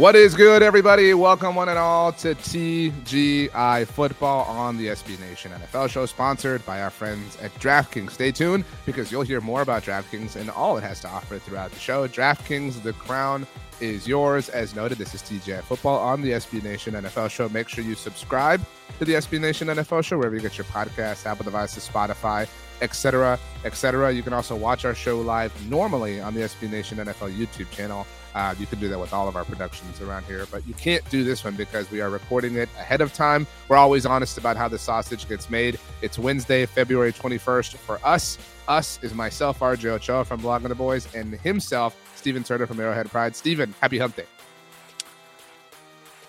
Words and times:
What 0.00 0.16
is 0.16 0.34
good, 0.34 0.62
everybody? 0.62 1.12
Welcome, 1.12 1.54
one 1.54 1.68
and 1.68 1.78
all, 1.78 2.10
to 2.12 2.34
TGI 2.34 3.86
Football 3.86 4.46
on 4.46 4.78
the 4.78 4.86
SB 4.86 5.20
Nation 5.20 5.52
NFL 5.52 5.90
show, 5.90 6.06
sponsored 6.06 6.64
by 6.64 6.80
our 6.80 6.88
friends 6.88 7.36
at 7.42 7.52
DraftKings. 7.56 8.12
Stay 8.12 8.32
tuned 8.32 8.64
because 8.86 9.12
you'll 9.12 9.20
hear 9.20 9.42
more 9.42 9.60
about 9.60 9.82
DraftKings 9.82 10.36
and 10.36 10.48
all 10.48 10.78
it 10.78 10.84
has 10.84 11.00
to 11.00 11.08
offer 11.08 11.38
throughout 11.38 11.70
the 11.70 11.78
show. 11.78 12.08
DraftKings, 12.08 12.82
the 12.82 12.94
crown 12.94 13.46
is 13.82 14.08
yours. 14.08 14.48
As 14.48 14.74
noted, 14.74 14.96
this 14.96 15.14
is 15.14 15.20
TGI 15.20 15.62
Football 15.64 15.98
on 15.98 16.22
the 16.22 16.30
SB 16.30 16.62
Nation 16.62 16.94
NFL 16.94 17.28
show. 17.28 17.50
Make 17.50 17.68
sure 17.68 17.84
you 17.84 17.94
subscribe 17.94 18.64
to 19.00 19.04
the 19.04 19.12
SB 19.12 19.38
Nation 19.38 19.68
NFL 19.68 20.02
show 20.02 20.16
wherever 20.16 20.34
you 20.34 20.40
get 20.40 20.56
your 20.56 20.64
podcasts, 20.64 21.26
Apple 21.26 21.44
devices, 21.44 21.86
Spotify, 21.86 22.48
etc., 22.80 23.38
etc. 23.64 24.12
You 24.12 24.22
can 24.22 24.32
also 24.32 24.56
watch 24.56 24.84
our 24.84 24.94
show 24.94 25.20
live 25.20 25.52
normally 25.68 26.20
on 26.20 26.34
the 26.34 26.42
SB 26.42 26.70
Nation 26.70 26.98
NFL 26.98 27.36
YouTube 27.36 27.70
channel. 27.70 28.06
Uh, 28.34 28.54
you 28.58 28.66
can 28.66 28.78
do 28.78 28.88
that 28.88 28.98
with 28.98 29.12
all 29.12 29.26
of 29.28 29.34
our 29.34 29.44
productions 29.44 30.00
around 30.00 30.24
here, 30.24 30.46
but 30.50 30.66
you 30.66 30.74
can't 30.74 31.08
do 31.10 31.24
this 31.24 31.42
one 31.42 31.54
because 31.56 31.90
we 31.90 32.00
are 32.00 32.10
recording 32.10 32.54
it 32.56 32.68
ahead 32.78 33.00
of 33.00 33.12
time. 33.12 33.46
We're 33.68 33.76
always 33.76 34.06
honest 34.06 34.38
about 34.38 34.56
how 34.56 34.68
the 34.68 34.78
sausage 34.78 35.28
gets 35.28 35.50
made. 35.50 35.78
It's 36.00 36.18
Wednesday, 36.18 36.64
February 36.66 37.12
21st 37.12 37.76
for 37.76 37.98
us. 38.04 38.38
Us 38.68 39.00
is 39.02 39.14
myself, 39.14 39.58
RJ 39.58 39.86
Ochoa 39.86 40.24
from 40.24 40.40
Blogging 40.40 40.68
the 40.68 40.76
Boys, 40.76 41.12
and 41.14 41.34
himself, 41.34 41.96
Steven 42.14 42.44
Turner 42.44 42.66
from 42.66 42.78
Arrowhead 42.78 43.08
Pride. 43.10 43.34
Steven, 43.34 43.74
happy 43.80 43.98
hump 43.98 44.14
day. 44.14 44.26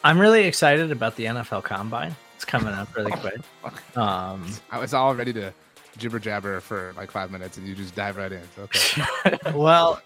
I'm 0.04 0.20
really 0.20 0.46
excited 0.46 0.92
about 0.92 1.16
the 1.16 1.26
NFL 1.26 1.64
Combine. 1.64 2.16
It's 2.36 2.46
coming 2.46 2.74
up 2.74 2.96
really 2.96 3.12
quick. 3.18 3.42
Um, 3.96 4.52
I 4.72 4.80
was 4.80 4.96
all 4.96 5.14
ready 5.14 5.34
to 5.34 5.54
jibber 5.98 6.20
jabber 6.20 6.60
for 6.60 6.94
like 6.98 7.12
five 7.12 7.32
minutes, 7.32 7.58
and 7.58 7.68
you 7.68 7.76
just 7.76 7.96
dive 7.96 8.18
right 8.18 8.32
in. 8.32 8.42
Okay. 8.58 9.38
well, 9.54 10.02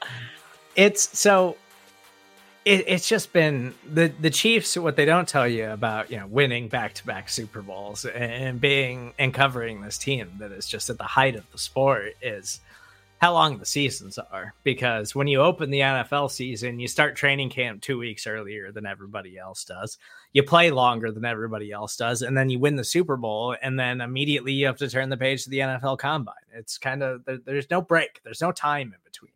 it's 0.75 1.17
so 1.17 1.57
it, 2.65 2.83
it's 2.87 3.07
just 3.07 3.31
been 3.31 3.73
the 3.87 4.11
the 4.19 4.29
Chiefs. 4.29 4.75
What 4.75 4.95
they 4.95 5.05
don't 5.05 5.27
tell 5.27 5.47
you 5.47 5.69
about, 5.69 6.09
you 6.11 6.17
know, 6.17 6.27
winning 6.27 6.67
back 6.67 6.93
to 6.95 7.05
back 7.05 7.29
Super 7.29 7.61
Bowls 7.61 8.05
and 8.05 8.59
being 8.59 9.13
and 9.19 9.33
covering 9.33 9.81
this 9.81 9.97
team 9.97 10.31
that 10.39 10.51
is 10.51 10.67
just 10.67 10.89
at 10.89 10.97
the 10.97 11.03
height 11.03 11.35
of 11.35 11.49
the 11.51 11.59
sport 11.59 12.15
is 12.21 12.59
how 13.19 13.33
long 13.33 13.57
the 13.57 13.65
seasons 13.65 14.17
are. 14.17 14.53
Because 14.63 15.15
when 15.15 15.27
you 15.27 15.41
open 15.41 15.69
the 15.69 15.79
NFL 15.79 16.31
season, 16.31 16.79
you 16.79 16.87
start 16.87 17.15
training 17.15 17.49
camp 17.49 17.81
two 17.81 17.97
weeks 17.97 18.27
earlier 18.27 18.71
than 18.71 18.85
everybody 18.85 19.37
else 19.37 19.63
does. 19.63 19.97
You 20.33 20.43
play 20.43 20.71
longer 20.71 21.11
than 21.11 21.25
everybody 21.25 21.71
else 21.71 21.95
does, 21.95 22.21
and 22.21 22.37
then 22.37 22.49
you 22.49 22.59
win 22.59 22.75
the 22.75 22.83
Super 22.83 23.17
Bowl, 23.17 23.55
and 23.61 23.79
then 23.79 24.01
immediately 24.01 24.53
you 24.53 24.65
have 24.65 24.77
to 24.77 24.89
turn 24.89 25.09
the 25.09 25.17
page 25.17 25.43
to 25.43 25.49
the 25.49 25.59
NFL 25.59 25.97
Combine. 25.97 26.35
It's 26.53 26.77
kind 26.77 27.03
of 27.03 27.23
there, 27.25 27.37
there's 27.37 27.69
no 27.69 27.81
break. 27.81 28.21
There's 28.23 28.41
no 28.41 28.51
time 28.51 28.87
in 28.87 28.99
between 29.03 29.31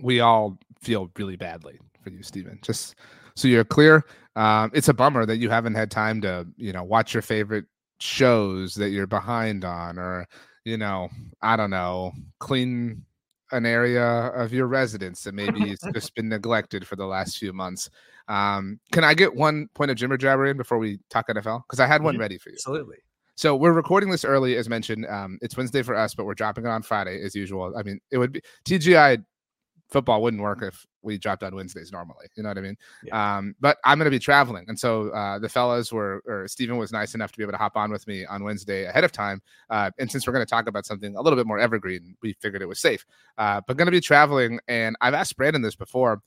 we 0.00 0.20
all 0.20 0.58
feel 0.80 1.10
really 1.16 1.36
badly 1.36 1.78
for 2.02 2.10
you, 2.10 2.22
Steven. 2.22 2.58
Just 2.62 2.96
so 3.34 3.48
you're 3.48 3.64
clear, 3.64 4.04
um, 4.36 4.70
it's 4.74 4.88
a 4.88 4.94
bummer 4.94 5.26
that 5.26 5.38
you 5.38 5.50
haven't 5.50 5.74
had 5.74 5.90
time 5.90 6.20
to, 6.22 6.46
you 6.56 6.72
know, 6.72 6.84
watch 6.84 7.14
your 7.14 7.22
favorite 7.22 7.66
shows 8.00 8.74
that 8.74 8.90
you're 8.90 9.06
behind 9.06 9.64
on, 9.64 9.98
or 9.98 10.26
you 10.66 10.76
know, 10.76 11.08
I 11.40 11.56
don't 11.56 11.70
know, 11.70 12.12
clean 12.40 13.04
an 13.52 13.64
area 13.64 14.04
of 14.04 14.52
your 14.52 14.66
residence 14.66 15.22
that 15.22 15.32
maybe 15.32 15.60
has 15.68 15.78
just 15.94 16.14
been 16.16 16.28
neglected 16.28 16.86
for 16.86 16.96
the 16.96 17.06
last 17.06 17.38
few 17.38 17.52
months. 17.52 17.88
Um, 18.26 18.80
can 18.90 19.04
I 19.04 19.14
get 19.14 19.34
one 19.34 19.68
point 19.74 19.92
of 19.92 19.96
Jimmer 19.96 20.18
Jabber 20.18 20.46
in 20.46 20.56
before 20.56 20.78
we 20.78 20.98
talk 21.08 21.28
NFL? 21.28 21.62
Because 21.62 21.78
I 21.78 21.86
had 21.86 22.02
one 22.02 22.18
ready 22.18 22.36
for 22.36 22.50
you. 22.50 22.56
Absolutely. 22.56 22.96
So 23.36 23.54
we're 23.54 23.72
recording 23.72 24.10
this 24.10 24.24
early, 24.24 24.56
as 24.56 24.68
mentioned. 24.68 25.06
Um, 25.06 25.38
it's 25.40 25.56
Wednesday 25.56 25.82
for 25.82 25.94
us, 25.94 26.14
but 26.16 26.26
we're 26.26 26.34
dropping 26.34 26.64
it 26.64 26.70
on 26.70 26.82
Friday 26.82 27.22
as 27.22 27.36
usual. 27.36 27.72
I 27.78 27.84
mean, 27.84 28.00
it 28.10 28.18
would 28.18 28.32
be 28.32 28.40
TGI 28.64 29.24
football 29.88 30.20
wouldn't 30.20 30.42
work 30.42 30.62
if 30.62 30.84
we 31.06 31.16
dropped 31.16 31.42
on 31.42 31.54
Wednesdays 31.54 31.92
normally. 31.92 32.26
You 32.34 32.42
know 32.42 32.50
what 32.50 32.58
I 32.58 32.60
mean? 32.60 32.76
Yeah. 33.04 33.38
Um, 33.38 33.54
but 33.60 33.78
I'm 33.84 33.96
going 33.96 34.06
to 34.06 34.10
be 34.10 34.18
traveling. 34.18 34.66
And 34.68 34.78
so 34.78 35.08
uh, 35.10 35.38
the 35.38 35.48
fellas 35.48 35.92
were, 35.92 36.22
or 36.26 36.48
Stephen 36.48 36.76
was 36.76 36.92
nice 36.92 37.14
enough 37.14 37.32
to 37.32 37.38
be 37.38 37.44
able 37.44 37.52
to 37.52 37.58
hop 37.58 37.76
on 37.76 37.90
with 37.90 38.06
me 38.06 38.26
on 38.26 38.42
Wednesday 38.42 38.84
ahead 38.84 39.04
of 39.04 39.12
time. 39.12 39.40
Uh, 39.70 39.90
and 39.98 40.10
since 40.10 40.26
we're 40.26 40.32
going 40.32 40.44
to 40.44 40.50
talk 40.50 40.66
about 40.66 40.84
something 40.84 41.16
a 41.16 41.22
little 41.22 41.36
bit 41.36 41.46
more 41.46 41.58
evergreen, 41.58 42.16
we 42.20 42.34
figured 42.34 42.60
it 42.60 42.66
was 42.66 42.80
safe. 42.80 43.06
Uh, 43.38 43.60
but 43.66 43.76
going 43.76 43.86
to 43.86 43.92
be 43.92 44.00
traveling. 44.00 44.58
And 44.68 44.96
I've 45.00 45.14
asked 45.14 45.36
Brandon 45.36 45.62
this 45.62 45.76
before. 45.76 46.20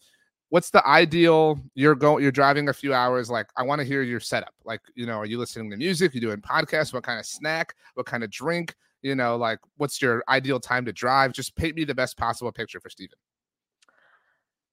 What's 0.48 0.72
the 0.72 0.84
ideal? 0.88 1.60
You're 1.76 1.94
going, 1.94 2.24
you're 2.24 2.32
driving 2.32 2.70
a 2.70 2.74
few 2.74 2.92
hours. 2.92 3.30
Like, 3.30 3.50
I 3.56 3.62
want 3.62 3.80
to 3.80 3.86
hear 3.86 4.02
your 4.02 4.20
setup. 4.20 4.56
Like, 4.64 4.82
you 4.96 5.06
know, 5.06 5.18
are 5.18 5.28
you 5.28 5.38
listening 5.38 5.70
to 5.70 5.78
music? 5.78 6.16
You 6.16 6.22
doing 6.22 6.42
podcasts? 6.42 6.92
What 6.92 7.04
kind 7.04 7.20
of 7.20 7.26
snack? 7.28 7.76
What 7.94 8.08
kind 8.08 8.24
of 8.24 8.32
drink? 8.32 8.74
You 9.02 9.16
know, 9.16 9.38
like, 9.38 9.60
what's 9.78 10.02
your 10.02 10.24
ideal 10.28 10.60
time 10.60 10.86
to 10.86 10.92
drive? 10.92 11.34
Just 11.34 11.56
paint 11.56 11.76
me 11.76 11.84
the 11.84 11.94
best 11.94 12.18
possible 12.18 12.52
picture 12.52 12.80
for 12.80 12.90
Stephen. 12.90 13.18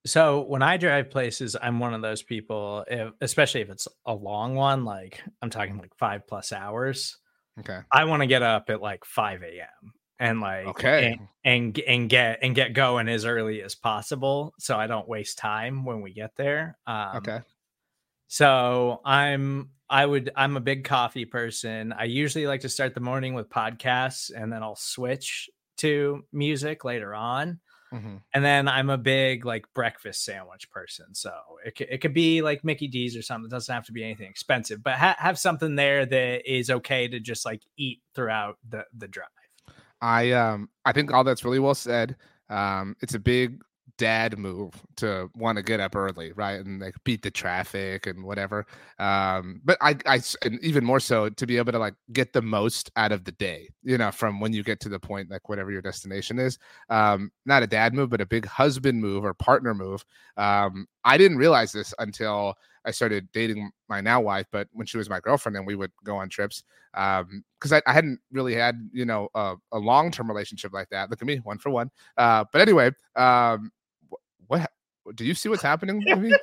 So 0.06 0.42
when 0.42 0.62
I 0.62 0.76
drive 0.76 1.10
places, 1.10 1.56
I'm 1.60 1.80
one 1.80 1.92
of 1.92 2.00
those 2.00 2.22
people, 2.22 2.84
if, 2.88 3.12
especially 3.20 3.60
if 3.60 3.70
it's 3.70 3.88
a 4.06 4.14
long 4.14 4.54
one, 4.54 4.84
like 4.84 5.22
I'm 5.42 5.50
talking 5.50 5.78
like 5.78 5.94
five 5.96 6.26
plus 6.26 6.52
hours. 6.52 7.18
Okay. 7.58 7.80
I 7.90 8.04
want 8.04 8.22
to 8.22 8.26
get 8.26 8.42
up 8.42 8.70
at 8.70 8.80
like 8.80 9.04
5 9.04 9.42
a.m. 9.42 9.92
and 10.20 10.40
like 10.40 10.66
okay 10.66 11.06
and, 11.12 11.28
and 11.44 11.78
and 11.80 12.08
get 12.08 12.38
and 12.42 12.54
get 12.54 12.74
going 12.74 13.08
as 13.08 13.24
early 13.24 13.62
as 13.62 13.74
possible 13.74 14.52
so 14.58 14.76
I 14.76 14.86
don't 14.86 15.08
waste 15.08 15.38
time 15.38 15.84
when 15.84 16.02
we 16.02 16.12
get 16.12 16.36
there. 16.36 16.78
Um, 16.86 17.16
okay. 17.16 17.40
So 18.28 19.00
I'm 19.04 19.70
I 19.88 20.04
would 20.04 20.30
I'm 20.36 20.56
a 20.56 20.60
big 20.60 20.84
coffee 20.84 21.24
person. 21.24 21.92
I 21.92 22.04
usually 22.04 22.46
like 22.46 22.60
to 22.60 22.68
start 22.68 22.94
the 22.94 23.00
morning 23.00 23.34
with 23.34 23.48
podcasts 23.48 24.30
and 24.34 24.52
then 24.52 24.62
I'll 24.62 24.76
switch 24.76 25.48
to 25.78 26.24
music 26.32 26.84
later 26.84 27.14
on. 27.14 27.60
Mm-hmm. 27.92 28.16
And 28.34 28.44
then 28.44 28.68
I'm 28.68 28.90
a 28.90 28.98
big 28.98 29.44
like 29.44 29.66
breakfast 29.74 30.24
sandwich 30.24 30.70
person. 30.70 31.14
So 31.14 31.32
it, 31.64 31.80
it 31.80 31.98
could 31.98 32.14
be 32.14 32.42
like 32.42 32.64
Mickey 32.64 32.88
D's 32.88 33.16
or 33.16 33.22
something. 33.22 33.46
It 33.46 33.50
doesn't 33.50 33.72
have 33.72 33.86
to 33.86 33.92
be 33.92 34.02
anything 34.04 34.28
expensive, 34.28 34.82
but 34.82 34.94
ha- 34.94 35.16
have 35.18 35.38
something 35.38 35.76
there 35.76 36.04
that 36.04 36.52
is 36.52 36.70
okay 36.70 37.08
to 37.08 37.20
just 37.20 37.44
like 37.44 37.62
eat 37.76 38.00
throughout 38.14 38.58
the, 38.68 38.84
the 38.96 39.08
drive. 39.08 39.28
I 40.00 40.32
um 40.32 40.68
I 40.84 40.92
think 40.92 41.12
all 41.12 41.24
that's 41.24 41.44
really 41.44 41.58
well 41.58 41.74
said. 41.74 42.16
Um, 42.48 42.96
it's 43.00 43.14
a 43.14 43.18
big 43.18 43.60
dad 43.98 44.38
move 44.38 44.74
to 44.96 45.30
want 45.36 45.56
to 45.56 45.62
get 45.62 45.80
up 45.80 45.96
early, 45.96 46.32
right, 46.32 46.64
and 46.64 46.80
like 46.80 46.94
beat 47.04 47.22
the 47.22 47.30
traffic 47.30 48.06
and 48.06 48.24
whatever. 48.24 48.66
Um, 48.98 49.60
but 49.64 49.78
I, 49.80 49.96
I, 50.06 50.20
and 50.42 50.62
even 50.62 50.84
more 50.84 51.00
so 51.00 51.28
to 51.28 51.46
be 51.46 51.56
able 51.56 51.72
to 51.72 51.78
like 51.78 51.94
get 52.12 52.32
the 52.32 52.42
most 52.42 52.90
out 52.96 53.12
of 53.12 53.24
the 53.24 53.32
day, 53.32 53.68
you 53.82 53.98
know, 53.98 54.10
from 54.10 54.40
when 54.40 54.52
you 54.52 54.62
get 54.62 54.80
to 54.80 54.88
the 54.88 55.00
point, 55.00 55.30
like 55.30 55.48
whatever 55.48 55.70
your 55.70 55.82
destination 55.82 56.38
is. 56.38 56.58
Um, 56.90 57.30
not 57.44 57.62
a 57.62 57.66
dad 57.66 57.94
move, 57.94 58.10
but 58.10 58.20
a 58.20 58.26
big 58.26 58.46
husband 58.46 59.00
move 59.00 59.24
or 59.24 59.34
partner 59.34 59.74
move. 59.74 60.04
Um, 60.36 60.86
I 61.04 61.16
didn't 61.16 61.38
realize 61.38 61.72
this 61.72 61.94
until 61.98 62.54
I 62.84 62.90
started 62.92 63.28
dating 63.32 63.70
my 63.88 64.00
now 64.00 64.20
wife, 64.20 64.46
but 64.52 64.68
when 64.72 64.86
she 64.86 64.96
was 64.96 65.10
my 65.10 65.20
girlfriend, 65.20 65.56
and 65.56 65.66
we 65.66 65.74
would 65.74 65.90
go 66.04 66.16
on 66.16 66.28
trips 66.28 66.62
um, 66.94 67.44
because 67.58 67.72
I, 67.72 67.82
I, 67.86 67.92
hadn't 67.92 68.20
really 68.32 68.54
had 68.54 68.88
you 68.92 69.04
know 69.04 69.28
a, 69.34 69.56
a 69.72 69.78
long 69.78 70.10
term 70.10 70.28
relationship 70.28 70.72
like 70.72 70.88
that. 70.90 71.10
Look 71.10 71.20
at 71.20 71.26
me, 71.26 71.36
one 71.38 71.58
for 71.58 71.70
one. 71.70 71.90
Uh, 72.16 72.44
but 72.52 72.62
anyway, 72.62 72.90
um, 73.16 73.70
do 75.14 75.24
you 75.24 75.34
see 75.34 75.48
what's 75.48 75.62
happening 75.62 76.02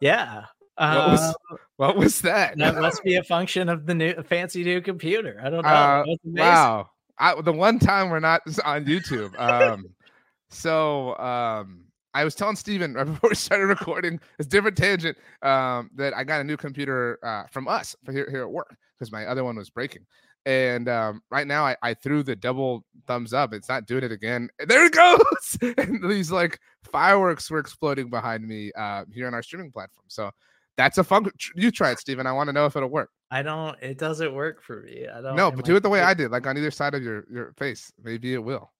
yeah. 0.00 0.44
What 0.76 1.08
was, 1.08 1.20
uh, 1.20 1.56
what 1.76 1.96
was, 1.96 2.20
that? 2.20 2.58
that 2.58 2.76
must 2.76 3.02
be 3.02 3.16
a 3.16 3.22
function 3.22 3.70
of 3.70 3.86
the 3.86 3.94
new 3.94 4.14
fancy 4.24 4.62
new 4.62 4.82
computer. 4.82 5.40
I 5.42 5.48
don't 5.48 5.62
know. 5.62 5.68
Uh, 5.68 6.04
wow. 6.24 6.90
I, 7.18 7.40
the 7.40 7.52
one 7.52 7.78
time 7.78 8.10
we're 8.10 8.20
not 8.20 8.42
on 8.62 8.84
youtube 8.84 9.38
um 9.40 9.86
so 10.50 11.16
um 11.16 11.86
I 12.16 12.24
was 12.24 12.34
telling 12.34 12.56
Steven 12.56 12.94
right 12.94 13.04
before 13.06 13.28
we 13.28 13.36
started 13.36 13.66
recording, 13.66 14.18
it's 14.38 14.48
different 14.48 14.74
tangent, 14.74 15.18
um, 15.42 15.90
that 15.96 16.16
I 16.16 16.24
got 16.24 16.40
a 16.40 16.44
new 16.44 16.56
computer 16.56 17.18
uh, 17.22 17.42
from 17.50 17.68
us 17.68 17.94
here, 18.10 18.26
here 18.30 18.40
at 18.40 18.50
work 18.50 18.74
because 18.98 19.12
my 19.12 19.26
other 19.26 19.44
one 19.44 19.56
was 19.56 19.68
breaking. 19.68 20.06
And 20.46 20.88
um, 20.88 21.22
right 21.28 21.46
now, 21.46 21.66
I, 21.66 21.76
I 21.82 21.94
threw 21.94 22.22
the 22.22 22.36
double 22.36 22.84
thumbs 23.08 23.34
up. 23.34 23.52
It's 23.52 23.68
not 23.68 23.86
doing 23.86 24.04
it 24.04 24.12
again. 24.12 24.48
There 24.66 24.86
it 24.86 24.92
goes. 24.92 25.74
and 25.76 26.08
these 26.08 26.30
like 26.30 26.60
fireworks 26.92 27.50
were 27.50 27.58
exploding 27.58 28.08
behind 28.10 28.46
me 28.46 28.70
uh, 28.78 29.04
here 29.12 29.26
on 29.26 29.34
our 29.34 29.42
streaming 29.42 29.72
platform. 29.72 30.04
So 30.06 30.30
that's 30.76 30.98
a 30.98 31.04
fun. 31.04 31.26
You 31.56 31.72
try 31.72 31.90
it, 31.90 31.98
Steven. 31.98 32.28
I 32.28 32.32
want 32.32 32.48
to 32.48 32.52
know 32.52 32.64
if 32.64 32.76
it'll 32.76 32.88
work. 32.88 33.10
I 33.30 33.42
don't. 33.42 33.76
It 33.82 33.98
doesn't 33.98 34.32
work 34.34 34.62
for 34.62 34.82
me. 34.82 35.08
I 35.12 35.20
don't. 35.20 35.34
No, 35.34 35.50
but 35.50 35.64
do 35.64 35.74
it 35.74 35.82
the 35.82 35.88
way 35.88 36.00
I 36.00 36.14
did, 36.14 36.30
like 36.30 36.46
on 36.46 36.56
either 36.56 36.70
side 36.70 36.94
of 36.94 37.02
your 37.02 37.24
your 37.28 37.52
face. 37.58 37.92
Maybe 38.02 38.34
it 38.34 38.42
will. 38.42 38.70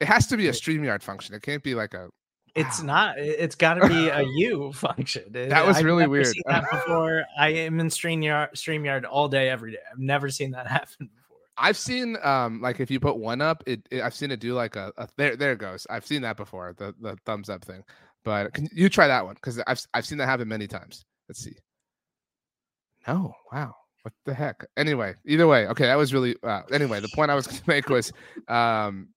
It 0.00 0.08
has 0.08 0.26
to 0.28 0.36
be 0.36 0.48
a 0.48 0.52
Streamyard 0.52 1.02
function. 1.02 1.36
It 1.36 1.42
can't 1.42 1.62
be 1.62 1.76
like 1.76 1.94
a. 1.94 2.08
It's 2.54 2.82
not. 2.82 3.18
It's 3.18 3.54
got 3.54 3.74
to 3.74 3.88
be 3.88 4.08
a 4.08 4.22
U 4.36 4.72
function. 4.72 5.24
That 5.32 5.66
was 5.66 5.78
I've 5.78 5.84
really 5.84 6.02
never 6.02 6.10
weird. 6.10 6.26
Seen 6.26 6.42
that 6.46 6.64
before. 6.70 7.24
I 7.38 7.48
am 7.50 7.80
in 7.80 7.88
Streamyard, 7.88 8.52
Streamyard 8.54 9.04
all 9.08 9.28
day, 9.28 9.48
every 9.48 9.72
day. 9.72 9.78
I've 9.90 9.98
never 9.98 10.30
seen 10.30 10.50
that 10.52 10.66
happen 10.70 11.10
before. 11.14 11.38
I've 11.56 11.76
seen 11.76 12.16
um 12.22 12.60
like 12.60 12.80
if 12.80 12.90
you 12.90 13.00
put 13.00 13.18
one 13.18 13.40
up, 13.40 13.62
it, 13.66 13.86
it 13.90 14.02
I've 14.02 14.14
seen 14.14 14.30
it 14.30 14.40
do 14.40 14.54
like 14.54 14.76
a, 14.76 14.92
a 14.96 15.08
there 15.16 15.36
there 15.36 15.52
it 15.52 15.58
goes. 15.58 15.86
I've 15.90 16.06
seen 16.06 16.22
that 16.22 16.36
before 16.36 16.74
the 16.76 16.94
the 17.00 17.16
thumbs 17.26 17.48
up 17.48 17.64
thing. 17.64 17.84
But 18.24 18.52
can 18.52 18.68
you 18.72 18.88
try 18.88 19.06
that 19.08 19.24
one 19.24 19.34
because 19.34 19.60
I've 19.66 19.80
I've 19.94 20.06
seen 20.06 20.18
that 20.18 20.26
happen 20.26 20.48
many 20.48 20.66
times. 20.66 21.04
Let's 21.28 21.42
see. 21.42 21.56
No, 23.06 23.34
wow. 23.52 23.74
What 24.02 24.14
the 24.24 24.32
heck? 24.34 24.64
Anyway, 24.76 25.14
either 25.26 25.46
way, 25.46 25.66
okay, 25.68 25.84
that 25.84 25.96
was 25.96 26.14
really 26.14 26.34
uh, 26.42 26.62
anyway. 26.72 27.00
The 27.00 27.10
point 27.14 27.30
I 27.30 27.34
was 27.34 27.46
going 27.46 27.60
to 27.60 27.68
make 27.68 27.88
was, 27.88 28.12
um, 28.48 29.08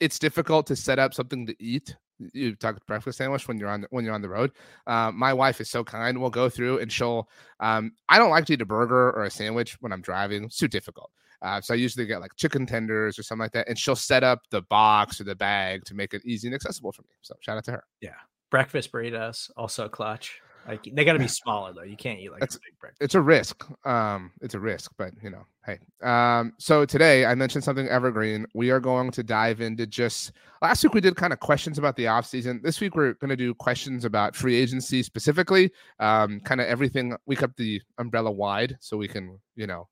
it's 0.00 0.18
difficult 0.18 0.66
to 0.66 0.76
set 0.76 0.98
up 0.98 1.14
something 1.14 1.46
to 1.46 1.56
eat. 1.58 1.96
You 2.18 2.56
talk 2.56 2.84
breakfast 2.86 3.18
sandwich 3.18 3.46
when 3.46 3.58
you're 3.58 3.68
on 3.68 3.82
the, 3.82 3.88
when 3.90 4.04
you're 4.04 4.14
on 4.14 4.22
the 4.22 4.28
road. 4.28 4.52
Uh, 4.86 5.12
my 5.12 5.32
wife 5.32 5.60
is 5.60 5.70
so 5.70 5.84
kind. 5.84 6.20
We'll 6.20 6.30
go 6.30 6.48
through 6.48 6.78
and 6.78 6.90
she'll. 6.90 7.28
Um, 7.60 7.92
I 8.08 8.18
don't 8.18 8.30
like 8.30 8.46
to 8.46 8.54
eat 8.54 8.60
a 8.60 8.66
burger 8.66 9.10
or 9.12 9.24
a 9.24 9.30
sandwich 9.30 9.76
when 9.80 9.92
I'm 9.92 10.00
driving. 10.00 10.44
It's 10.44 10.56
too 10.56 10.68
difficult. 10.68 11.10
Uh, 11.40 11.60
so 11.60 11.74
I 11.74 11.76
usually 11.76 12.06
get 12.06 12.20
like 12.20 12.34
chicken 12.36 12.66
tenders 12.66 13.18
or 13.18 13.22
something 13.22 13.42
like 13.42 13.52
that, 13.52 13.68
and 13.68 13.78
she'll 13.78 13.96
set 13.96 14.24
up 14.24 14.40
the 14.50 14.62
box 14.62 15.20
or 15.20 15.24
the 15.24 15.36
bag 15.36 15.84
to 15.84 15.94
make 15.94 16.14
it 16.14 16.22
easy 16.24 16.48
and 16.48 16.54
accessible 16.54 16.92
for 16.92 17.02
me. 17.02 17.14
So 17.22 17.36
shout 17.40 17.56
out 17.56 17.64
to 17.66 17.72
her. 17.72 17.84
Yeah, 18.00 18.14
breakfast 18.50 18.90
burritos 18.90 19.50
also 19.56 19.88
clutch. 19.88 20.40
Like 20.68 20.86
they 20.92 21.04
got 21.04 21.14
to 21.14 21.18
be 21.18 21.28
smaller 21.28 21.72
though. 21.72 21.82
You 21.82 21.96
can't 21.96 22.20
eat 22.20 22.30
like 22.30 22.40
That's- 22.40 22.56
a 22.56 22.60
big 22.60 22.78
breakfast. 22.78 23.00
it's 23.02 23.14
a 23.14 23.20
risk. 23.22 23.64
Um, 23.86 24.32
it's 24.42 24.52
a 24.54 24.60
risk, 24.60 24.92
but 24.98 25.12
you 25.22 25.30
know, 25.30 25.46
hey. 25.64 25.78
Um, 26.02 26.52
so 26.58 26.84
today 26.84 27.24
I 27.24 27.34
mentioned 27.34 27.64
something 27.64 27.88
evergreen. 27.88 28.46
We 28.54 28.70
are 28.70 28.78
going 28.78 29.10
to 29.12 29.22
dive 29.22 29.62
into 29.62 29.86
just 29.86 30.32
last 30.60 30.84
week 30.84 30.92
we 30.92 31.00
did 31.00 31.16
kind 31.16 31.32
of 31.32 31.40
questions 31.40 31.78
about 31.78 31.96
the 31.96 32.04
offseason. 32.04 32.62
This 32.62 32.80
week 32.82 32.94
we're 32.94 33.14
going 33.14 33.30
to 33.30 33.36
do 33.36 33.54
questions 33.54 34.04
about 34.04 34.36
free 34.36 34.56
agency 34.56 35.02
specifically. 35.02 35.70
Um, 36.00 36.40
kind 36.40 36.60
of 36.60 36.66
everything. 36.66 37.16
We 37.24 37.34
kept 37.34 37.56
the 37.56 37.80
umbrella 37.96 38.30
wide 38.30 38.76
so 38.80 38.98
we 38.98 39.08
can, 39.08 39.38
you 39.56 39.66
know, 39.66 39.88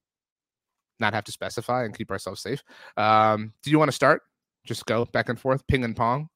not 1.01 1.15
have 1.15 1.25
to 1.25 1.33
specify 1.33 1.85
and 1.85 1.97
keep 1.97 2.11
ourselves 2.11 2.43
safe. 2.43 2.63
Um, 2.99 3.55
do 3.63 3.71
you 3.71 3.79
want 3.79 3.89
to 3.91 3.95
start? 3.97 4.23
Just 4.67 4.85
go 4.85 5.07
back 5.07 5.31
and 5.31 5.41
forth, 5.41 5.67
ping 5.69 5.85
and 5.85 5.97
pong. 5.97 6.29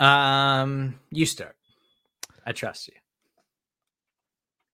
Um, 0.00 0.98
you 1.10 1.26
start. 1.26 1.56
I 2.46 2.52
trust 2.52 2.88
you. 2.88 2.94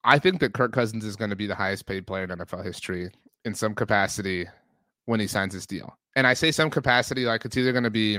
I 0.04 0.18
think 0.18 0.40
that 0.40 0.52
Kirk 0.52 0.72
Cousins 0.72 1.04
is 1.04 1.16
going 1.16 1.30
to 1.30 1.36
be 1.36 1.46
the 1.46 1.54
highest 1.54 1.86
paid 1.86 2.06
player 2.06 2.24
in 2.24 2.30
NFL 2.30 2.64
history 2.64 3.10
in 3.44 3.54
some 3.54 3.74
capacity 3.74 4.46
when 5.06 5.20
he 5.20 5.26
signs 5.26 5.54
his 5.54 5.66
deal. 5.66 5.96
And 6.14 6.26
I 6.26 6.34
say 6.34 6.50
some 6.50 6.70
capacity, 6.70 7.24
like 7.24 7.44
it's 7.44 7.56
either 7.56 7.72
going 7.72 7.84
to 7.84 7.90
be, 7.90 8.18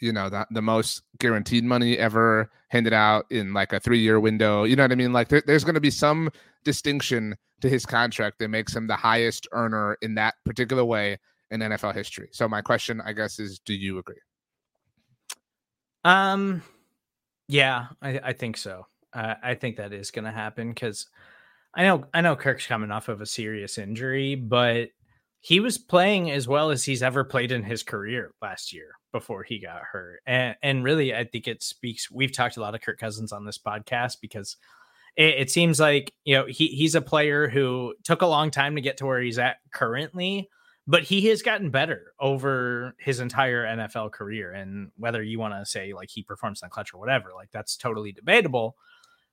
you 0.00 0.12
know, 0.12 0.28
the, 0.28 0.46
the 0.50 0.62
most 0.62 1.02
guaranteed 1.18 1.64
money 1.64 1.98
ever 1.98 2.50
handed 2.68 2.92
out 2.92 3.26
in 3.30 3.52
like 3.52 3.72
a 3.72 3.80
three 3.80 3.98
year 3.98 4.18
window. 4.20 4.64
You 4.64 4.76
know 4.76 4.84
what 4.84 4.92
I 4.92 4.96
mean? 4.96 5.12
Like 5.12 5.28
there, 5.28 5.42
there's 5.46 5.64
going 5.64 5.74
to 5.74 5.80
be 5.80 5.90
some 5.90 6.30
distinction 6.64 7.36
to 7.60 7.68
his 7.68 7.84
contract 7.84 8.38
that 8.38 8.48
makes 8.48 8.74
him 8.74 8.86
the 8.86 8.96
highest 8.96 9.48
earner 9.52 9.98
in 10.00 10.14
that 10.14 10.34
particular 10.44 10.84
way 10.84 11.18
in 11.50 11.60
NFL 11.60 11.94
history. 11.94 12.28
So 12.32 12.48
my 12.48 12.62
question, 12.62 13.00
I 13.04 13.12
guess, 13.12 13.38
is 13.38 13.58
do 13.58 13.74
you 13.74 13.98
agree? 13.98 14.16
Um, 16.04 16.62
yeah, 17.48 17.86
I, 18.02 18.20
I 18.22 18.32
think 18.32 18.56
so. 18.56 18.86
Uh, 19.12 19.34
I 19.42 19.54
think 19.54 19.76
that 19.76 19.92
is 19.92 20.10
going 20.10 20.26
to 20.26 20.30
happen 20.30 20.68
because 20.68 21.06
I 21.74 21.84
know 21.84 22.04
I 22.12 22.20
know 22.20 22.36
Kirk's 22.36 22.66
coming 22.66 22.90
off 22.90 23.08
of 23.08 23.20
a 23.20 23.26
serious 23.26 23.78
injury, 23.78 24.34
but 24.34 24.88
he 25.40 25.60
was 25.60 25.78
playing 25.78 26.30
as 26.30 26.48
well 26.48 26.70
as 26.70 26.84
he's 26.84 27.02
ever 27.02 27.24
played 27.24 27.52
in 27.52 27.62
his 27.62 27.82
career 27.82 28.32
last 28.42 28.72
year 28.72 28.92
before 29.12 29.42
he 29.44 29.58
got 29.58 29.82
hurt. 29.92 30.20
And 30.26 30.56
and 30.62 30.84
really, 30.84 31.14
I 31.14 31.24
think 31.24 31.48
it 31.48 31.62
speaks. 31.62 32.10
We've 32.10 32.32
talked 32.32 32.56
a 32.56 32.60
lot 32.60 32.74
of 32.74 32.82
Kirk 32.82 32.98
Cousins 32.98 33.32
on 33.32 33.44
this 33.44 33.58
podcast 33.58 34.16
because 34.20 34.56
it, 35.16 35.34
it 35.38 35.50
seems 35.50 35.80
like 35.80 36.12
you 36.24 36.34
know 36.34 36.46
he 36.46 36.68
he's 36.68 36.94
a 36.94 37.00
player 37.00 37.48
who 37.48 37.94
took 38.04 38.22
a 38.22 38.26
long 38.26 38.50
time 38.50 38.74
to 38.76 38.82
get 38.82 38.98
to 38.98 39.06
where 39.06 39.20
he's 39.20 39.38
at 39.38 39.56
currently, 39.72 40.50
but 40.88 41.02
he 41.02 41.26
has 41.26 41.42
gotten 41.42 41.70
better 41.70 42.14
over 42.18 42.94
his 42.98 43.20
entire 43.20 43.66
NFL 43.66 44.10
career. 44.10 44.52
And 44.52 44.90
whether 44.96 45.22
you 45.22 45.38
want 45.38 45.52
to 45.52 45.70
say 45.70 45.92
like 45.92 46.08
he 46.08 46.22
performs 46.22 46.62
on 46.62 46.70
clutch 46.70 46.94
or 46.94 46.98
whatever, 46.98 47.32
like 47.34 47.50
that's 47.52 47.76
totally 47.76 48.10
debatable. 48.10 48.74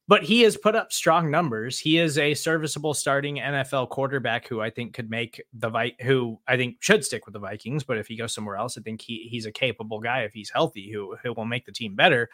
But 0.08 0.22
he 0.22 0.42
has 0.42 0.58
put 0.58 0.76
up 0.76 0.92
strong 0.92 1.32
numbers. 1.32 1.80
He 1.80 1.98
is 1.98 2.18
a 2.18 2.36
serviceable 2.36 2.94
starting 2.94 3.38
NFL 3.38 3.90
quarterback 3.90 4.48
who 4.48 4.62
I 4.62 4.70
think 4.70 4.94
could 4.94 5.10
make 5.10 5.42
the 5.54 5.70
Vi- 5.70 5.96
who 6.02 6.40
I 6.46 6.58
think 6.58 6.76
should 6.82 7.04
stick 7.04 7.26
with 7.26 7.34
the 7.34 7.40
Vikings. 7.40 7.84
But 7.84 7.98
if 7.98 8.06
he 8.06 8.18
goes 8.18 8.34
somewhere 8.34 8.58
else, 8.58 8.78
I 8.78 8.82
think 8.82 9.02
he 9.02 9.28
he's 9.32 9.48
a 9.48 9.52
capable 9.52 10.00
guy 10.00 10.22
if 10.24 10.34
he's 10.34 10.52
healthy 10.52 10.92
who 10.92 11.16
who 11.24 11.34
will 11.34 11.46
make 11.46 11.66
the 11.66 11.72
team 11.72 11.96
better. 11.96 12.30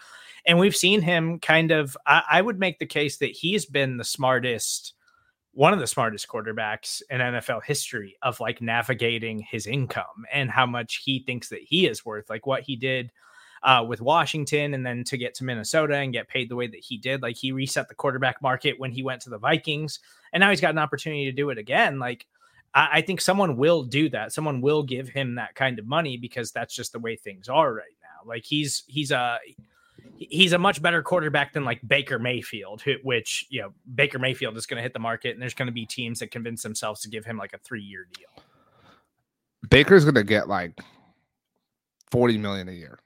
And 0.46 0.60
we've 0.60 0.76
seen 0.76 1.02
him 1.02 1.40
kind 1.40 1.72
of. 1.72 1.96
I, 2.06 2.24
I 2.30 2.42
would 2.42 2.60
make 2.60 2.80
the 2.80 2.86
case 2.88 3.18
that 3.20 3.32
he's 3.32 3.66
been 3.68 3.96
the 3.96 4.04
smartest 4.04 4.96
one 5.54 5.74
of 5.74 5.80
the 5.80 5.88
smartest 5.88 6.28
quarterbacks 6.28 7.02
in 7.10 7.20
NFL 7.20 7.64
history 7.64 8.16
of 8.22 8.40
like 8.40 8.62
navigating 8.62 9.40
his 9.40 9.68
income 9.68 10.26
and 10.32 10.50
how 10.50 10.66
much 10.66 11.02
he 11.04 11.20
thinks 11.20 11.50
that 11.50 11.62
he 11.62 11.88
is 11.88 12.06
worth. 12.06 12.30
Like 12.30 12.46
what 12.46 12.64
he 12.64 12.76
did 12.76 13.12
uh, 13.64 13.86
with 13.88 14.02
Washington 14.02 14.74
and 14.74 14.86
then 14.86 15.04
to 15.04 15.18
get 15.18 15.36
to 15.36 15.44
Minnesota 15.44 15.98
and 15.98 16.14
get 16.14 16.30
paid 16.30 16.50
the 16.50 16.56
way 16.56 16.68
that 16.68 16.80
he 16.80 16.98
did. 16.98 17.22
Like 17.22 17.36
he 17.36 17.52
reset 17.52 17.90
the 17.90 17.96
quarterback 17.96 18.42
market 18.42 18.80
when 18.80 18.92
he 18.92 19.04
went 19.04 19.22
to 19.24 19.30
the 19.30 19.38
Vikings 19.38 20.00
and 20.32 20.40
now 20.40 20.50
he's 20.50 20.62
got 20.62 20.72
an 20.72 20.80
opportunity 20.80 21.26
to 21.26 21.32
do 21.34 21.50
it 21.50 21.58
again. 21.58 22.00
Like 22.00 22.26
I, 22.74 22.90
I 22.94 23.02
think 23.02 23.20
someone 23.20 23.58
will 23.58 23.84
do 23.84 24.10
that. 24.10 24.32
Someone 24.32 24.62
will 24.62 24.84
give 24.84 25.10
him 25.10 25.36
that 25.36 25.56
kind 25.56 25.80
of 25.80 25.86
money 25.86 26.16
because 26.16 26.52
that's 26.52 26.74
just 26.74 26.94
the 26.94 27.00
way 27.00 27.18
things 27.18 27.50
are 27.50 27.74
right 27.74 27.98
now. 28.02 28.28
Like 28.28 28.46
he's, 28.46 28.84
he's 28.88 29.12
a, 29.12 29.38
he's 30.30 30.54
a 30.54 30.58
much 30.58 30.82
better 30.82 31.02
quarterback 31.02 31.54
than 31.54 31.66
like 31.66 31.80
Baker 31.88 32.20
Mayfield, 32.20 32.82
who, 32.82 32.96
which 33.04 33.46
you 33.50 33.62
know 33.62 33.74
Baker 33.96 34.20
Mayfield 34.20 34.56
is 34.58 34.66
going 34.66 34.78
to 34.78 34.84
hit 34.84 34.94
the 34.94 35.00
market, 35.00 35.34
and 35.34 35.42
there's 35.42 35.54
going 35.54 35.68
to 35.68 35.74
be 35.74 35.86
teams 35.86 36.20
that 36.20 36.32
convince 36.32 36.62
themselves 36.64 37.02
to 37.02 37.10
give 37.10 37.26
him 37.26 37.38
like 37.38 37.54
a 37.54 37.58
three 37.60 37.82
year 37.82 38.08
deal. 38.14 38.44
Baker's 39.70 40.04
going 40.04 40.16
to 40.16 40.24
get 40.24 40.48
like 40.48 40.80
40 42.12 42.38
million 42.38 42.70
a 42.70 42.74
year. 42.74 43.00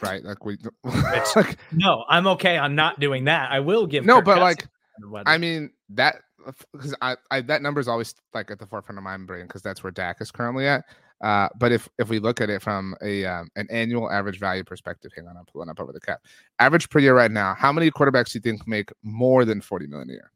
Right, 0.00 0.24
like 0.24 0.46
we, 0.46 0.56
it's 0.84 1.36
like, 1.36 1.58
No, 1.72 2.06
I'm 2.08 2.26
okay 2.28 2.56
on 2.56 2.74
not 2.74 2.98
doing 3.00 3.24
that. 3.24 3.50
I 3.50 3.60
will 3.60 3.86
give 3.86 4.06
no, 4.06 4.16
Kirk 4.16 4.24
but 4.24 4.38
Cousins 4.38 4.68
like 5.12 5.26
I 5.26 5.36
mean 5.36 5.70
that 5.90 6.22
uh, 6.46 6.52
because 6.72 6.94
I, 7.02 7.16
I 7.30 7.42
that 7.42 7.60
number 7.60 7.80
is 7.80 7.88
always 7.88 8.14
like 8.32 8.50
at 8.50 8.58
the 8.58 8.66
forefront 8.66 8.98
of 8.98 9.04
my 9.04 9.16
brain 9.18 9.46
because 9.46 9.60
that's 9.62 9.82
where 9.82 9.90
Dak 9.90 10.20
is 10.20 10.30
currently 10.30 10.66
at. 10.66 10.84
Uh, 11.20 11.48
but 11.58 11.70
if 11.72 11.88
if 11.98 12.08
we 12.08 12.18
look 12.18 12.40
at 12.40 12.48
it 12.50 12.62
from 12.62 12.94
a 13.02 13.24
um, 13.26 13.50
an 13.56 13.66
annual 13.70 14.10
average 14.10 14.38
value 14.38 14.64
perspective, 14.64 15.12
hang 15.14 15.26
on, 15.26 15.36
I'm 15.36 15.44
pulling 15.44 15.68
up 15.68 15.80
over 15.80 15.92
the 15.92 16.00
cap. 16.00 16.20
Average 16.58 16.88
per 16.88 16.98
year 16.98 17.14
right 17.14 17.30
now. 17.30 17.54
How 17.54 17.72
many 17.72 17.90
quarterbacks 17.90 18.32
do 18.32 18.38
you 18.38 18.40
think 18.40 18.66
make 18.66 18.90
more 19.02 19.44
than 19.44 19.60
forty 19.60 19.86
million 19.86 20.10
a 20.10 20.12
year? 20.12 20.32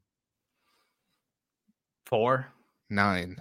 four. 2.15 2.47
Nine. 2.91 3.37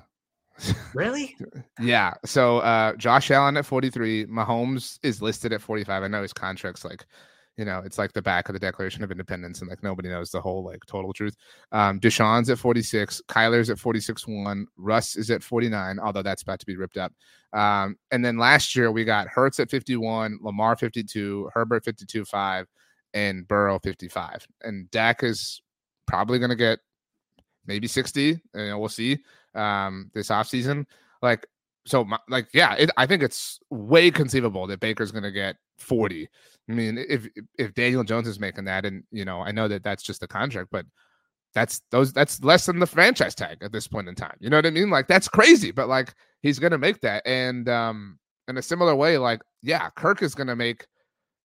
Really? 0.93 1.35
Yeah. 1.79 2.13
So 2.25 2.59
uh, 2.59 2.95
Josh 2.95 3.31
Allen 3.31 3.57
at 3.57 3.65
forty 3.65 3.89
three. 3.89 4.25
Mahomes 4.25 4.99
is 5.03 5.21
listed 5.21 5.51
at 5.51 5.61
forty 5.61 5.83
five. 5.83 6.03
I 6.03 6.07
know 6.07 6.21
his 6.21 6.33
contract's 6.33 6.85
like 6.85 7.05
you 7.57 7.65
know, 7.65 7.81
it's 7.85 7.97
like 7.97 8.13
the 8.13 8.21
back 8.21 8.49
of 8.49 8.53
the 8.53 8.59
Declaration 8.59 9.03
of 9.03 9.11
Independence, 9.11 9.61
and 9.61 9.69
like 9.69 9.83
nobody 9.83 10.09
knows 10.09 10.31
the 10.31 10.41
whole 10.41 10.63
like 10.63 10.83
total 10.87 11.13
truth. 11.13 11.35
Um, 11.71 11.99
Deshaun's 11.99 12.49
at 12.49 12.57
46, 12.57 13.21
Kyler's 13.27 13.69
at 13.69 13.77
46 13.77 14.27
1, 14.27 14.67
Russ 14.77 15.15
is 15.15 15.29
at 15.29 15.43
49, 15.43 15.99
although 15.99 16.23
that's 16.23 16.41
about 16.41 16.59
to 16.59 16.65
be 16.65 16.75
ripped 16.75 16.97
up. 16.97 17.13
Um, 17.53 17.97
and 18.11 18.25
then 18.25 18.37
last 18.37 18.75
year 18.75 18.91
we 18.91 19.05
got 19.05 19.27
Hurts 19.27 19.59
at 19.59 19.69
51, 19.69 20.39
Lamar 20.41 20.75
52, 20.75 21.51
Herbert 21.53 21.85
52 21.85 22.25
5, 22.25 22.67
and 23.13 23.47
Burrow 23.47 23.79
55. 23.79 24.47
And 24.63 24.89
Dak 24.89 25.23
is 25.23 25.61
probably 26.07 26.39
going 26.39 26.49
to 26.49 26.55
get 26.55 26.79
maybe 27.67 27.87
60, 27.87 28.41
and 28.55 28.79
we'll 28.79 28.89
see 28.89 29.19
um, 29.53 30.09
this 30.15 30.29
offseason. 30.29 30.85
Like, 31.21 31.45
so 31.85 32.03
my, 32.03 32.17
like 32.29 32.47
yeah 32.53 32.73
it, 32.75 32.89
i 32.97 33.05
think 33.05 33.21
it's 33.21 33.59
way 33.69 34.09
conceivable 34.09 34.67
that 34.67 34.79
baker's 34.79 35.11
going 35.11 35.23
to 35.23 35.31
get 35.31 35.57
40 35.77 36.27
i 36.69 36.71
mean 36.71 36.97
if 36.97 37.27
if 37.57 37.73
daniel 37.73 38.03
jones 38.03 38.27
is 38.27 38.39
making 38.39 38.65
that 38.65 38.85
and 38.85 39.03
you 39.11 39.25
know 39.25 39.41
i 39.41 39.51
know 39.51 39.67
that 39.67 39.83
that's 39.83 40.03
just 40.03 40.21
the 40.21 40.27
contract 40.27 40.69
but 40.71 40.85
that's 41.53 41.81
those 41.91 42.13
that's 42.13 42.43
less 42.43 42.65
than 42.65 42.79
the 42.79 42.87
franchise 42.87 43.35
tag 43.35 43.57
at 43.61 43.71
this 43.71 43.87
point 43.87 44.07
in 44.07 44.15
time 44.15 44.35
you 44.39 44.49
know 44.49 44.57
what 44.57 44.65
i 44.65 44.71
mean 44.71 44.89
like 44.89 45.07
that's 45.07 45.27
crazy 45.27 45.71
but 45.71 45.87
like 45.87 46.13
he's 46.41 46.59
to 46.59 46.77
make 46.77 47.01
that 47.01 47.21
and 47.25 47.69
um 47.69 48.17
in 48.47 48.57
a 48.57 48.61
similar 48.61 48.95
way 48.95 49.17
like 49.17 49.41
yeah 49.61 49.89
kirk 49.91 50.21
is 50.21 50.35
to 50.35 50.55
make 50.55 50.85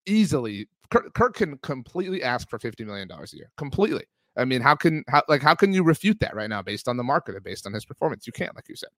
easily 0.07 0.69
kirk, 0.91 1.13
kirk 1.15 1.35
can 1.35 1.59
completely 1.59 2.23
ask 2.23 2.49
for 2.49 2.59
50 2.59 2.85
million 2.85 3.09
dollars 3.09 3.33
a 3.33 3.37
year 3.37 3.51
completely 3.57 4.05
I 4.37 4.45
mean, 4.45 4.61
how 4.61 4.75
can 4.75 5.03
how 5.09 5.23
like 5.29 5.43
how 5.43 5.55
can 5.55 5.73
you 5.73 5.83
refute 5.83 6.21
that 6.21 6.35
right 6.35 6.51
now 6.51 6.63
based 6.63 6.89
on 6.89 6.97
the 6.97 7.03
market 7.03 7.35
and 7.35 7.45
based 7.45 7.67
on 7.67 7.73
his 7.73 7.85
performance? 7.85 8.27
You 8.27 8.33
can't, 8.33 8.55
like 8.55 8.69
you 8.69 8.77
said. 8.77 8.91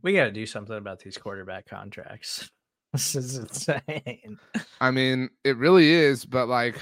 We 0.00 0.14
got 0.14 0.24
to 0.24 0.32
do 0.32 0.46
something 0.46 0.76
about 0.76 1.00
these 1.00 1.18
quarterback 1.18 1.66
contracts. 1.66 2.50
This 2.94 3.14
is 3.14 3.38
insane. 3.38 4.38
I 4.82 4.90
mean, 4.90 5.30
it 5.44 5.56
really 5.56 5.88
is, 5.88 6.26
but 6.26 6.48
like 6.48 6.76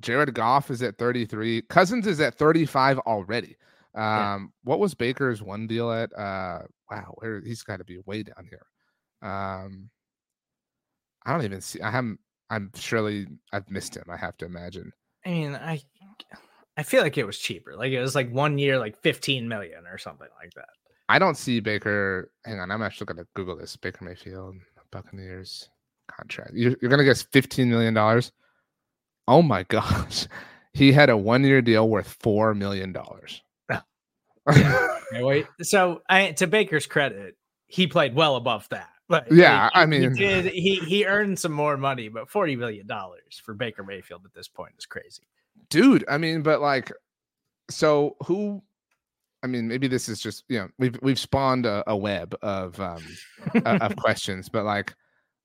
Jared 0.00 0.34
Goff 0.34 0.68
is 0.68 0.82
at 0.82 0.98
33. 0.98 1.62
Cousins 1.62 2.08
is 2.08 2.20
at 2.20 2.34
35 2.34 2.98
already. 3.00 3.56
Um, 3.94 4.02
yeah. 4.02 4.38
what 4.64 4.80
was 4.80 4.94
Baker's 4.94 5.42
one 5.42 5.68
deal 5.68 5.92
at? 5.92 6.12
Uh, 6.12 6.62
wow, 6.90 7.14
where 7.18 7.40
he's 7.40 7.62
got 7.62 7.76
to 7.76 7.84
be 7.84 7.98
way 8.04 8.24
down 8.24 8.48
here. 8.50 8.66
Um, 9.30 9.90
I 11.24 11.32
don't 11.32 11.44
even 11.44 11.60
see. 11.60 11.80
I 11.80 11.90
haven't. 11.90 12.18
I'm 12.50 12.70
surely 12.74 13.26
I've 13.52 13.70
missed 13.70 13.96
him. 13.96 14.04
I 14.10 14.16
have 14.16 14.36
to 14.38 14.46
imagine. 14.46 14.92
I 15.24 15.28
mean, 15.30 15.54
I 15.54 15.80
I 16.76 16.82
feel 16.82 17.02
like 17.02 17.16
it 17.16 17.26
was 17.26 17.38
cheaper. 17.38 17.76
Like 17.76 17.92
it 17.92 18.00
was 18.00 18.14
like 18.14 18.30
one 18.30 18.58
year, 18.58 18.78
like 18.78 19.00
15 19.02 19.48
million 19.48 19.86
or 19.86 19.98
something 19.98 20.28
like 20.42 20.52
that. 20.54 20.68
I 21.08 21.18
don't 21.18 21.36
see 21.36 21.60
Baker. 21.60 22.30
Hang 22.44 22.60
on, 22.60 22.70
I'm 22.70 22.82
actually 22.82 23.06
gonna 23.06 23.26
Google 23.34 23.56
this. 23.56 23.76
Baker 23.76 24.04
Mayfield, 24.04 24.56
Buccaneers 24.94 25.68
contract. 26.06 26.52
You're, 26.54 26.76
you're 26.80 26.90
gonna 26.90 27.04
guess 27.04 27.22
15 27.22 27.68
million 27.68 27.94
dollars. 27.94 28.32
Oh 29.26 29.42
my 29.42 29.62
gosh, 29.68 30.26
he 30.72 30.92
had 30.92 31.10
a 31.10 31.16
one 31.16 31.42
year 31.42 31.60
deal 31.60 31.88
worth 31.88 32.16
four 32.20 32.54
million 32.54 32.92
dollars. 32.92 33.42
yeah. 33.70 34.88
wait. 35.14 35.46
So 35.62 36.02
I, 36.08 36.30
to 36.32 36.46
Baker's 36.46 36.86
credit, 36.86 37.36
he 37.66 37.88
played 37.88 38.14
well 38.14 38.36
above 38.36 38.68
that. 38.68 38.88
But 39.08 39.30
yeah, 39.30 39.68
he, 39.74 39.80
I 39.80 39.86
mean, 39.86 40.14
he 40.14 40.18
did. 40.18 40.46
He 40.46 40.76
he 40.76 41.06
earned 41.06 41.38
some 41.38 41.52
more 41.52 41.76
money, 41.76 42.08
but 42.08 42.30
forty 42.30 42.56
million 42.56 42.86
dollars 42.86 43.40
for 43.44 43.52
Baker 43.52 43.82
Mayfield 43.82 44.22
at 44.24 44.32
this 44.32 44.48
point 44.48 44.74
is 44.78 44.86
crazy, 44.86 45.24
dude. 45.68 46.04
I 46.08 46.18
mean, 46.18 46.42
but 46.42 46.60
like, 46.62 46.90
so 47.68 48.16
who? 48.26 48.62
I 49.44 49.46
mean, 49.46 49.68
maybe 49.68 49.86
this 49.88 50.08
is 50.08 50.20
just 50.20 50.44
you 50.48 50.58
know 50.58 50.68
we've 50.78 50.98
we've 51.02 51.18
spawned 51.18 51.66
a, 51.66 51.84
a 51.86 51.96
web 51.96 52.34
of 52.42 52.80
um 52.80 53.04
of 53.66 53.94
questions, 53.98 54.48
but 54.48 54.64
like, 54.64 54.94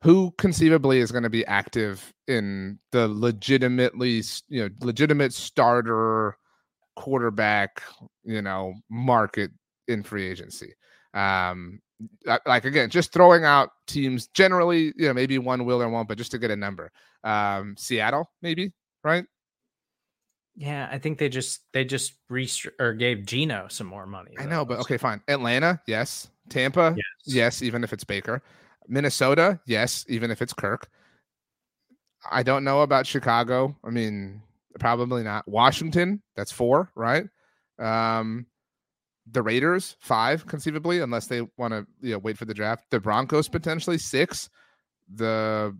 who 0.01 0.33
conceivably 0.37 0.99
is 0.99 1.11
going 1.11 1.25
to 1.25 1.29
be 1.29 1.45
active 1.45 2.13
in 2.27 2.79
the 2.93 3.09
legitimately 3.09 4.23
you 4.47 4.63
know 4.63 4.69
legitimate 4.81 5.33
starter 5.33 6.37
quarterback 6.95 7.83
you 8.23 8.41
know 8.41 8.73
market 8.89 9.51
in 9.89 10.01
free 10.01 10.27
agency? 10.27 10.73
Um, 11.13 11.81
like 12.45 12.63
again, 12.63 12.89
just 12.89 13.11
throwing 13.11 13.43
out 13.43 13.71
teams 13.85 14.27
generally, 14.27 14.93
you 14.95 15.07
know, 15.07 15.13
maybe 15.13 15.37
one 15.37 15.65
will 15.65 15.81
or 15.81 15.89
won't, 15.89 16.07
but 16.07 16.17
just 16.17 16.31
to 16.31 16.39
get 16.39 16.51
a 16.51 16.55
number. 16.55 16.89
Um, 17.25 17.75
Seattle, 17.77 18.31
maybe, 18.41 18.71
right? 19.03 19.25
Yeah, 20.59 20.89
I 20.91 20.97
think 20.99 21.19
they 21.19 21.29
just 21.29 21.61
they 21.71 21.85
just 21.85 22.15
rest- 22.29 22.67
or 22.79 22.93
gave 22.93 23.25
Geno 23.25 23.67
some 23.69 23.87
more 23.87 24.05
money. 24.05 24.33
Though. 24.37 24.43
I 24.43 24.47
know, 24.47 24.65
but 24.65 24.79
okay, 24.79 24.97
fine. 24.97 25.21
Atlanta, 25.29 25.79
yes. 25.87 26.27
Tampa, 26.49 26.93
yes. 26.97 27.05
yes, 27.25 27.61
even 27.61 27.81
if 27.81 27.93
it's 27.93 28.03
Baker. 28.03 28.43
Minnesota, 28.85 29.61
yes, 29.65 30.05
even 30.09 30.31
if 30.31 30.41
it's 30.41 30.51
Kirk. 30.51 30.89
I 32.29 32.43
don't 32.43 32.65
know 32.65 32.81
about 32.81 33.07
Chicago. 33.07 33.77
I 33.85 33.89
mean, 33.89 34.41
probably 34.81 35.23
not. 35.23 35.47
Washington, 35.47 36.21
that's 36.35 36.51
four, 36.51 36.91
right? 36.93 37.23
Um, 37.79 38.45
the 39.31 39.41
Raiders 39.41 39.95
five 40.01 40.45
conceivably, 40.45 40.99
unless 40.99 41.27
they 41.27 41.47
want 41.55 41.71
to 41.71 41.87
you 42.01 42.11
know 42.11 42.19
wait 42.19 42.37
for 42.37 42.43
the 42.43 42.53
draft. 42.53 42.83
The 42.91 42.99
Broncos 42.99 43.47
potentially 43.47 43.97
six. 43.97 44.49
The 45.15 45.73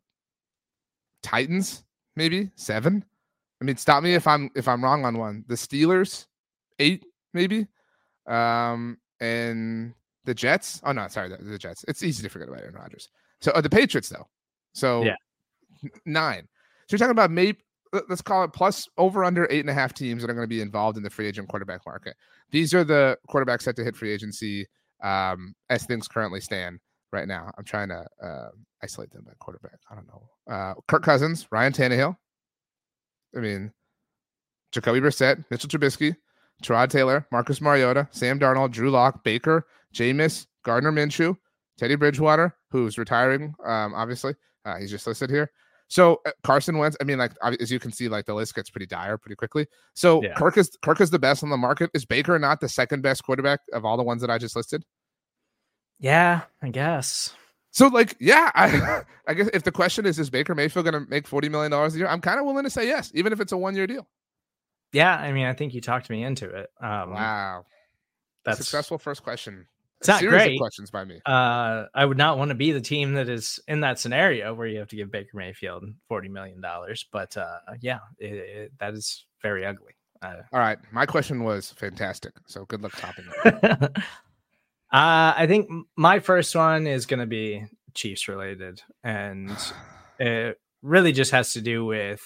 Titans 1.21 1.83
maybe 2.15 2.51
seven. 2.55 3.03
I 3.61 3.65
mean, 3.65 3.77
stop 3.77 4.03
me 4.03 4.13
if 4.13 4.27
I'm 4.27 4.49
if 4.55 4.67
I'm 4.67 4.83
wrong 4.83 5.05
on 5.05 5.17
one. 5.17 5.43
The 5.47 5.55
Steelers 5.55 6.25
eight 6.79 7.05
maybe, 7.33 7.67
um, 8.27 8.97
and 9.19 9.93
the 10.25 10.33
Jets. 10.33 10.81
Oh 10.83 10.91
no, 10.91 11.07
sorry, 11.07 11.29
the, 11.29 11.37
the 11.37 11.57
Jets. 11.57 11.83
It's 11.87 12.03
easy 12.03 12.23
to 12.23 12.29
forget 12.29 12.47
about 12.47 12.61
Aaron 12.61 12.75
Rodgers. 12.75 13.09
So 13.41 13.51
uh, 13.51 13.61
the 13.61 13.69
Patriots 13.69 14.09
though. 14.09 14.27
So 14.73 15.03
yeah, 15.03 15.15
nine. 16.05 16.47
So 16.87 16.95
you're 16.95 16.99
talking 16.99 17.11
about 17.11 17.31
maybe 17.31 17.59
let's 18.07 18.21
call 18.21 18.43
it 18.43 18.53
plus 18.53 18.87
over 18.97 19.23
under 19.23 19.47
eight 19.49 19.61
and 19.61 19.69
a 19.69 19.73
half 19.73 19.93
teams 19.93 20.21
that 20.21 20.29
are 20.29 20.33
going 20.33 20.43
to 20.43 20.47
be 20.47 20.61
involved 20.61 20.97
in 20.97 21.03
the 21.03 21.09
free 21.09 21.27
agent 21.27 21.47
quarterback 21.47 21.81
market. 21.85 22.15
These 22.51 22.73
are 22.73 22.83
the 22.83 23.17
quarterbacks 23.29 23.63
set 23.63 23.75
to 23.77 23.83
hit 23.83 23.95
free 23.95 24.11
agency 24.11 24.67
um, 25.03 25.55
as 25.69 25.85
things 25.85 26.07
currently 26.07 26.41
stand 26.41 26.79
right 27.11 27.27
now. 27.27 27.51
I'm 27.57 27.63
trying 27.63 27.89
to 27.89 28.05
uh, 28.23 28.49
isolate 28.83 29.11
them 29.11 29.23
by 29.25 29.33
quarterback. 29.39 29.79
I 29.89 29.95
don't 29.95 30.07
know. 30.07 30.53
Uh, 30.53 30.73
Kirk 30.87 31.03
Cousins, 31.03 31.47
Ryan 31.51 31.73
Tannehill. 31.73 32.15
I 33.36 33.39
mean, 33.39 33.71
Jacoby 34.71 35.00
Brissett, 35.00 35.43
Mitchell 35.50 35.69
Trubisky, 35.69 36.15
Tyrod 36.63 36.89
Taylor, 36.89 37.25
Marcus 37.31 37.62
Mariota, 37.62 38.07
Sam 38.12 38.39
Darnold, 38.39 38.71
Drew 38.71 38.91
Lock, 38.91 39.24
Baker, 39.24 39.65
Jameis, 39.93 40.45
Gardner 40.63 40.91
Minshew, 40.91 41.36
Teddy 41.77 41.95
Bridgewater, 41.95 42.55
who's 42.71 42.98
retiring, 42.98 43.53
um, 43.65 43.93
obviously. 43.93 44.36
Uh, 44.65 44.77
he's 44.77 44.91
just 44.91 45.07
listed 45.07 45.29
here. 45.29 45.50
So 45.88 46.21
uh, 46.25 46.31
Carson 46.43 46.77
Wentz, 46.77 46.95
I 47.01 47.03
mean, 47.03 47.17
like 47.17 47.31
as 47.41 47.71
you 47.71 47.79
can 47.79 47.91
see, 47.91 48.07
like 48.07 48.25
the 48.25 48.36
list 48.36 48.53
gets 48.53 48.69
pretty 48.69 48.86
dire 48.86 49.17
pretty 49.17 49.36
quickly. 49.36 49.65
So 49.95 50.21
yeah. 50.21 50.36
Kirk 50.36 50.57
is 50.57 50.77
Kirk 50.83 51.01
is 51.01 51.09
the 51.09 51.17
best 51.17 51.43
on 51.43 51.50
the 51.50 51.57
market. 51.57 51.89
Is 51.93 52.05
Baker 52.05 52.38
not 52.38 52.62
the 52.62 52.69
second 52.69 53.01
best 53.01 53.24
quarterback 53.24 53.62
of 53.74 53.86
all 53.86 53.98
the 53.98 54.03
ones 54.03 54.21
that 54.21 54.29
I 54.29 54.38
just 54.38 54.55
listed? 54.55 54.83
Yeah, 56.00 56.41
I 56.62 56.69
guess. 56.69 57.33
So 57.71 57.88
like, 57.88 58.15
yeah, 58.19 58.51
I 58.55 59.01
I 59.27 59.33
guess 59.33 59.49
if 59.53 59.63
the 59.63 59.71
question 59.71 60.05
is, 60.05 60.19
is 60.19 60.29
Baker 60.29 60.55
Mayfield 60.55 60.85
going 60.85 61.03
to 61.03 61.09
make 61.09 61.27
forty 61.27 61.49
million 61.49 61.71
dollars 61.71 61.95
a 61.95 61.99
year? 61.99 62.07
I'm 62.07 62.21
kind 62.21 62.39
of 62.39 62.45
willing 62.45 62.63
to 62.63 62.69
say 62.69 62.88
yes, 62.88 63.11
even 63.13 63.33
if 63.33 63.39
it's 63.39 63.51
a 63.51 63.57
one 63.57 63.75
year 63.75 63.88
deal. 63.88 64.07
Yeah, 64.91 65.15
I 65.15 65.31
mean, 65.31 65.45
I 65.45 65.53
think 65.53 65.73
you 65.73 65.81
talked 65.81 66.09
me 66.09 66.23
into 66.23 66.49
it. 66.49 66.71
Um, 66.81 67.11
wow, 67.11 67.65
that's 68.43 68.57
successful 68.57 68.97
first 68.97 69.23
question. 69.23 69.67
It's 69.99 70.07
not 70.07 70.21
great. 70.21 70.57
questions 70.57 70.89
by 70.91 71.03
me. 71.03 71.19
Uh, 71.25 71.85
I 71.93 72.05
would 72.05 72.17
not 72.17 72.38
want 72.38 72.49
to 72.49 72.55
be 72.55 72.71
the 72.71 72.79
team 72.79 73.15
that 73.15 73.27
is 73.27 73.59
in 73.67 73.81
that 73.81 73.99
scenario 73.99 74.53
where 74.53 74.65
you 74.65 74.79
have 74.79 74.88
to 74.89 74.95
give 74.95 75.11
Baker 75.11 75.35
Mayfield 75.35 75.83
forty 76.07 76.29
million 76.29 76.61
dollars. 76.61 77.05
But 77.11 77.35
uh, 77.38 77.57
yeah, 77.81 77.99
it, 78.17 78.33
it, 78.33 78.71
that 78.79 78.93
is 78.93 79.25
very 79.41 79.65
ugly. 79.65 79.93
Uh, 80.21 80.35
All 80.51 80.59
right, 80.59 80.77
my 80.91 81.05
question 81.05 81.43
was 81.43 81.71
fantastic. 81.71 82.33
So 82.47 82.65
good 82.65 82.81
luck 82.81 82.93
topping 82.97 83.25
it. 83.45 83.97
uh, 84.91 85.34
I 85.38 85.46
think 85.48 85.69
my 85.96 86.19
first 86.19 86.55
one 86.55 86.88
is 86.88 87.05
going 87.05 87.19
to 87.19 87.27
be 87.27 87.65
Chiefs 87.93 88.27
related, 88.27 88.81
and 89.03 89.51
it 90.19 90.60
really 90.81 91.12
just 91.12 91.31
has 91.31 91.53
to 91.53 91.62
do 91.62 91.86
with 91.86 92.22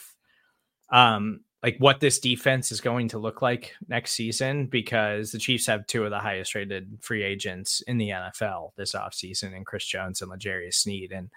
um 0.91 1.39
like 1.63 1.77
what 1.79 2.01
this 2.01 2.19
defense 2.19 2.71
is 2.71 2.81
going 2.81 3.07
to 3.07 3.17
look 3.17 3.41
like 3.41 3.73
next 3.87 4.11
season 4.11 4.67
because 4.67 5.31
the 5.31 5.39
Chiefs 5.39 5.65
have 5.65 5.87
two 5.87 6.03
of 6.03 6.11
the 6.11 6.19
highest 6.19 6.53
rated 6.53 6.99
free 7.01 7.23
agents 7.23 7.81
in 7.87 7.97
the 7.97 8.09
NFL 8.09 8.71
this 8.75 8.93
offseason 8.93 9.55
and 9.55 9.65
Chris 9.65 9.85
Jones 9.85 10.21
and 10.21 10.29
L'Jarius 10.29 10.73
Sneed. 10.73 11.13
And 11.13 11.29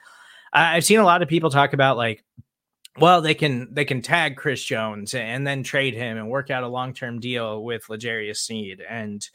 I've 0.52 0.85
seen 0.85 0.99
a 0.99 1.04
lot 1.04 1.23
of 1.23 1.28
people 1.28 1.49
talk 1.49 1.73
about 1.73 1.97
like, 1.97 2.25
well, 2.99 3.23
they 3.23 3.35
can 3.35 3.73
they 3.73 3.85
can 3.85 4.02
tag 4.02 4.37
Chris 4.37 4.62
Jones 4.64 5.14
and 5.14 5.47
then 5.47 5.62
trade 5.62 5.95
him 5.95 6.16
and 6.16 6.28
work 6.28 6.50
out 6.50 6.64
a 6.64 6.68
long 6.68 6.92
term 6.92 7.21
deal 7.21 7.62
with 7.62 7.88
L'Jarius 7.88 8.38
Sneed. 8.38 8.83
And 8.88 9.26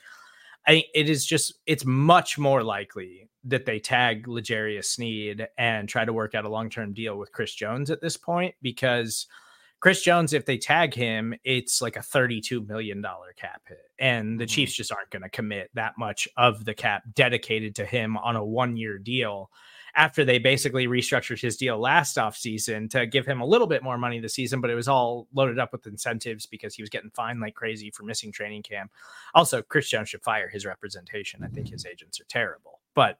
I 0.68 0.84
it 0.94 1.10
is 1.10 1.26
just 1.26 1.54
it's 1.66 1.86
much 1.86 2.38
more 2.38 2.64
likely 2.64 3.30
that 3.46 3.66
they 3.66 3.80
tag 3.80 4.28
L'Jarius 4.28 4.86
Sneed 4.86 5.48
and 5.58 5.90
try 5.90 6.06
to 6.06 6.14
work 6.14 6.36
out 6.36 6.46
a 6.46 6.50
long 6.50 6.70
term 6.70 6.94
deal 6.94 7.18
with 7.18 7.32
Chris 7.32 7.54
Jones 7.54 7.90
at 7.90 8.02
this 8.02 8.18
point 8.18 8.56
because– 8.62 9.28
Chris 9.82 10.04
Jones, 10.04 10.32
if 10.32 10.46
they 10.46 10.60
tag 10.60 10.94
him, 10.94 11.34
it's 11.44 11.82
like 11.82 11.96
a 11.96 12.02
$32 12.02 12.68
million 12.68 13.04
cap 13.36 13.64
hit. 13.68 13.80
And 14.00 14.40
the 14.40 14.46
mm-hmm. 14.46 14.50
Chiefs 14.50 14.74
just 14.74 14.92
aren't 14.92 15.10
going 15.10 15.24
to 15.24 15.30
commit 15.30 15.72
that 15.74 15.98
much 15.98 16.28
of 16.38 16.66
the 16.66 16.76
cap 16.76 17.04
dedicated 17.16 17.76
to 17.76 17.86
him 17.86 18.16
on 18.16 18.36
a 18.36 18.46
one 18.46 18.78
year 18.78 19.00
deal 19.00 19.50
after 19.96 20.24
they 20.24 20.40
basically 20.40 20.88
restructured 20.88 21.42
his 21.42 21.58
deal 21.58 21.78
last 21.78 22.18
offseason 22.18 22.90
to 22.90 23.06
give 23.06 23.26
him 23.26 23.42
a 23.42 23.46
little 23.46 23.68
bit 23.68 23.84
more 23.84 23.98
money 23.98 24.20
this 24.20 24.34
season, 24.34 24.62
but 24.62 24.70
it 24.70 24.76
was 24.76 24.88
all 24.88 25.28
loaded 25.34 25.60
up 25.60 25.72
with 25.72 25.86
incentives 25.88 26.46
because 26.46 26.74
he 26.74 26.82
was 26.82 26.90
getting 26.90 27.12
fined 27.12 27.40
like 27.40 27.56
crazy 27.56 27.92
for 27.92 28.04
missing 28.04 28.32
training 28.32 28.64
camp. 28.64 28.92
Also, 29.34 29.62
Chris 29.62 29.90
Jones 29.90 30.10
should 30.10 30.24
fire 30.24 30.50
his 30.50 30.66
representation. 30.66 31.44
I 31.44 31.48
think 31.48 31.70
his 31.70 31.86
agents 31.86 32.20
are 32.20 32.26
terrible. 32.26 32.80
But 32.94 33.20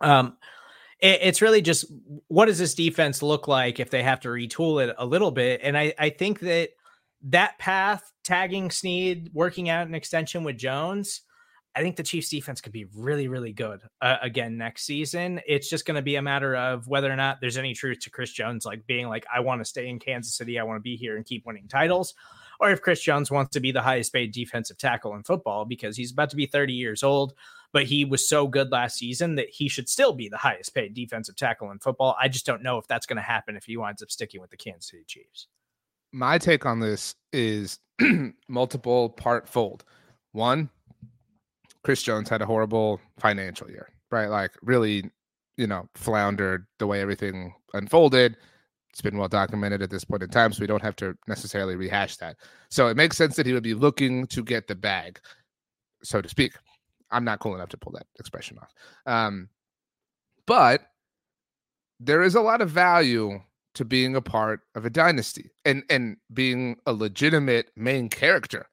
um, 0.00 0.36
it, 1.00 1.20
it's 1.22 1.42
really 1.42 1.62
just 1.62 1.86
what 2.28 2.46
does 2.46 2.58
this 2.58 2.74
defense 2.74 3.22
look 3.22 3.48
like 3.48 3.80
if 3.80 3.90
they 3.90 4.02
have 4.02 4.20
to 4.20 4.28
retool 4.28 4.86
it 4.86 4.94
a 4.98 5.06
little 5.06 5.30
bit? 5.30 5.60
And 5.62 5.76
I, 5.76 5.94
I 5.98 6.10
think 6.10 6.40
that 6.40 6.70
that 7.28 7.58
path, 7.58 8.12
tagging 8.22 8.70
Sneed, 8.70 9.30
working 9.32 9.68
out 9.68 9.86
an 9.86 9.94
extension 9.94 10.44
with 10.44 10.58
Jones, 10.58 11.22
I 11.76 11.82
think 11.82 11.96
the 11.96 12.02
Chiefs 12.02 12.28
defense 12.28 12.60
could 12.60 12.72
be 12.72 12.86
really, 12.94 13.28
really 13.28 13.52
good 13.52 13.80
uh, 14.00 14.16
again 14.22 14.56
next 14.56 14.84
season. 14.84 15.40
It's 15.46 15.68
just 15.68 15.86
going 15.86 15.96
to 15.96 16.02
be 16.02 16.16
a 16.16 16.22
matter 16.22 16.54
of 16.54 16.86
whether 16.86 17.10
or 17.10 17.16
not 17.16 17.40
there's 17.40 17.56
any 17.56 17.74
truth 17.74 18.00
to 18.00 18.10
Chris 18.10 18.32
Jones, 18.32 18.64
like 18.64 18.86
being 18.86 19.08
like, 19.08 19.26
I 19.34 19.40
want 19.40 19.60
to 19.60 19.64
stay 19.64 19.88
in 19.88 19.98
Kansas 19.98 20.36
City, 20.36 20.58
I 20.58 20.62
want 20.62 20.76
to 20.76 20.82
be 20.82 20.96
here 20.96 21.16
and 21.16 21.24
keep 21.24 21.44
winning 21.46 21.66
titles, 21.68 22.14
or 22.60 22.70
if 22.70 22.80
Chris 22.80 23.00
Jones 23.00 23.30
wants 23.30 23.50
to 23.52 23.60
be 23.60 23.72
the 23.72 23.82
highest 23.82 24.12
paid 24.12 24.32
defensive 24.32 24.78
tackle 24.78 25.14
in 25.14 25.24
football 25.24 25.64
because 25.64 25.96
he's 25.96 26.12
about 26.12 26.30
to 26.30 26.36
be 26.36 26.46
30 26.46 26.72
years 26.74 27.02
old 27.02 27.34
but 27.74 27.86
he 27.86 28.04
was 28.04 28.26
so 28.26 28.46
good 28.46 28.70
last 28.70 28.96
season 28.96 29.34
that 29.34 29.50
he 29.50 29.68
should 29.68 29.88
still 29.88 30.12
be 30.12 30.28
the 30.28 30.36
highest 30.36 30.72
paid 30.72 30.94
defensive 30.94 31.34
tackle 31.34 31.72
in 31.72 31.80
football. 31.80 32.16
I 32.18 32.28
just 32.28 32.46
don't 32.46 32.62
know 32.62 32.78
if 32.78 32.86
that's 32.86 33.04
going 33.04 33.16
to 33.16 33.22
happen 33.22 33.56
if 33.56 33.64
he 33.64 33.76
winds 33.76 34.00
up 34.00 34.12
sticking 34.12 34.40
with 34.40 34.50
the 34.50 34.56
Kansas 34.56 34.92
City 34.92 35.02
Chiefs. 35.04 35.48
My 36.12 36.38
take 36.38 36.64
on 36.64 36.78
this 36.78 37.16
is 37.32 37.80
multiple 38.48 39.08
part 39.10 39.48
fold. 39.48 39.84
One, 40.30 40.70
Chris 41.84 42.02
Jones 42.02 42.28
had 42.28 42.42
a 42.42 42.46
horrible 42.46 43.00
financial 43.18 43.70
year, 43.70 43.88
right? 44.10 44.28
Like 44.28 44.52
really, 44.62 45.10
you 45.56 45.66
know, 45.66 45.88
floundered 45.94 46.66
the 46.78 46.86
way 46.86 47.00
everything 47.00 47.54
unfolded. 47.74 48.36
It's 48.90 49.02
been 49.02 49.18
well 49.18 49.28
documented 49.28 49.82
at 49.82 49.90
this 49.90 50.04
point 50.04 50.22
in 50.22 50.30
time, 50.30 50.52
so 50.52 50.60
we 50.60 50.66
don't 50.66 50.82
have 50.82 50.96
to 50.96 51.16
necessarily 51.28 51.76
rehash 51.76 52.16
that. 52.16 52.36
So 52.70 52.88
it 52.88 52.96
makes 52.96 53.16
sense 53.16 53.36
that 53.36 53.44
he 53.44 53.52
would 53.52 53.62
be 53.62 53.74
looking 53.74 54.26
to 54.28 54.42
get 54.42 54.66
the 54.66 54.74
bag, 54.74 55.20
so 56.02 56.22
to 56.22 56.28
speak. 56.28 56.54
I'm 57.10 57.24
not 57.24 57.40
cool 57.40 57.54
enough 57.54 57.68
to 57.70 57.76
pull 57.76 57.92
that 57.92 58.06
expression 58.18 58.58
off. 58.58 58.72
Um, 59.06 59.48
but 60.46 60.82
there 62.00 62.22
is 62.22 62.34
a 62.34 62.40
lot 62.40 62.60
of 62.60 62.70
value 62.70 63.40
to 63.74 63.84
being 63.84 64.16
a 64.16 64.22
part 64.22 64.60
of 64.74 64.84
a 64.84 64.90
dynasty 64.90 65.50
and 65.64 65.82
and 65.90 66.16
being 66.32 66.76
a 66.86 66.92
legitimate 66.92 67.70
main 67.76 68.08
character 68.08 68.66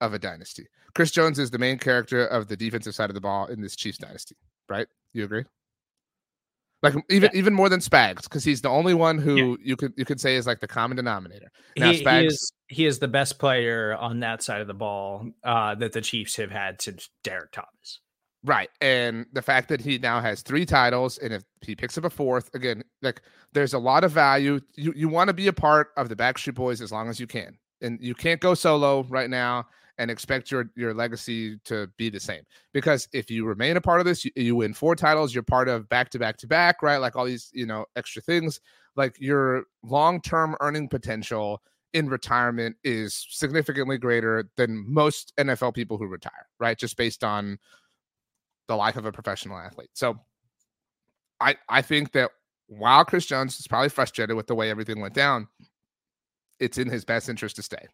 of 0.00 0.14
a 0.14 0.18
dynasty. 0.18 0.66
Chris 0.96 1.10
Jones 1.10 1.38
is 1.38 1.50
the 1.50 1.58
main 1.58 1.78
character 1.78 2.26
of 2.26 2.48
the 2.48 2.56
defensive 2.56 2.94
side 2.94 3.10
of 3.10 3.14
the 3.14 3.20
ball 3.20 3.44
in 3.48 3.60
this 3.60 3.76
Chiefs 3.76 3.98
dynasty, 3.98 4.34
right? 4.66 4.86
You 5.12 5.24
agree? 5.24 5.44
Like 6.82 6.94
even 7.10 7.30
yeah. 7.34 7.38
even 7.38 7.52
more 7.52 7.68
than 7.68 7.80
Spags, 7.80 8.22
because 8.22 8.44
he's 8.44 8.62
the 8.62 8.70
only 8.70 8.94
one 8.94 9.18
who 9.18 9.36
yeah. 9.36 9.56
you 9.60 9.76
could 9.76 9.92
you 9.98 10.06
could 10.06 10.18
say 10.18 10.36
is 10.36 10.46
like 10.46 10.60
the 10.60 10.66
common 10.66 10.96
denominator. 10.96 11.50
Now, 11.76 11.92
he, 11.92 12.02
Spags, 12.02 12.20
he 12.20 12.26
is 12.26 12.52
he 12.68 12.86
is 12.86 12.98
the 12.98 13.08
best 13.08 13.38
player 13.38 13.94
on 13.94 14.20
that 14.20 14.42
side 14.42 14.62
of 14.62 14.68
the 14.68 14.74
ball 14.74 15.28
uh, 15.44 15.74
that 15.74 15.92
the 15.92 16.00
Chiefs 16.00 16.34
have 16.36 16.50
had 16.50 16.80
since 16.80 17.10
Derrick 17.22 17.52
Thomas. 17.52 18.00
Right. 18.42 18.70
And 18.80 19.26
the 19.34 19.42
fact 19.42 19.68
that 19.68 19.82
he 19.82 19.98
now 19.98 20.22
has 20.22 20.40
three 20.40 20.64
titles, 20.64 21.18
and 21.18 21.30
if 21.30 21.42
he 21.60 21.76
picks 21.76 21.98
up 21.98 22.04
a 22.04 22.10
fourth, 22.10 22.54
again, 22.54 22.82
like 23.02 23.20
there's 23.52 23.74
a 23.74 23.78
lot 23.78 24.02
of 24.02 24.12
value. 24.12 24.60
You 24.76 24.94
you 24.96 25.10
want 25.10 25.28
to 25.28 25.34
be 25.34 25.48
a 25.48 25.52
part 25.52 25.88
of 25.98 26.08
the 26.08 26.16
Backstreet 26.16 26.54
Boys 26.54 26.80
as 26.80 26.90
long 26.90 27.10
as 27.10 27.20
you 27.20 27.26
can. 27.26 27.58
And 27.82 27.98
you 28.00 28.14
can't 28.14 28.40
go 28.40 28.54
solo 28.54 29.02
right 29.10 29.28
now 29.28 29.66
and 29.98 30.10
expect 30.10 30.50
your 30.50 30.70
your 30.76 30.94
legacy 30.94 31.58
to 31.64 31.88
be 31.96 32.10
the 32.10 32.20
same. 32.20 32.42
Because 32.72 33.08
if 33.12 33.30
you 33.30 33.46
remain 33.46 33.76
a 33.76 33.80
part 33.80 34.00
of 34.00 34.06
this, 34.06 34.24
you, 34.24 34.30
you 34.36 34.56
win 34.56 34.74
four 34.74 34.94
titles, 34.94 35.34
you're 35.34 35.42
part 35.42 35.68
of 35.68 35.88
back 35.88 36.10
to 36.10 36.18
back 36.18 36.36
to 36.38 36.46
back, 36.46 36.82
right? 36.82 36.98
Like 36.98 37.16
all 37.16 37.24
these, 37.24 37.50
you 37.52 37.66
know, 37.66 37.86
extra 37.96 38.22
things. 38.22 38.60
Like 38.96 39.16
your 39.20 39.64
long-term 39.82 40.56
earning 40.60 40.88
potential 40.88 41.62
in 41.92 42.08
retirement 42.08 42.76
is 42.84 43.26
significantly 43.30 43.98
greater 43.98 44.48
than 44.56 44.84
most 44.86 45.32
NFL 45.38 45.74
people 45.74 45.98
who 45.98 46.06
retire, 46.06 46.46
right? 46.58 46.78
Just 46.78 46.96
based 46.96 47.24
on 47.24 47.58
the 48.68 48.76
life 48.76 48.96
of 48.96 49.06
a 49.06 49.12
professional 49.12 49.58
athlete. 49.58 49.90
So 49.94 50.18
I 51.40 51.56
I 51.68 51.82
think 51.82 52.12
that 52.12 52.30
while 52.68 53.04
Chris 53.04 53.26
Jones 53.26 53.58
is 53.58 53.66
probably 53.66 53.88
frustrated 53.88 54.36
with 54.36 54.46
the 54.46 54.54
way 54.54 54.70
everything 54.70 55.00
went 55.00 55.14
down, 55.14 55.48
it's 56.58 56.78
in 56.78 56.88
his 56.88 57.04
best 57.04 57.28
interest 57.28 57.56
to 57.56 57.62
stay. 57.62 57.86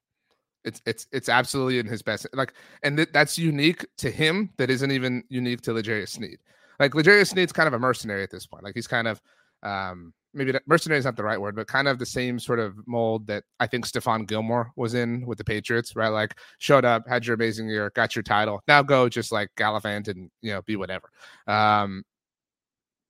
It's 0.64 0.80
it's 0.86 1.06
it's 1.12 1.28
absolutely 1.28 1.78
in 1.78 1.86
his 1.86 2.02
best 2.02 2.26
like 2.34 2.54
and 2.82 2.96
th- 2.96 3.10
that's 3.12 3.38
unique 3.38 3.84
to 3.98 4.10
him 4.10 4.50
that 4.58 4.70
isn't 4.70 4.90
even 4.90 5.24
unique 5.28 5.60
to 5.62 5.72
L'Jarius 5.72 6.10
Sneed. 6.10 6.38
Like 6.78 6.94
L'Jarius 6.94 7.30
Sneed's 7.30 7.52
kind 7.52 7.66
of 7.66 7.74
a 7.74 7.78
mercenary 7.78 8.22
at 8.22 8.30
this 8.30 8.46
point. 8.46 8.64
Like 8.64 8.74
he's 8.74 8.86
kind 8.86 9.08
of 9.08 9.20
um 9.62 10.12
maybe 10.34 10.52
that, 10.52 10.62
mercenary 10.66 10.98
is 10.98 11.04
not 11.04 11.16
the 11.16 11.24
right 11.24 11.40
word, 11.40 11.54
but 11.56 11.66
kind 11.66 11.88
of 11.88 11.98
the 11.98 12.06
same 12.06 12.38
sort 12.38 12.58
of 12.58 12.74
mold 12.86 13.26
that 13.26 13.44
I 13.60 13.66
think 13.66 13.86
Stephon 13.86 14.26
Gilmore 14.26 14.72
was 14.76 14.94
in 14.94 15.26
with 15.26 15.38
the 15.38 15.44
Patriots, 15.44 15.94
right? 15.96 16.08
Like 16.08 16.38
showed 16.58 16.84
up, 16.84 17.06
had 17.06 17.26
your 17.26 17.34
amazing 17.34 17.68
year, 17.68 17.90
got 17.94 18.16
your 18.16 18.22
title. 18.22 18.62
Now 18.68 18.82
go 18.82 19.08
just 19.08 19.32
like 19.32 19.50
gallivant 19.56 20.08
and 20.08 20.30
you 20.40 20.52
know 20.52 20.62
be 20.62 20.76
whatever. 20.76 21.10
Um, 21.46 22.04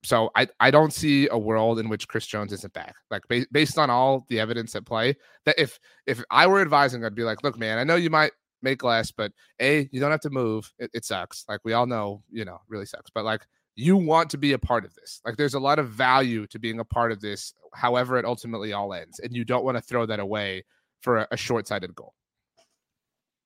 so 0.04 0.30
I 0.34 0.48
I 0.60 0.70
don't 0.70 0.92
see 0.92 1.28
a 1.30 1.38
world 1.38 1.78
in 1.78 1.88
which 1.88 2.08
Chris 2.08 2.26
Jones 2.26 2.52
isn't 2.52 2.72
back. 2.72 2.94
Like 3.10 3.22
ba- 3.28 3.46
based 3.52 3.78
on 3.78 3.90
all 3.90 4.26
the 4.28 4.40
evidence 4.40 4.74
at 4.74 4.84
play, 4.84 5.16
that 5.46 5.58
if 5.58 5.78
if 6.06 6.22
I 6.30 6.46
were 6.46 6.60
advising, 6.60 7.04
I'd 7.04 7.14
be 7.14 7.24
like, 7.24 7.42
look, 7.42 7.58
man, 7.58 7.78
I 7.78 7.84
know 7.84 7.96
you 7.96 8.10
might 8.10 8.32
make 8.62 8.82
less, 8.82 9.10
but 9.10 9.32
a 9.60 9.88
you 9.92 10.00
don't 10.00 10.10
have 10.10 10.20
to 10.20 10.30
move. 10.30 10.72
It, 10.78 10.90
it 10.94 11.04
sucks. 11.04 11.44
Like 11.48 11.60
we 11.64 11.72
all 11.72 11.86
know, 11.86 12.22
you 12.30 12.44
know, 12.44 12.60
really 12.68 12.86
sucks. 12.86 13.10
But 13.14 13.24
like 13.24 13.46
you 13.74 13.96
want 13.96 14.30
to 14.30 14.38
be 14.38 14.52
a 14.52 14.58
part 14.58 14.84
of 14.84 14.94
this. 14.94 15.20
Like 15.24 15.36
there's 15.36 15.54
a 15.54 15.60
lot 15.60 15.78
of 15.78 15.88
value 15.88 16.46
to 16.48 16.58
being 16.58 16.80
a 16.80 16.84
part 16.84 17.12
of 17.12 17.20
this, 17.20 17.54
however 17.74 18.18
it 18.18 18.24
ultimately 18.24 18.72
all 18.72 18.92
ends, 18.92 19.18
and 19.18 19.34
you 19.34 19.44
don't 19.44 19.64
want 19.64 19.76
to 19.76 19.82
throw 19.82 20.04
that 20.06 20.20
away 20.20 20.64
for 21.00 21.18
a, 21.18 21.28
a 21.32 21.36
short-sighted 21.36 21.94
goal. 21.94 22.14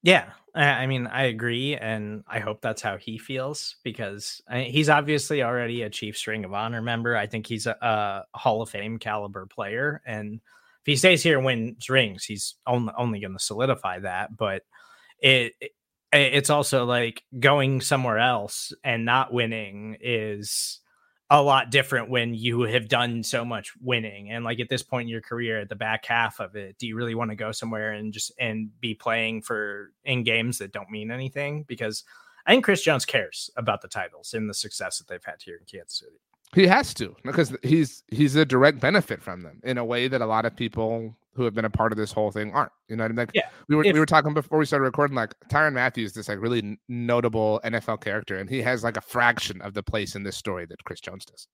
Yeah, 0.06 0.26
I 0.54 0.86
mean, 0.86 1.08
I 1.08 1.24
agree, 1.24 1.74
and 1.76 2.22
I 2.28 2.38
hope 2.38 2.60
that's 2.60 2.80
how 2.80 2.96
he 2.96 3.18
feels 3.18 3.74
because 3.82 4.40
he's 4.48 4.88
obviously 4.88 5.42
already 5.42 5.82
a 5.82 5.90
Chiefs 5.90 6.24
Ring 6.28 6.44
of 6.44 6.54
Honor 6.54 6.80
member. 6.80 7.16
I 7.16 7.26
think 7.26 7.48
he's 7.48 7.66
a, 7.66 7.76
a 7.82 8.22
Hall 8.38 8.62
of 8.62 8.70
Fame 8.70 9.00
caliber 9.00 9.46
player, 9.46 10.00
and 10.06 10.34
if 10.34 10.86
he 10.86 10.94
stays 10.94 11.24
here 11.24 11.38
and 11.38 11.44
wins 11.44 11.90
rings, 11.90 12.22
he's 12.24 12.54
only 12.68 12.92
only 12.96 13.18
going 13.18 13.32
to 13.32 13.42
solidify 13.42 13.98
that. 13.98 14.36
But 14.36 14.62
it, 15.18 15.54
it's 16.12 16.50
also 16.50 16.84
like 16.84 17.24
going 17.40 17.80
somewhere 17.80 18.20
else 18.20 18.72
and 18.84 19.04
not 19.04 19.32
winning 19.32 19.96
is 20.00 20.78
a 21.28 21.42
lot 21.42 21.70
different 21.70 22.08
when 22.08 22.34
you 22.34 22.62
have 22.62 22.88
done 22.88 23.22
so 23.22 23.44
much 23.44 23.72
winning 23.80 24.30
and 24.30 24.44
like 24.44 24.60
at 24.60 24.68
this 24.68 24.82
point 24.82 25.06
in 25.06 25.08
your 25.08 25.20
career 25.20 25.60
at 25.60 25.68
the 25.68 25.74
back 25.74 26.04
half 26.06 26.38
of 26.38 26.54
it 26.54 26.78
do 26.78 26.86
you 26.86 26.94
really 26.94 27.16
want 27.16 27.30
to 27.30 27.36
go 27.36 27.50
somewhere 27.50 27.92
and 27.92 28.12
just 28.12 28.30
and 28.38 28.70
be 28.80 28.94
playing 28.94 29.42
for 29.42 29.92
in 30.04 30.22
games 30.22 30.58
that 30.58 30.72
don't 30.72 30.90
mean 30.90 31.10
anything? 31.10 31.64
Because 31.64 32.04
i 32.46 32.52
think 32.52 32.64
chris 32.64 32.82
jones 32.82 33.04
cares 33.04 33.50
about 33.56 33.82
the 33.82 33.88
titles 33.88 34.34
and 34.34 34.48
the 34.48 34.54
success 34.54 34.98
that 34.98 35.08
they've 35.08 35.24
had 35.24 35.42
here 35.42 35.56
in 35.56 35.66
kansas 35.66 35.98
city 35.98 36.20
he 36.54 36.66
has 36.66 36.94
to 36.94 37.14
because 37.24 37.54
he's 37.62 38.02
he's 38.08 38.34
a 38.36 38.44
direct 38.44 38.80
benefit 38.80 39.22
from 39.22 39.42
them 39.42 39.60
in 39.64 39.78
a 39.78 39.84
way 39.84 40.08
that 40.08 40.20
a 40.20 40.26
lot 40.26 40.44
of 40.44 40.56
people 40.56 41.16
who 41.36 41.44
have 41.44 41.54
been 41.54 41.66
a 41.66 41.70
part 41.70 41.92
of 41.92 41.98
this 41.98 42.12
whole 42.12 42.30
thing 42.30 42.52
aren't. 42.52 42.72
You 42.88 42.96
know 42.96 43.04
what 43.04 43.06
I 43.06 43.08
mean? 43.08 43.16
Like, 43.16 43.30
yeah. 43.34 43.48
We 43.68 43.76
were 43.76 43.84
if, 43.84 43.92
we 43.92 44.00
were 44.00 44.06
talking 44.06 44.32
before 44.32 44.58
we 44.58 44.64
started 44.64 44.84
recording. 44.84 45.14
Like 45.14 45.34
Tyrann 45.50 45.74
Mathieu, 45.74 46.08
this 46.08 46.28
like 46.28 46.40
really 46.40 46.78
notable 46.88 47.60
NFL 47.64 48.00
character, 48.00 48.38
and 48.38 48.48
he 48.48 48.62
has 48.62 48.82
like 48.82 48.96
a 48.96 49.02
fraction 49.02 49.60
of 49.60 49.74
the 49.74 49.82
place 49.82 50.16
in 50.16 50.22
this 50.22 50.36
story 50.36 50.66
that 50.66 50.82
Chris 50.84 51.00
Jones 51.00 51.24
does. 51.26 51.46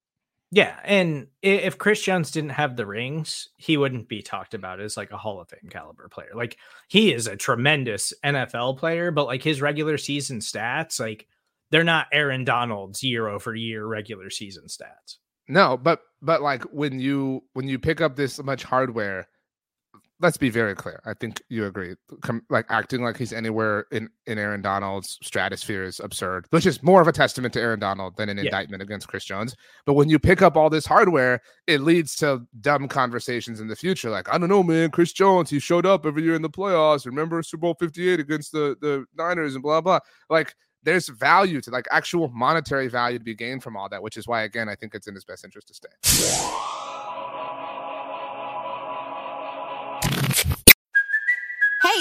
Yeah, 0.55 0.78
and 0.85 1.28
if 1.40 1.78
Chris 1.78 2.02
Jones 2.02 2.31
didn't 2.31 2.50
have 2.50 2.76
the 2.76 2.87
rings, 2.87 3.48
he 3.57 3.78
wouldn't 3.78 4.09
be 4.09 4.20
talked 4.20 4.52
about 4.52 4.81
as 4.81 4.98
like 4.98 5.11
a 5.11 5.16
Hall 5.16 5.40
of 5.40 5.48
Fame 5.48 5.70
caliber 5.70 6.09
player. 6.09 6.33
Like 6.35 6.59
he 6.88 7.12
is 7.12 7.26
a 7.26 7.37
tremendous 7.37 8.12
NFL 8.24 8.78
player, 8.78 9.11
but 9.11 9.26
like 9.26 9.42
his 9.42 9.62
regular 9.62 9.96
season 9.96 10.40
stats, 10.40 11.00
like 11.00 11.26
they're 11.72 11.82
not 11.82 12.06
Aaron 12.12 12.44
Donald's 12.44 13.02
year 13.02 13.26
over 13.26 13.56
year 13.56 13.85
regular 13.87 14.30
season 14.30 14.66
stats. 14.66 15.16
No, 15.48 15.76
but 15.76 16.02
but 16.20 16.42
like 16.42 16.62
when 16.64 17.00
you 17.00 17.42
when 17.54 17.66
you 17.66 17.78
pick 17.80 18.00
up 18.00 18.14
this 18.14 18.40
much 18.40 18.62
hardware 18.62 19.26
let's 20.22 20.37
be 20.37 20.48
very 20.48 20.74
clear. 20.74 21.02
I 21.04 21.14
think 21.14 21.42
you 21.48 21.66
agree. 21.66 21.96
Com- 22.22 22.46
like 22.48 22.64
acting 22.68 23.02
like 23.02 23.16
he's 23.16 23.32
anywhere 23.32 23.87
in 23.90 24.08
in 24.26 24.38
Aaron 24.38 24.62
Donald's 24.62 25.18
stratosphere 25.22 25.82
is 25.82 26.00
absurd, 26.00 26.46
which 26.50 26.64
is 26.64 26.82
more 26.82 27.02
of 27.02 27.08
a 27.08 27.12
testament 27.12 27.52
to 27.54 27.61
Aaron 27.61 27.80
Donald 27.80 28.16
than 28.16 28.28
an 28.28 28.38
yeah. 28.38 28.44
indictment 28.44 28.82
against 28.82 29.08
Chris 29.08 29.24
Jones. 29.24 29.54
But 29.85 29.94
when 29.94 30.08
you 30.08 30.18
pick 30.18 30.40
up 30.40 30.56
all 30.56 30.70
this 30.70 30.87
hardware, 30.87 31.42
it 31.66 31.80
leads 31.80 32.14
to 32.16 32.46
dumb 32.61 32.88
conversations 32.88 33.61
in 33.61 33.66
the 33.66 33.76
future. 33.76 34.11
Like, 34.11 34.32
I 34.32 34.38
don't 34.38 34.48
know, 34.48 34.62
man, 34.62 34.90
Chris 34.90 35.12
Jones, 35.12 35.50
he 35.50 35.58
showed 35.58 35.85
up 35.85 36.06
every 36.06 36.22
year 36.22 36.37
in 36.37 36.42
the 36.42 36.48
playoffs. 36.48 37.04
Remember 37.04 37.42
Super 37.42 37.62
Bowl 37.62 37.76
58 37.78 38.20
against 38.20 38.52
the 38.52 38.76
the 38.80 39.04
Niners 39.16 39.54
and 39.54 39.62
blah 39.62 39.80
blah. 39.80 39.98
Like 40.30 40.54
there's 40.83 41.09
value 41.09 41.61
to 41.61 41.71
like 41.71 41.87
actual 41.90 42.29
monetary 42.29 42.88
value 42.88 43.18
to 43.18 43.25
be 43.25 43.35
gained 43.35 43.62
from 43.62 43.77
all 43.77 43.88
that, 43.88 44.03
which 44.03 44.16
is 44.16 44.27
why 44.27 44.42
again 44.42 44.68
I 44.68 44.75
think 44.75 44.95
it's 44.95 45.07
in 45.07 45.14
his 45.14 45.25
best 45.25 45.45
interest 45.45 45.68
to 45.68 45.75
stay. 45.75 47.12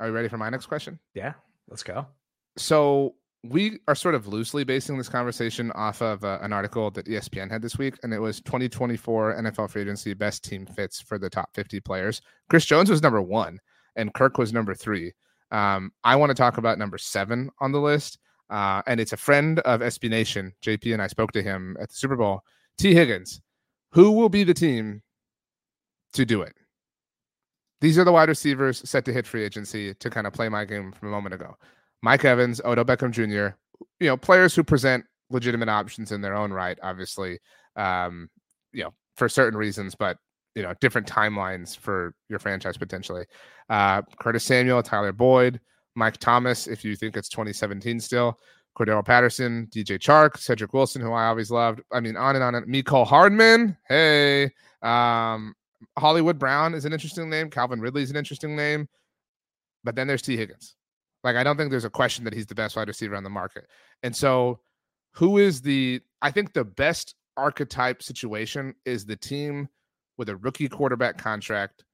Are 0.00 0.08
you 0.08 0.12
ready 0.12 0.28
for 0.28 0.38
my 0.38 0.50
next 0.50 0.66
question? 0.66 0.98
Yeah, 1.14 1.34
let's 1.68 1.82
go. 1.82 2.06
So 2.56 3.14
we 3.44 3.78
are 3.88 3.94
sort 3.94 4.14
of 4.14 4.26
loosely 4.26 4.64
basing 4.64 4.96
this 4.96 5.08
conversation 5.08 5.70
off 5.72 6.00
of 6.00 6.24
uh, 6.24 6.38
an 6.40 6.52
article 6.52 6.90
that 6.92 7.06
ESPN 7.06 7.50
had 7.50 7.60
this 7.60 7.76
week, 7.76 7.98
and 8.02 8.12
it 8.12 8.18
was 8.18 8.40
2024 8.40 9.34
NFL 9.34 9.70
free 9.70 9.82
agency 9.82 10.14
best 10.14 10.42
team 10.44 10.64
fits 10.64 11.00
for 11.00 11.18
the 11.18 11.28
top 11.28 11.50
50 11.54 11.80
players. 11.80 12.22
Chris 12.48 12.64
Jones 12.64 12.90
was 12.90 13.02
number 13.02 13.20
one, 13.20 13.60
and 13.96 14.14
Kirk 14.14 14.38
was 14.38 14.52
number 14.52 14.74
three. 14.74 15.12
Um, 15.50 15.92
I 16.02 16.16
want 16.16 16.30
to 16.30 16.34
talk 16.34 16.56
about 16.56 16.78
number 16.78 16.96
seven 16.96 17.50
on 17.60 17.70
the 17.70 17.80
list, 17.80 18.18
uh, 18.48 18.82
and 18.86 18.98
it's 18.98 19.12
a 19.12 19.16
friend 19.18 19.58
of 19.60 19.80
SB 19.80 20.08
Nation, 20.08 20.52
JP, 20.64 20.94
and 20.94 21.02
I 21.02 21.06
spoke 21.06 21.32
to 21.32 21.42
him 21.42 21.76
at 21.80 21.90
the 21.90 21.94
Super 21.94 22.16
Bowl. 22.16 22.40
Tee 22.78 22.94
Higgins, 22.94 23.40
who 23.92 24.12
will 24.12 24.30
be 24.30 24.42
the 24.42 24.54
team 24.54 25.02
to 26.14 26.24
do 26.24 26.40
it? 26.42 26.54
These 27.80 27.98
are 27.98 28.04
the 28.04 28.12
wide 28.12 28.28
receivers 28.28 28.88
set 28.88 29.04
to 29.04 29.12
hit 29.12 29.26
free 29.26 29.44
agency 29.44 29.94
to 29.94 30.10
kind 30.10 30.26
of 30.26 30.32
play 30.32 30.48
my 30.48 30.64
game 30.64 30.92
from 30.92 31.08
a 31.08 31.10
moment 31.10 31.34
ago. 31.34 31.56
Mike 32.02 32.24
Evans, 32.24 32.60
Odell 32.64 32.84
Beckham 32.84 33.10
Jr., 33.10 33.56
you 34.00 34.08
know, 34.08 34.16
players 34.16 34.54
who 34.54 34.62
present 34.62 35.04
legitimate 35.30 35.68
options 35.68 36.12
in 36.12 36.20
their 36.20 36.34
own 36.34 36.52
right, 36.52 36.78
obviously, 36.82 37.38
um, 37.76 38.28
you 38.72 38.84
know, 38.84 38.92
for 39.16 39.28
certain 39.28 39.58
reasons, 39.58 39.94
but 39.94 40.18
you 40.54 40.62
know, 40.62 40.72
different 40.80 41.06
timelines 41.06 41.76
for 41.76 42.14
your 42.28 42.38
franchise 42.38 42.76
potentially. 42.76 43.24
Uh, 43.68 44.02
Curtis 44.20 44.44
Samuel, 44.44 44.82
Tyler 44.82 45.12
Boyd, 45.12 45.60
Mike 45.96 46.18
Thomas, 46.18 46.66
if 46.66 46.84
you 46.84 46.96
think 46.96 47.16
it's 47.16 47.28
2017 47.28 48.00
still, 48.00 48.38
Cordarrelle 48.76 49.04
Patterson, 49.04 49.68
DJ 49.70 49.98
Chark, 49.98 50.32
Cedrick 50.32 50.72
Wilson, 50.72 51.00
who 51.00 51.12
I 51.12 51.26
always 51.26 51.50
loved. 51.50 51.80
I 51.92 52.00
mean, 52.00 52.16
on 52.16 52.34
and 52.34 52.44
on. 52.44 52.54
And 52.54 52.66
Mecole 52.66 53.06
Hardman, 53.06 53.76
hey, 53.88 54.50
um, 54.82 55.54
Hollywood 55.98 56.38
Brown 56.38 56.74
is 56.74 56.84
an 56.84 56.92
interesting 56.92 57.30
name. 57.30 57.50
Calvin 57.50 57.80
Ridley 57.80 58.02
is 58.02 58.10
an 58.10 58.16
interesting 58.16 58.56
name. 58.56 58.88
But 59.82 59.96
then 59.96 60.06
there's 60.06 60.22
Tee 60.22 60.36
Higgins. 60.36 60.76
Like, 61.22 61.36
I 61.36 61.42
don't 61.42 61.56
think 61.56 61.70
there's 61.70 61.84
a 61.84 61.90
question 61.90 62.24
that 62.24 62.34
he's 62.34 62.46
the 62.46 62.54
best 62.54 62.76
wide 62.76 62.88
receiver 62.88 63.16
on 63.16 63.24
the 63.24 63.30
market. 63.30 63.66
And 64.02 64.14
so, 64.14 64.60
who 65.12 65.38
is 65.38 65.62
the, 65.62 66.00
I 66.22 66.30
think 66.30 66.52
the 66.52 66.64
best 66.64 67.14
archetype 67.36 68.02
situation 68.02 68.74
is 68.84 69.06
the 69.06 69.16
team 69.16 69.68
with 70.16 70.28
a 70.28 70.36
rookie 70.36 70.68
quarterback 70.68 71.18
contract 71.18 71.84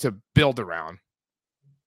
to 0.00 0.14
build 0.34 0.58
around. 0.60 0.98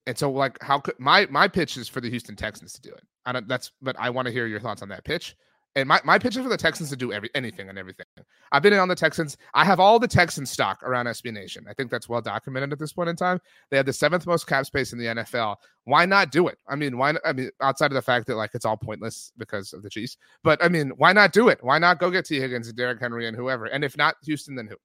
And 0.05 0.17
so, 0.17 0.31
like, 0.31 0.61
how 0.61 0.79
could 0.79 0.99
my 0.99 1.27
my 1.29 1.47
pitch 1.47 1.77
is 1.77 1.87
for 1.87 2.01
the 2.01 2.09
Houston 2.09 2.35
Texans 2.35 2.73
to 2.73 2.81
do 2.81 2.89
it? 2.89 3.03
I 3.25 3.31
don't. 3.31 3.47
That's, 3.47 3.71
but 3.81 3.95
I 3.97 4.09
want 4.09 4.25
to 4.27 4.33
hear 4.33 4.47
your 4.47 4.59
thoughts 4.59 4.81
on 4.81 4.89
that 4.89 5.05
pitch. 5.05 5.35
And 5.75 5.87
my, 5.87 5.99
my 6.03 6.19
pitch 6.19 6.37
is 6.37 6.43
for 6.43 6.49
the 6.49 6.57
Texans 6.57 6.89
to 6.91 6.95
do 6.95 7.11
every 7.11 7.31
anything 7.33 7.67
and 7.67 7.79
everything. 7.79 8.05
I've 8.51 8.61
been 8.61 8.73
in 8.73 8.79
on 8.79 8.87
the 8.87 8.95
Texans. 8.95 9.37
I 9.55 9.65
have 9.65 9.79
all 9.79 9.97
the 9.97 10.07
Texan 10.07 10.45
stock 10.45 10.83
around 10.83 11.07
SB 11.07 11.33
Nation. 11.33 11.65
I 11.67 11.73
think 11.73 11.89
that's 11.89 12.07
well 12.07 12.21
documented 12.21 12.71
at 12.71 12.79
this 12.79 12.93
point 12.93 13.09
in 13.09 13.15
time. 13.15 13.39
They 13.71 13.77
have 13.77 13.87
the 13.87 13.93
seventh 13.93 14.27
most 14.27 14.45
cap 14.45 14.67
space 14.67 14.93
in 14.93 14.99
the 14.99 15.05
NFL. 15.05 15.55
Why 15.85 16.05
not 16.05 16.31
do 16.31 16.47
it? 16.47 16.59
I 16.67 16.75
mean, 16.75 16.97
why? 16.97 17.13
Not, 17.13 17.21
I 17.25 17.33
mean, 17.33 17.49
outside 17.59 17.87
of 17.87 17.95
the 17.95 18.03
fact 18.03 18.27
that 18.27 18.35
like 18.35 18.51
it's 18.53 18.65
all 18.65 18.77
pointless 18.77 19.31
because 19.37 19.73
of 19.73 19.81
the 19.81 19.89
Chiefs, 19.89 20.17
but 20.43 20.63
I 20.63 20.69
mean, 20.69 20.91
why 20.97 21.11
not 21.11 21.33
do 21.33 21.49
it? 21.49 21.57
Why 21.61 21.79
not 21.79 21.99
go 21.99 22.11
get 22.11 22.25
Tee 22.25 22.39
Higgins 22.39 22.67
and 22.67 22.77
Derrick 22.77 22.99
Henry 22.99 23.27
and 23.27 23.35
whoever? 23.35 23.65
And 23.65 23.83
if 23.83 23.97
not 23.97 24.15
Houston, 24.23 24.55
then 24.55 24.67
who? 24.67 24.75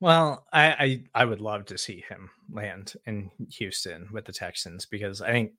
Well, 0.00 0.44
I, 0.52 0.66
I 1.14 1.22
I 1.22 1.24
would 1.24 1.40
love 1.40 1.64
to 1.66 1.78
see 1.78 2.04
him 2.06 2.28
land 2.52 2.92
in 3.06 3.30
Houston 3.52 4.08
with 4.12 4.26
the 4.26 4.32
Texans 4.32 4.84
because 4.84 5.22
I 5.22 5.32
think 5.32 5.52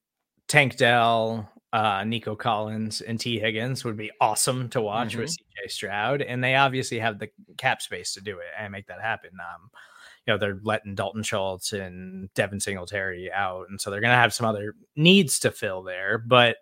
Tank 0.47 0.77
Dell, 0.77 1.49
uh, 1.73 2.03
Nico 2.05 2.35
Collins, 2.35 3.01
and 3.01 3.19
Tee 3.19 3.39
Higgins 3.39 3.83
would 3.83 3.97
be 3.97 4.11
awesome 4.21 4.69
to 4.69 4.81
watch 4.81 5.11
mm-hmm. 5.11 5.21
with 5.21 5.29
CJ 5.31 5.71
Stroud, 5.71 6.21
and 6.21 6.43
they 6.43 6.55
obviously 6.55 6.99
have 6.99 7.19
the 7.19 7.29
cap 7.57 7.81
space 7.81 8.13
to 8.13 8.21
do 8.21 8.39
it 8.39 8.47
and 8.57 8.71
make 8.71 8.87
that 8.87 9.01
happen. 9.01 9.31
Um, 9.39 9.69
you 10.25 10.33
know, 10.33 10.37
they're 10.37 10.59
letting 10.63 10.95
Dalton 10.95 11.23
Schultz 11.23 11.73
and 11.73 12.33
Devin 12.33 12.59
Singletary 12.59 13.31
out, 13.31 13.67
and 13.69 13.79
so 13.79 13.89
they're 13.89 14.01
going 14.01 14.11
to 14.11 14.17
have 14.17 14.33
some 14.33 14.45
other 14.45 14.75
needs 14.95 15.39
to 15.39 15.51
fill 15.51 15.83
there. 15.83 16.17
But 16.17 16.57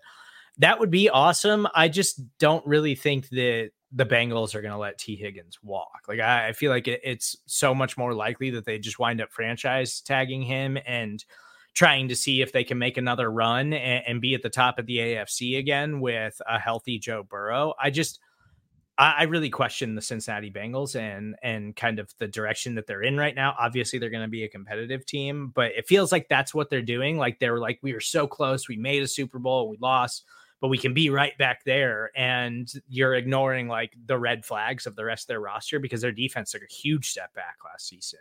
that 0.58 0.80
would 0.80 0.92
be 0.92 1.10
awesome. 1.10 1.68
I 1.76 1.88
just 1.88 2.22
don't 2.40 2.66
really 2.66 2.96
think 2.96 3.30
that 3.30 3.72
the 3.92 4.06
Bengals 4.06 4.56
are 4.56 4.62
going 4.62 4.74
to 4.74 4.78
let 4.78 4.98
Tee 4.98 5.16
Higgins 5.16 5.60
walk. 5.64 6.02
Like 6.08 6.20
I, 6.20 6.50
I 6.50 6.54
feel 6.54 6.72
like 6.72 6.88
it, 6.88 7.02
it's 7.04 7.36
so 7.46 7.74
much 7.74 7.98
more 7.98 8.14
likely 8.14 8.50
that 8.52 8.66
they 8.66 8.80
just 8.80 9.00
wind 9.00 9.22
up 9.22 9.32
franchise 9.32 10.02
tagging 10.02 10.42
him 10.42 10.78
and 10.86 11.24
trying 11.76 12.08
to 12.08 12.16
see 12.16 12.42
if 12.42 12.52
they 12.54 12.64
can 12.64 12.80
make 12.80 12.98
another 12.98 13.30
run 13.30 13.74
and, 13.74 14.04
and, 14.08 14.22
be 14.22 14.34
at 14.34 14.42
the 14.42 14.50
top 14.50 14.80
of 14.80 14.86
the 14.86 14.98
AFC 14.98 15.60
again 15.60 16.00
with 16.00 16.42
a 16.48 16.58
healthy 16.58 16.98
Joe 16.98 17.22
Burrow. 17.22 17.74
I 17.78 17.90
just 17.90 18.20
I, 18.98 19.16
I 19.20 19.24
really 19.24 19.50
question 19.50 19.94
the 19.94 20.02
Cincinnati 20.02 20.50
Bengals 20.50 20.96
and 20.96 21.36
and 21.44 21.76
kind 21.76 22.00
of 22.00 22.14
the 22.18 22.28
direction 22.28 22.76
that 22.76 22.88
they're 22.88 23.04
in 23.04 23.18
right 23.18 23.36
now. 23.36 23.56
Obviously, 23.60 24.00
they're 24.00 24.10
going 24.10 24.24
to 24.24 24.30
be 24.30 24.44
a 24.44 24.50
competitive 24.50 25.06
team, 25.06 25.52
but 25.54 25.74
it 25.74 25.88
feels 25.88 26.12
like 26.12 26.28
that's 26.30 26.54
what 26.54 26.70
they're 26.70 26.82
doing. 26.82 27.18
Like 27.18 27.40
they're 27.40 27.60
like 27.60 27.80
we 27.82 27.94
were 27.94 28.00
so 28.00 28.26
close, 28.26 28.68
we 28.68 28.78
made 28.78 29.04
a 29.04 29.08
Super 29.08 29.38
Bowl, 29.38 29.70
we 29.70 29.78
lost, 29.82 30.24
but 30.62 30.70
we 30.70 30.78
can 30.78 30.94
be 30.94 31.10
right 31.10 31.38
back 31.38 31.66
there. 31.66 32.10
And 32.16 32.72
you're 32.88 33.16
ignoring 33.16 33.68
like 33.68 33.94
the 34.06 34.18
red 34.18 34.46
flags 34.46 34.88
of 34.88 34.96
the 34.96 35.06
rest 35.06 35.26
of 35.26 35.28
their 35.28 35.42
roster 35.42 35.80
because 35.80 36.02
their 36.02 36.14
defense 36.14 36.52
took 36.52 36.64
a 36.64 36.74
huge 36.74 37.10
step 37.10 37.34
back 37.34 37.58
last 37.66 37.88
season. 37.90 38.20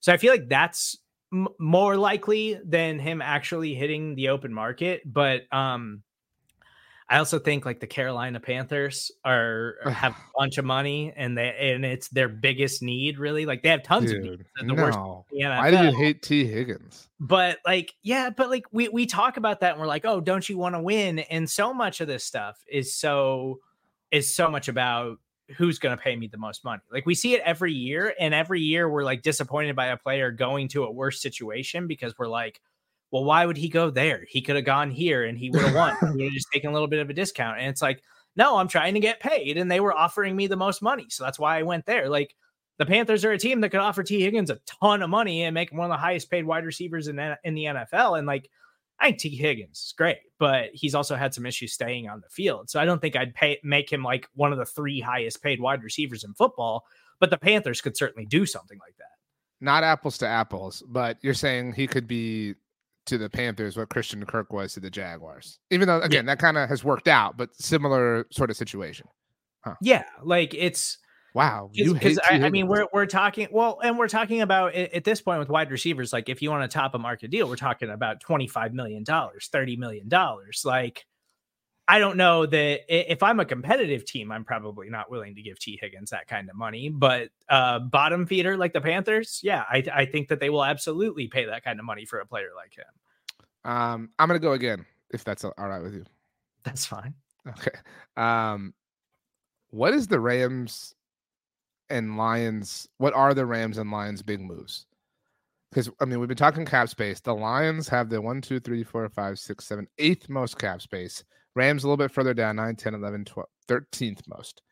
So 0.00 0.12
I 0.12 0.16
feel 0.16 0.30
like 0.30 0.48
that's 0.48 0.96
m- 1.32 1.48
more 1.58 1.96
likely 1.96 2.58
than 2.64 2.98
him 2.98 3.22
actually 3.22 3.74
hitting 3.74 4.14
the 4.14 4.28
open 4.28 4.52
market. 4.52 5.02
But 5.04 5.52
um, 5.52 6.02
I 7.08 7.18
also 7.18 7.38
think 7.38 7.64
like 7.64 7.80
the 7.80 7.86
Carolina 7.86 8.38
Panthers 8.38 9.10
are 9.24 9.76
have 9.86 10.12
a 10.12 10.38
bunch 10.38 10.58
of 10.58 10.64
money 10.64 11.12
and 11.16 11.36
they 11.36 11.72
and 11.74 11.84
it's 11.84 12.08
their 12.08 12.28
biggest 12.28 12.82
need 12.82 13.18
really. 13.18 13.46
Like 13.46 13.62
they 13.62 13.70
have 13.70 13.82
tons 13.82 14.10
Dude, 14.10 14.18
of 14.18 14.30
needs. 14.30 14.44
The 14.56 14.64
no. 14.66 14.74
worst 14.74 14.98
Why 14.98 15.70
do 15.70 15.84
you 15.84 15.96
hate 15.96 16.22
Tee 16.22 16.46
Higgins? 16.46 17.08
But 17.20 17.58
like, 17.64 17.94
yeah, 18.02 18.30
but 18.30 18.50
like 18.50 18.66
we 18.72 18.88
we 18.88 19.06
talk 19.06 19.36
about 19.36 19.60
that 19.60 19.72
and 19.72 19.80
we're 19.80 19.86
like, 19.86 20.04
oh, 20.04 20.20
don't 20.20 20.46
you 20.48 20.58
want 20.58 20.74
to 20.74 20.82
win? 20.82 21.20
And 21.20 21.48
so 21.48 21.72
much 21.72 22.00
of 22.00 22.08
this 22.08 22.24
stuff 22.24 22.62
is 22.70 22.94
so 22.94 23.60
is 24.10 24.32
so 24.32 24.50
much 24.50 24.68
about 24.68 25.18
who's 25.56 25.78
going 25.78 25.96
to 25.96 26.02
pay 26.02 26.14
me 26.16 26.26
the 26.26 26.38
most 26.38 26.64
money. 26.64 26.82
Like 26.92 27.06
we 27.06 27.14
see 27.14 27.34
it 27.34 27.42
every 27.44 27.72
year, 27.72 28.14
and 28.18 28.34
every 28.34 28.60
year 28.60 28.88
we're 28.88 29.04
like 29.04 29.22
disappointed 29.22 29.76
by 29.76 29.86
a 29.86 29.96
player 29.96 30.30
going 30.30 30.68
to 30.68 30.84
a 30.84 30.90
worse 30.90 31.22
situation 31.22 31.86
because 31.86 32.14
we're 32.18 32.28
like, 32.28 32.60
well, 33.10 33.24
why 33.24 33.46
would 33.46 33.56
he 33.56 33.68
go 33.68 33.90
there? 33.90 34.24
He 34.28 34.42
could 34.42 34.56
have 34.56 34.66
gone 34.66 34.90
here 34.90 35.24
and 35.24 35.38
he 35.38 35.50
would 35.50 35.62
have 35.62 35.74
won. 35.74 36.18
he 36.18 36.30
just 36.30 36.48
taken 36.52 36.70
a 36.70 36.72
little 36.72 36.88
bit 36.88 37.00
of 37.00 37.08
a 37.08 37.14
discount. 37.14 37.58
And 37.58 37.68
it's 37.68 37.80
like, 37.80 38.02
no, 38.36 38.58
I'm 38.58 38.68
trying 38.68 38.94
to 38.94 39.00
get 39.00 39.20
paid, 39.20 39.58
and 39.58 39.70
they 39.70 39.80
were 39.80 39.92
offering 39.92 40.36
me 40.36 40.46
the 40.46 40.56
most 40.56 40.80
money, 40.80 41.06
so 41.08 41.24
that's 41.24 41.40
why 41.40 41.58
I 41.58 41.64
went 41.64 41.86
there. 41.86 42.08
Like 42.08 42.36
the 42.78 42.86
Panthers 42.86 43.24
are 43.24 43.32
a 43.32 43.38
team 43.38 43.60
that 43.60 43.70
could 43.70 43.80
offer 43.80 44.04
Tee 44.04 44.22
Higgins 44.22 44.50
a 44.50 44.60
ton 44.80 45.02
of 45.02 45.10
money 45.10 45.42
and 45.42 45.54
make 45.54 45.72
him 45.72 45.78
one 45.78 45.90
of 45.90 45.94
the 45.94 46.00
highest 46.00 46.30
paid 46.30 46.46
wide 46.46 46.64
receivers 46.64 47.08
in 47.08 47.18
in 47.42 47.54
the 47.54 47.64
NFL, 47.64 48.16
and 48.16 48.26
like 48.26 48.48
I 49.00 49.06
think 49.06 49.18
Tee 49.18 49.36
Higgins 49.36 49.78
is 49.78 49.94
great, 49.96 50.18
but 50.38 50.70
he's 50.72 50.94
also 50.94 51.14
had 51.14 51.32
some 51.32 51.46
issues 51.46 51.72
staying 51.72 52.08
on 52.08 52.20
the 52.20 52.28
field. 52.28 52.68
So 52.68 52.80
I 52.80 52.84
don't 52.84 53.00
think 53.00 53.16
I'd 53.16 53.34
pay 53.34 53.58
make 53.62 53.90
him 53.90 54.02
like 54.02 54.28
one 54.34 54.52
of 54.52 54.58
the 54.58 54.64
three 54.64 55.00
highest 55.00 55.42
paid 55.42 55.60
wide 55.60 55.82
receivers 55.82 56.24
in 56.24 56.34
football. 56.34 56.84
But 57.20 57.30
the 57.30 57.38
Panthers 57.38 57.80
could 57.80 57.96
certainly 57.96 58.26
do 58.26 58.46
something 58.46 58.78
like 58.78 58.96
that. 58.98 59.04
Not 59.60 59.82
apples 59.82 60.18
to 60.18 60.26
apples, 60.26 60.82
but 60.86 61.18
you're 61.20 61.34
saying 61.34 61.72
he 61.72 61.86
could 61.86 62.06
be 62.06 62.54
to 63.06 63.18
the 63.18 63.30
Panthers 63.30 63.76
what 63.76 63.88
Christian 63.88 64.24
Kirk 64.24 64.52
was 64.52 64.74
to 64.74 64.80
the 64.80 64.90
Jaguars. 64.90 65.58
Even 65.70 65.88
though 65.88 66.00
again 66.00 66.24
yeah. 66.24 66.34
that 66.34 66.38
kind 66.38 66.58
of 66.58 66.68
has 66.68 66.84
worked 66.84 67.08
out, 67.08 67.36
but 67.36 67.54
similar 67.56 68.26
sort 68.30 68.50
of 68.50 68.56
situation. 68.56 69.06
Huh. 69.64 69.74
Yeah, 69.80 70.04
like 70.22 70.54
it's 70.54 70.98
Wow, 71.38 71.70
you 71.72 71.94
hate 71.94 72.18
I, 72.28 72.34
I, 72.42 72.50
mean, 72.50 72.66
we're 72.66 72.88
we're 72.92 73.06
talking 73.06 73.46
well, 73.52 73.78
and 73.84 73.96
we're 73.96 74.08
talking 74.08 74.40
about 74.40 74.74
at 74.74 75.04
this 75.04 75.20
point 75.20 75.38
with 75.38 75.48
wide 75.48 75.70
receivers. 75.70 76.12
Like, 76.12 76.28
if 76.28 76.42
you 76.42 76.50
want 76.50 76.68
to 76.68 76.74
top 76.76 76.96
a 76.96 76.98
market 76.98 77.30
deal, 77.30 77.48
we're 77.48 77.54
talking 77.54 77.90
about 77.90 78.18
twenty 78.18 78.48
five 78.48 78.74
million 78.74 79.04
dollars, 79.04 79.48
thirty 79.52 79.76
million 79.76 80.08
dollars. 80.08 80.62
Like, 80.64 81.06
I 81.86 82.00
don't 82.00 82.16
know 82.16 82.44
that 82.44 82.80
if 82.88 83.22
I'm 83.22 83.38
a 83.38 83.44
competitive 83.44 84.04
team, 84.04 84.32
I'm 84.32 84.44
probably 84.44 84.90
not 84.90 85.12
willing 85.12 85.36
to 85.36 85.42
give 85.42 85.60
Tee 85.60 85.78
Higgins 85.80 86.10
that 86.10 86.26
kind 86.26 86.50
of 86.50 86.56
money. 86.56 86.88
But 86.88 87.28
uh, 87.48 87.78
bottom 87.78 88.26
feeder 88.26 88.56
like 88.56 88.72
the 88.72 88.80
Panthers, 88.80 89.38
yeah, 89.40 89.62
I, 89.70 89.84
I 89.94 90.06
think 90.06 90.26
that 90.30 90.40
they 90.40 90.50
will 90.50 90.64
absolutely 90.64 91.28
pay 91.28 91.44
that 91.44 91.62
kind 91.62 91.78
of 91.78 91.84
money 91.84 92.04
for 92.04 92.18
a 92.18 92.26
player 92.26 92.48
like 92.56 92.74
him. 92.74 93.70
Um, 93.72 94.10
I'm 94.18 94.26
gonna 94.26 94.40
go 94.40 94.54
again 94.54 94.84
if 95.10 95.22
that's 95.22 95.44
all 95.44 95.52
right 95.56 95.84
with 95.84 95.94
you. 95.94 96.04
That's 96.64 96.84
fine. 96.84 97.14
Okay. 97.46 97.78
Um, 98.16 98.74
what 99.70 99.94
is 99.94 100.08
the 100.08 100.18
Rams 100.18 100.96
and 101.90 102.16
Lions, 102.16 102.88
what 102.98 103.14
are 103.14 103.34
the 103.34 103.46
Rams 103.46 103.78
and 103.78 103.90
Lions 103.90 104.22
big 104.22 104.40
moves? 104.40 104.86
Because 105.70 105.90
I 106.00 106.04
mean, 106.04 106.18
we've 106.18 106.28
been 106.28 106.36
talking 106.36 106.64
cap 106.64 106.88
space. 106.88 107.20
The 107.20 107.34
Lions 107.34 107.88
have 107.88 108.08
the 108.08 108.20
one, 108.20 108.40
two, 108.40 108.60
three, 108.60 108.82
four, 108.82 109.08
five, 109.08 109.38
six, 109.38 109.66
seven, 109.66 109.86
eighth 109.98 110.28
most 110.28 110.58
cap 110.58 110.80
space. 110.80 111.24
Rams 111.54 111.84
a 111.84 111.86
little 111.86 111.96
bit 111.96 112.12
further 112.12 112.34
down, 112.34 112.56
9, 112.56 112.76
10, 112.76 112.94
11, 112.94 113.24
12, 113.24 113.48
13th 113.68 114.20
most. 114.28 114.62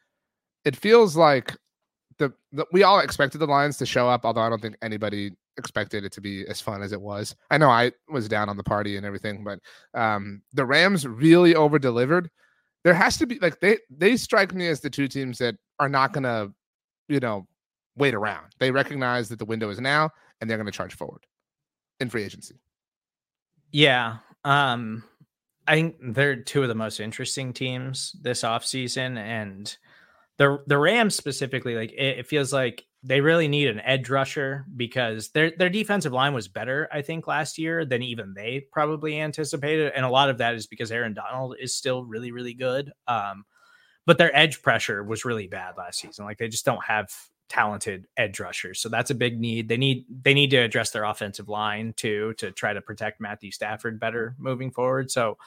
It 0.65 0.77
feels 0.77 1.17
like 1.17 1.57
the, 2.19 2.33
the 2.53 2.67
we 2.73 2.83
all 2.83 3.01
expected 3.01 3.39
the 3.39 3.47
Lions 3.47 3.77
to 3.79 3.87
show 3.87 4.09
up, 4.09 4.25
although 4.25 4.41
I 4.41 4.49
don't 4.49 4.63
think 4.63 4.77
anybody 4.83 5.33
expected 5.59 6.05
it 6.05 6.13
to 6.13 6.21
be 6.21 6.47
as 6.47 6.61
fun 6.61 6.83
as 6.83 6.93
it 6.93 7.01
was. 7.01 7.35
I 7.51 7.59
know 7.59 7.71
I 7.71 7.93
was 8.09 8.29
down 8.29 8.49
on 8.49 8.57
the 8.57 8.65
party 8.65 8.97
and 8.97 9.07
everything, 9.07 9.45
but 9.45 9.59
um, 9.95 10.43
the 10.53 10.65
Rams 10.65 11.07
really 11.07 11.55
over 11.55 11.79
delivered. 11.79 12.31
There 12.85 12.95
has 12.95 13.19
to 13.19 13.27
be 13.27 13.39
like 13.41 13.61
they 13.61 13.79
they 13.91 14.17
strike 14.17 14.55
me 14.55 14.69
as 14.69 14.81
the 14.81 14.91
two 14.91 15.09
teams 15.09 15.39
that 15.39 15.57
are 15.79 15.89
not 15.89 16.13
going 16.13 16.25
to 16.25 16.53
you 17.09 17.21
know, 17.21 17.47
wait 17.97 18.15
around. 18.15 18.47
They 18.59 18.71
recognize 18.71 19.29
that 19.29 19.39
the 19.39 19.45
window 19.45 19.71
is 19.71 19.81
now 19.81 20.11
and 20.41 20.49
they're 20.49 20.59
going 20.59 20.67
to 20.67 20.73
charge 20.73 20.95
forward 20.95 21.25
in 22.01 22.11
free 22.11 22.25
agency. 22.25 22.61
Yeah. 23.73 24.19
Um 24.45 25.05
I 25.69 25.75
think 25.75 25.97
they're 26.01 26.37
two 26.37 26.63
of 26.63 26.69
the 26.69 26.77
most 26.77 27.01
interesting 27.01 27.53
teams 27.53 28.15
this 28.23 28.43
offseason 28.43 29.19
and 29.19 29.77
the 30.39 30.63
the 30.67 30.79
Rams 30.79 31.17
specifically 31.17 31.75
like 31.75 31.93
it, 31.93 32.21
it, 32.21 32.27
feels 32.27 32.53
like 32.53 32.85
they 33.03 33.21
really 33.21 33.49
need 33.49 33.69
an 33.69 33.81
edge 33.81 34.09
rusher 34.09 34.65
because 34.77 35.31
their 35.31 35.51
their 35.51 35.71
defensive 35.71 36.13
line 36.13 36.35
was 36.35 36.47
better 36.47 36.89
I 36.93 37.03
think 37.03 37.27
last 37.27 37.59
year 37.59 37.85
than 37.85 38.03
even 38.03 38.35
they 38.35 38.67
probably 38.71 39.21
anticipated 39.21 39.93
and 39.97 40.05
a 40.05 40.11
lot 40.11 40.31
of 40.31 40.39
that 40.39 40.55
is 40.55 40.69
because 40.69 40.93
Aaron 40.93 41.15
Donald 41.15 41.57
is 41.59 41.75
still 41.75 42.05
really 42.05 42.31
really 42.31 42.55
good. 42.55 42.93
Um 43.09 43.45
but 44.07 44.19
their 44.19 44.35
edge 44.35 44.63
pressure 44.63 45.03
was 45.05 45.25
really 45.25 45.49
bad 45.49 45.75
last 45.77 46.01
season. 46.01 46.25
Like 46.25 46.39
they 46.39 46.49
just 46.49 46.65
don't 46.65 46.85
have 46.85 47.13
talented 47.49 48.07
edge 48.17 48.41
rushers. 48.41 48.81
So 48.81 48.89
that's 48.89 49.11
a 49.11 49.15
big 49.15 49.41
need. 49.41 49.69
They 49.69 49.77
need 49.77 50.07
they 50.23 50.35
need 50.35 50.51
to 50.51 50.59
address 50.59 50.91
their 50.91 51.05
offensive 51.05 51.49
line 51.49 51.93
too 51.97 52.35
to 52.39 52.51
try 52.51 52.73
to 52.73 52.81
protect 52.81 53.21
Matthew 53.21 53.51
Stafford 53.51 54.01
better 54.01 54.35
moving 54.39 54.71
forward. 54.71 55.11
So 55.11 55.39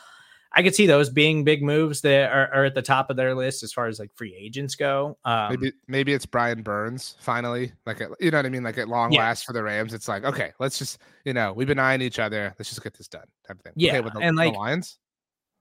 I 0.52 0.64
could 0.64 0.74
see 0.74 0.88
those 0.88 1.10
being 1.10 1.44
big 1.44 1.62
moves 1.62 2.02
that 2.02 2.32
are, 2.32 2.52
are, 2.52 2.66
at 2.66 2.74
the 2.74 2.82
top 2.82 3.12
of 3.12 3.16
their 3.16 3.36
list 3.36 3.62
as 3.62 3.72
far 3.72 3.86
as 3.86 4.00
like 4.00 4.12
free 4.16 4.36
agents 4.36 4.74
go. 4.74 5.16
Um, 5.24 5.52
maybe 5.52 5.74
maybe 5.88 6.14
it's 6.14 6.26
Brian 6.26 6.64
Burns 6.64 7.16
finally, 7.20 7.72
like 7.86 8.02
at, 8.02 8.10
you 8.20 8.32
know 8.32 8.40
what 8.40 8.46
I 8.48 8.50
mean, 8.50 8.64
like 8.64 8.78
at 8.78 8.88
long 8.88 9.12
yeah. 9.12 9.20
last 9.20 9.46
for 9.46 9.54
the 9.54 9.62
Rams. 9.62 9.94
It's 9.94 10.08
like 10.08 10.24
okay, 10.24 10.52
let's 10.60 10.80
just 10.80 11.00
you 11.24 11.34
know 11.34 11.54
we've 11.54 11.68
been 11.68 11.80
eyeing 11.80 12.02
each 12.02 12.20
other. 12.20 12.56
Let's 12.58 12.70
just 12.70 12.84
get 12.84 12.98
this 12.98 13.08
done, 13.08 13.26
type 13.48 13.58
of 13.58 13.64
thing. 13.64 13.74
Yeah, 13.76 13.92
okay, 13.92 14.02
with 14.02 14.14
the, 14.14 14.20
and 14.20 14.36
like 14.36 14.54
the 14.54 14.60
Lions, 14.60 14.98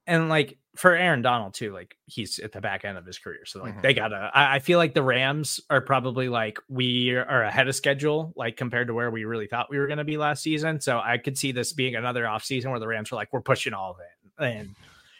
and 0.08 0.28
like 0.28 0.58
for 0.74 0.96
Aaron 0.96 1.22
Donald 1.22 1.54
too, 1.54 1.72
like 1.72 1.96
he's 2.06 2.38
at 2.38 2.52
the 2.52 2.60
back 2.60 2.84
end 2.84 2.96
of 2.96 3.04
his 3.04 3.18
career, 3.18 3.44
so 3.44 3.60
like 3.62 3.72
mm-hmm. 3.72 3.82
they 3.82 3.94
gotta. 3.94 4.30
I, 4.34 4.56
I, 4.56 4.58
feel 4.58 4.78
like 4.78 4.94
the 4.94 5.02
Rams 5.02 5.60
are 5.68 5.80
probably 5.80 6.28
like 6.28 6.58
we 6.68 7.14
are 7.14 7.42
ahead 7.42 7.68
of 7.68 7.76
schedule, 7.76 8.32
like 8.34 8.56
compared 8.56 8.88
to 8.88 8.94
where 8.94 9.10
we 9.10 9.24
really 9.24 9.46
thought 9.46 9.70
we 9.70 9.78
were 9.78 9.86
going 9.86 9.98
to 9.98 10.04
be 10.04 10.16
last 10.16 10.42
season. 10.42 10.80
So 10.80 10.98
I 10.98 11.18
could 11.18 11.36
see 11.36 11.52
this 11.52 11.72
being 11.74 11.94
another 11.94 12.26
off 12.26 12.42
season 12.42 12.70
where 12.70 12.80
the 12.80 12.88
Rams 12.88 13.12
are 13.12 13.16
like 13.16 13.32
we're 13.32 13.42
pushing 13.42 13.74
all 13.74 13.92
of 13.92 13.98
it 14.00 14.42
and 14.42 14.74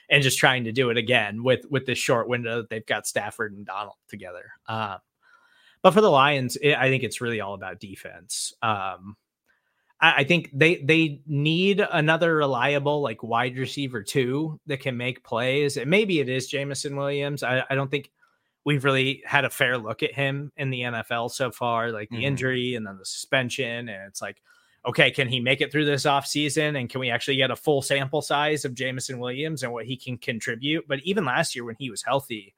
and 0.09 0.23
just 0.23 0.39
trying 0.39 0.65
to 0.65 0.73
do 0.73 0.91
it 0.91 0.97
again 0.97 1.43
with 1.43 1.67
with 1.71 1.85
this 1.85 1.99
short 1.99 2.29
window 2.29 2.63
that 2.63 2.71
they've 2.71 2.87
got 2.87 3.07
Stafford 3.07 3.53
and 3.53 3.67
Donald 3.67 3.97
together. 4.09 4.47
Um, 4.67 4.99
but 5.83 5.93
for 5.93 6.01
the 6.01 6.11
Lions, 6.11 6.57
it, 6.57 6.75
I 6.75 6.89
think 6.89 7.05
it's 7.05 7.21
really 7.21 7.41
all 7.41 7.55
about 7.55 7.79
defense. 7.79 8.53
Um, 8.63 9.17
I, 10.01 10.15
I, 10.19 10.25
think 10.25 10.51
they 10.53 10.77
they 10.77 11.23
need 11.27 11.81
another 11.81 12.37
reliable 12.37 13.03
like 13.03 13.23
wide 13.23 13.57
receiver 13.57 14.03
too 14.03 14.61
that 14.67 14.81
can 14.81 14.97
make 14.97 15.25
plays. 15.25 15.77
And 15.77 15.91
maybe 15.91 16.21
it 16.21 16.29
is 16.29 16.49
Jameson 16.49 16.97
Williams. 16.97 17.43
I, 17.43 17.65
I 17.69 17.75
don't 17.75 17.91
think 17.91 18.11
we've 18.65 18.85
really 18.85 19.23
had 19.25 19.45
a 19.45 19.51
fair 19.51 19.79
look 19.79 20.03
at 20.03 20.15
him 20.15 20.53
in 20.57 20.71
the 20.71 20.83
NFL 20.83 21.31
so 21.31 21.51
far, 21.51 21.91
like 21.91 22.11
the 22.11 22.17
mm-hmm. 22.17 22.25
injury 22.25 22.75
and 22.75 22.87
then 22.87 22.99
the 22.99 23.07
suspension, 23.07 23.89
and 23.89 24.09
it's 24.09 24.23
like 24.23 24.43
okay, 24.87 25.11
can 25.11 25.29
he 25.29 25.41
make 25.41 25.61
it 25.61 25.71
through 25.71 25.85
this 25.85 26.05
offseason? 26.05 26.79
And 26.79 26.89
can 26.89 27.01
we 27.01 27.11
actually 27.11 27.37
get 27.37 27.51
a 27.51 27.57
full 27.57 27.83
sample 27.83 28.23
size 28.23 28.65
of 28.65 28.75
Jameson 28.75 29.19
Williams 29.19 29.63
and 29.63 29.73
what 29.73 29.85
he 29.85 29.97
can 29.97 30.17
contribute? 30.17 30.87
But 30.89 31.01
even 31.03 31.25
last 31.25 31.55
year 31.55 31.65
when 31.65 31.77
he 31.79 31.91
was 31.91 32.03
healthy, 32.03 32.55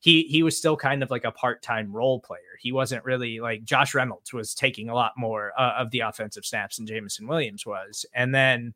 he 0.00 0.22
he 0.24 0.42
was 0.42 0.56
still 0.56 0.76
kind 0.76 1.02
of 1.02 1.10
like 1.10 1.24
a 1.24 1.32
part-time 1.32 1.92
role 1.92 2.20
player. 2.20 2.58
He 2.60 2.72
wasn't 2.72 3.04
really 3.04 3.40
like 3.40 3.64
Josh 3.64 3.94
Reynolds 3.94 4.32
was 4.32 4.54
taking 4.54 4.88
a 4.88 4.94
lot 4.94 5.12
more 5.16 5.52
uh, 5.58 5.74
of 5.78 5.90
the 5.90 6.00
offensive 6.00 6.44
snaps 6.44 6.76
than 6.76 6.86
Jameson 6.86 7.26
Williams 7.26 7.66
was. 7.66 8.06
And 8.14 8.34
then 8.34 8.74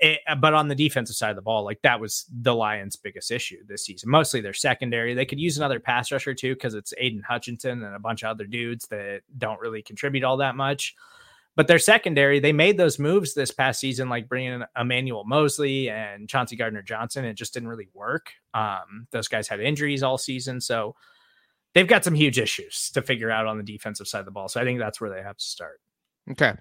it, 0.00 0.20
but 0.40 0.54
on 0.54 0.68
the 0.68 0.74
defensive 0.74 1.16
side 1.16 1.30
of 1.30 1.36
the 1.36 1.42
ball, 1.42 1.64
like 1.64 1.82
that 1.82 2.00
was 2.00 2.26
the 2.42 2.54
Lions' 2.54 2.96
biggest 2.96 3.30
issue 3.30 3.58
this 3.66 3.84
season. 3.84 4.10
Mostly 4.10 4.40
their 4.40 4.52
secondary. 4.52 5.14
They 5.14 5.26
could 5.26 5.40
use 5.40 5.56
another 5.56 5.80
pass 5.80 6.12
rusher 6.12 6.34
too 6.34 6.54
because 6.54 6.74
it's 6.74 6.94
Aidan 6.98 7.22
Hutchinson 7.22 7.82
and 7.82 7.94
a 7.94 8.00
bunch 8.00 8.22
of 8.22 8.30
other 8.30 8.46
dudes 8.46 8.86
that 8.88 9.22
don't 9.38 9.60
really 9.60 9.82
contribute 9.82 10.24
all 10.24 10.36
that 10.36 10.56
much. 10.56 10.94
But 11.58 11.66
their 11.66 11.80
secondary, 11.80 12.38
they 12.38 12.52
made 12.52 12.76
those 12.76 13.00
moves 13.00 13.34
this 13.34 13.50
past 13.50 13.80
season, 13.80 14.08
like 14.08 14.28
bringing 14.28 14.52
in 14.52 14.64
Emmanuel 14.78 15.24
Moseley 15.24 15.90
and 15.90 16.28
Chauncey 16.28 16.54
Gardner 16.54 16.82
Johnson. 16.82 17.24
It 17.24 17.34
just 17.34 17.52
didn't 17.52 17.68
really 17.68 17.88
work. 17.92 18.30
Um, 18.54 19.08
those 19.10 19.26
guys 19.26 19.48
had 19.48 19.58
injuries 19.58 20.04
all 20.04 20.18
season. 20.18 20.60
So 20.60 20.94
they've 21.74 21.88
got 21.88 22.04
some 22.04 22.14
huge 22.14 22.38
issues 22.38 22.92
to 22.92 23.02
figure 23.02 23.28
out 23.28 23.46
on 23.46 23.56
the 23.56 23.64
defensive 23.64 24.06
side 24.06 24.20
of 24.20 24.24
the 24.24 24.30
ball. 24.30 24.48
So 24.48 24.60
I 24.60 24.64
think 24.64 24.78
that's 24.78 25.00
where 25.00 25.10
they 25.10 25.20
have 25.20 25.36
to 25.36 25.44
start. 25.44 25.80
Okay. 26.30 26.52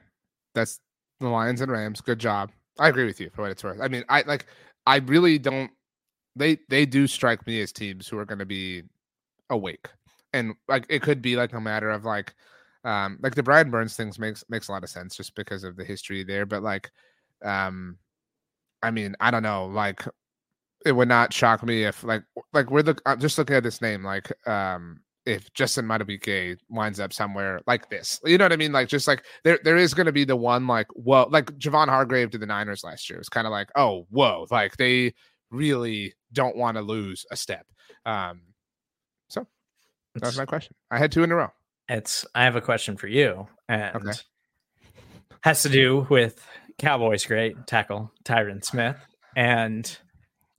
That's 0.56 0.80
the 1.20 1.30
Lions 1.30 1.62
and 1.62 1.72
Rams. 1.72 2.02
Good 2.02 2.18
job. 2.18 2.52
I 2.80 2.90
agree 2.90 3.06
with 3.06 3.22
you 3.22 3.30
for 3.36 3.44
what 3.44 3.52
it's 3.52 3.64
worth. 3.64 3.80
I 3.80 3.90
mean, 3.90 4.04
I 4.10 4.24
like, 4.24 4.48
I 4.88 4.98
really 4.98 5.38
don't, 5.38 5.70
they, 6.36 6.58
they 6.70 6.88
do 6.88 7.06
strike 7.06 7.46
me 7.46 7.62
as 7.62 7.72
teams 7.72 8.08
who 8.08 8.18
are 8.18 8.26
going 8.26 8.40
to 8.40 8.48
be 8.48 8.82
awake. 9.52 9.90
And 10.34 10.56
like, 10.68 10.88
it 10.90 11.04
could 11.04 11.22
be 11.22 11.36
like 11.36 11.54
a 11.54 11.62
matter 11.62 11.92
of 11.92 12.04
like, 12.04 12.34
um, 12.88 13.19
like 13.21 13.36
the 13.36 13.43
Brian 13.43 13.69
Burns 13.69 13.97
things 13.97 14.17
makes 14.17 14.45
makes 14.47 14.69
a 14.69 14.71
lot 14.71 14.84
of 14.84 14.89
sense 14.89 15.17
just 15.17 15.36
because 15.36 15.65
of 15.65 15.76
the 15.76 15.84
history 15.84 16.23
there. 16.23 16.45
But 16.45 16.63
like, 16.63 16.89
um, 17.43 17.97
I 18.82 18.91
mean, 18.91 19.13
I 19.19 19.30
don't 19.30 19.43
know. 19.43 19.65
Like, 19.65 20.04
it 20.86 20.93
would 20.93 21.10
not 21.10 21.34
shock 21.34 21.63
me 21.63 21.84
if 21.84 22.06
like 22.06 22.23
like 22.54 22.71
we're 22.71 22.95
I'm 23.06 23.19
just 23.19 23.38
looking 23.38 23.58
at 23.58 23.63
this 23.63 23.82
name 23.82 24.06
like 24.06 24.32
um 24.47 25.02
if 25.26 25.52
Justin 25.54 25.86
Madubuike 25.86 26.60
winds 26.69 27.02
up 27.02 27.12
somewhere 27.12 27.60
like 27.67 27.89
this. 27.89 28.21
You 28.23 28.38
know 28.38 28.45
what 28.45 28.54
I 28.54 28.58
mean? 28.58 28.71
Like 28.71 28.88
just 28.88 29.06
like 29.06 29.26
there 29.43 29.60
there 29.65 29.76
is 29.76 29.93
gonna 29.93 30.13
be 30.13 30.23
the 30.23 30.38
one 30.38 30.65
like 30.65 30.88
whoa 30.93 31.28
like 31.30 31.47
Javon 31.60 31.89
Hargrave 31.89 32.32
to 32.32 32.38
the 32.38 32.45
Niners 32.45 32.86
last 32.86 33.10
year. 33.10 33.19
It's 33.19 33.28
kind 33.28 33.45
of 33.45 33.52
like, 33.52 33.69
oh 33.76 34.08
whoa, 34.12 34.47
like 34.50 34.78
they 34.78 35.13
really 35.52 36.13
don't 36.32 36.56
want 36.56 36.78
to 36.78 36.82
lose 36.82 37.26
a 37.32 37.36
step. 37.36 37.65
Um 38.06 38.43
so 39.28 39.45
that's 40.15 40.38
my 40.38 40.45
question. 40.45 40.73
I 40.89 41.00
had 41.00 41.12
two 41.12 41.23
in 41.23 41.32
a 41.34 41.36
row. 41.36 41.52
It's 41.89 42.26
I 42.36 42.43
have 42.43 42.56
a 42.56 42.62
question 42.62 42.97
for 42.97 43.08
you, 43.08 43.47
and 43.69 43.95
okay. 43.95 44.17
has 45.41 45.63
to 45.63 45.69
do 45.69 46.06
with 46.10 46.45
Cowboys 46.78 47.26
great 47.26 47.56
tackle 47.65 48.12
Tyron 48.26 48.63
Smith, 48.63 48.97
and 49.36 49.97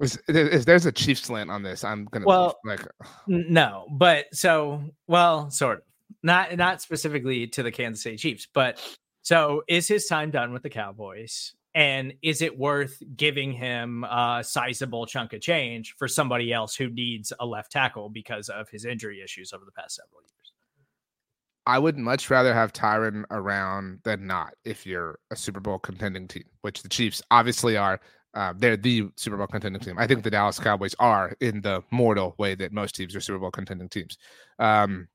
is, 0.00 0.18
is, 0.28 0.64
there's 0.64 0.86
a 0.86 0.92
Chiefs 0.92 1.22
slant 1.22 1.50
on 1.50 1.62
this. 1.62 1.84
I'm 1.84 2.06
gonna 2.06 2.26
well, 2.26 2.56
like 2.64 2.86
no, 3.26 3.86
but 3.90 4.26
so 4.32 4.82
well, 5.06 5.50
sort 5.50 5.78
of 5.78 5.84
not 6.22 6.56
not 6.56 6.80
specifically 6.80 7.46
to 7.48 7.62
the 7.62 7.70
Kansas 7.70 8.02
City 8.02 8.16
Chiefs, 8.16 8.46
but 8.52 8.80
so 9.22 9.62
is 9.68 9.88
his 9.88 10.06
time 10.06 10.30
done 10.30 10.52
with 10.52 10.62
the 10.62 10.70
Cowboys? 10.70 11.54
And 11.74 12.14
is 12.22 12.42
it 12.42 12.58
worth 12.58 13.00
giving 13.14 13.52
him 13.52 14.02
a 14.04 14.42
sizable 14.42 15.06
chunk 15.06 15.32
of 15.32 15.40
change 15.40 15.94
for 15.96 16.08
somebody 16.08 16.52
else 16.52 16.74
who 16.74 16.88
needs 16.88 17.32
a 17.38 17.46
left 17.46 17.70
tackle 17.70 18.08
because 18.08 18.48
of 18.48 18.68
his 18.70 18.84
injury 18.84 19.20
issues 19.22 19.52
over 19.52 19.64
the 19.64 19.70
past 19.72 19.96
several 19.96 20.22
years? 20.22 20.47
I 21.68 21.78
would 21.78 21.98
much 21.98 22.30
rather 22.30 22.54
have 22.54 22.72
Tyron 22.72 23.24
around 23.30 24.00
than 24.02 24.26
not 24.26 24.54
if 24.64 24.86
you're 24.86 25.18
a 25.30 25.36
Super 25.36 25.60
Bowl 25.60 25.78
contending 25.78 26.26
team, 26.26 26.44
which 26.62 26.82
the 26.82 26.88
Chiefs 26.88 27.20
obviously 27.30 27.76
are. 27.76 28.00
Uh, 28.32 28.54
they're 28.56 28.78
the 28.78 29.10
Super 29.16 29.36
Bowl 29.36 29.46
contending 29.46 29.80
team. 29.80 29.98
I 29.98 30.06
think 30.06 30.22
the 30.22 30.30
Dallas 30.30 30.58
Cowboys 30.58 30.94
are 30.98 31.34
in 31.40 31.60
the 31.60 31.82
mortal 31.90 32.34
way 32.38 32.54
that 32.54 32.72
most 32.72 32.94
teams 32.94 33.14
are 33.14 33.20
Super 33.20 33.38
Bowl 33.38 33.50
contending 33.50 33.90
teams. 33.90 34.16
Um, 34.58 35.08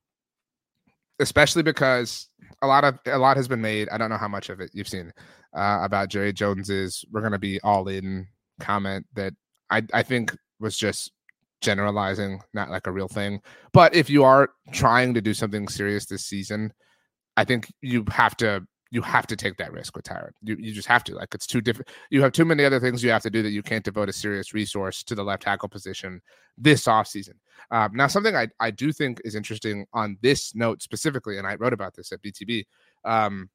especially 1.19 1.63
because 1.63 2.29
a 2.61 2.67
lot 2.67 2.83
of 2.83 2.99
a 3.07 3.17
lot 3.17 3.35
has 3.35 3.47
been 3.47 3.61
made. 3.61 3.89
I 3.89 3.97
don't 3.97 4.11
know 4.11 4.17
how 4.17 4.27
much 4.27 4.49
of 4.49 4.61
it 4.61 4.69
you've 4.73 4.87
seen 4.87 5.11
uh, 5.55 5.79
about 5.81 6.09
Jerry 6.09 6.33
Jones's 6.33 7.03
"we're 7.11 7.21
going 7.21 7.33
to 7.33 7.39
be 7.39 7.59
all 7.61 7.87
in" 7.87 8.27
comment 8.59 9.07
that 9.15 9.33
I 9.71 9.81
I 9.91 10.03
think 10.03 10.37
was 10.59 10.77
just 10.77 11.11
generalizing, 11.63 12.41
not 12.53 12.69
like 12.69 12.85
a 12.85 12.91
real 12.91 13.07
thing. 13.07 13.41
But 13.71 13.95
if 13.95 14.09
you 14.09 14.23
are 14.23 14.51
trying 14.71 15.13
to 15.15 15.21
do 15.21 15.33
something 15.33 15.67
serious 15.67 16.05
this 16.05 16.25
season, 16.25 16.73
I 17.35 17.45
think 17.45 17.71
you 17.81 18.05
have 18.11 18.37
to 18.37 18.67
you 18.91 19.01
have 19.01 19.25
to 19.25 19.35
take 19.35 19.57
that 19.57 19.73
risk 19.73 19.95
with 19.95 20.05
Tyron. 20.05 20.33
You 20.43 20.55
you 20.59 20.71
just 20.71 20.87
have 20.87 21.03
to. 21.05 21.15
Like 21.15 21.33
it's 21.33 21.47
too 21.47 21.61
different. 21.61 21.89
You 22.11 22.21
have 22.21 22.31
too 22.31 22.45
many 22.45 22.63
other 22.63 22.79
things 22.79 23.03
you 23.03 23.09
have 23.09 23.23
to 23.23 23.31
do 23.31 23.41
that 23.41 23.49
you 23.49 23.63
can't 23.63 23.83
devote 23.83 24.07
a 24.07 24.13
serious 24.13 24.53
resource 24.53 25.03
to 25.05 25.15
the 25.15 25.23
left 25.23 25.41
tackle 25.41 25.67
position 25.67 26.21
this 26.59 26.83
offseason. 26.83 27.33
Um, 27.71 27.91
now, 27.95 28.05
something 28.05 28.35
I, 28.35 28.49
I 28.59 28.69
do 28.69 28.91
think 28.91 29.19
is 29.25 29.33
interesting 29.33 29.87
on 29.93 30.17
this 30.21 30.53
note 30.53 30.83
specifically, 30.83 31.39
and 31.39 31.47
I 31.47 31.55
wrote 31.55 31.73
about 31.73 31.95
this 31.95 32.11
at 32.11 32.21
BTB. 32.21 32.65
Um, 33.03 33.49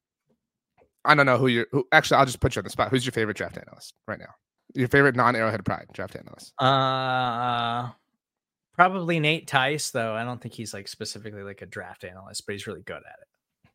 I 1.04 1.14
don't 1.14 1.26
know 1.26 1.38
who 1.38 1.46
you're. 1.46 1.66
Who, 1.70 1.86
actually, 1.92 2.16
I'll 2.16 2.26
just 2.26 2.40
put 2.40 2.56
you 2.56 2.60
on 2.60 2.64
the 2.64 2.70
spot. 2.70 2.90
Who's 2.90 3.06
your 3.06 3.12
favorite 3.12 3.36
draft 3.36 3.58
analyst 3.58 3.94
right 4.08 4.18
now? 4.18 4.34
Your 4.74 4.88
favorite 4.88 5.16
non-Arrowhead 5.16 5.64
Pride 5.64 5.86
draft 5.92 6.16
analyst? 6.16 6.52
Uh, 6.60 7.90
probably 8.74 9.18
Nate 9.18 9.46
Tice, 9.46 9.90
though. 9.90 10.14
I 10.14 10.24
don't 10.24 10.40
think 10.40 10.54
he's 10.54 10.74
like 10.74 10.88
specifically 10.88 11.42
like 11.42 11.62
a 11.62 11.66
draft 11.66 12.04
analyst, 12.04 12.46
but 12.46 12.52
he's 12.52 12.66
really 12.66 12.82
good 12.82 12.96
at 12.96 13.18
it. 13.20 13.28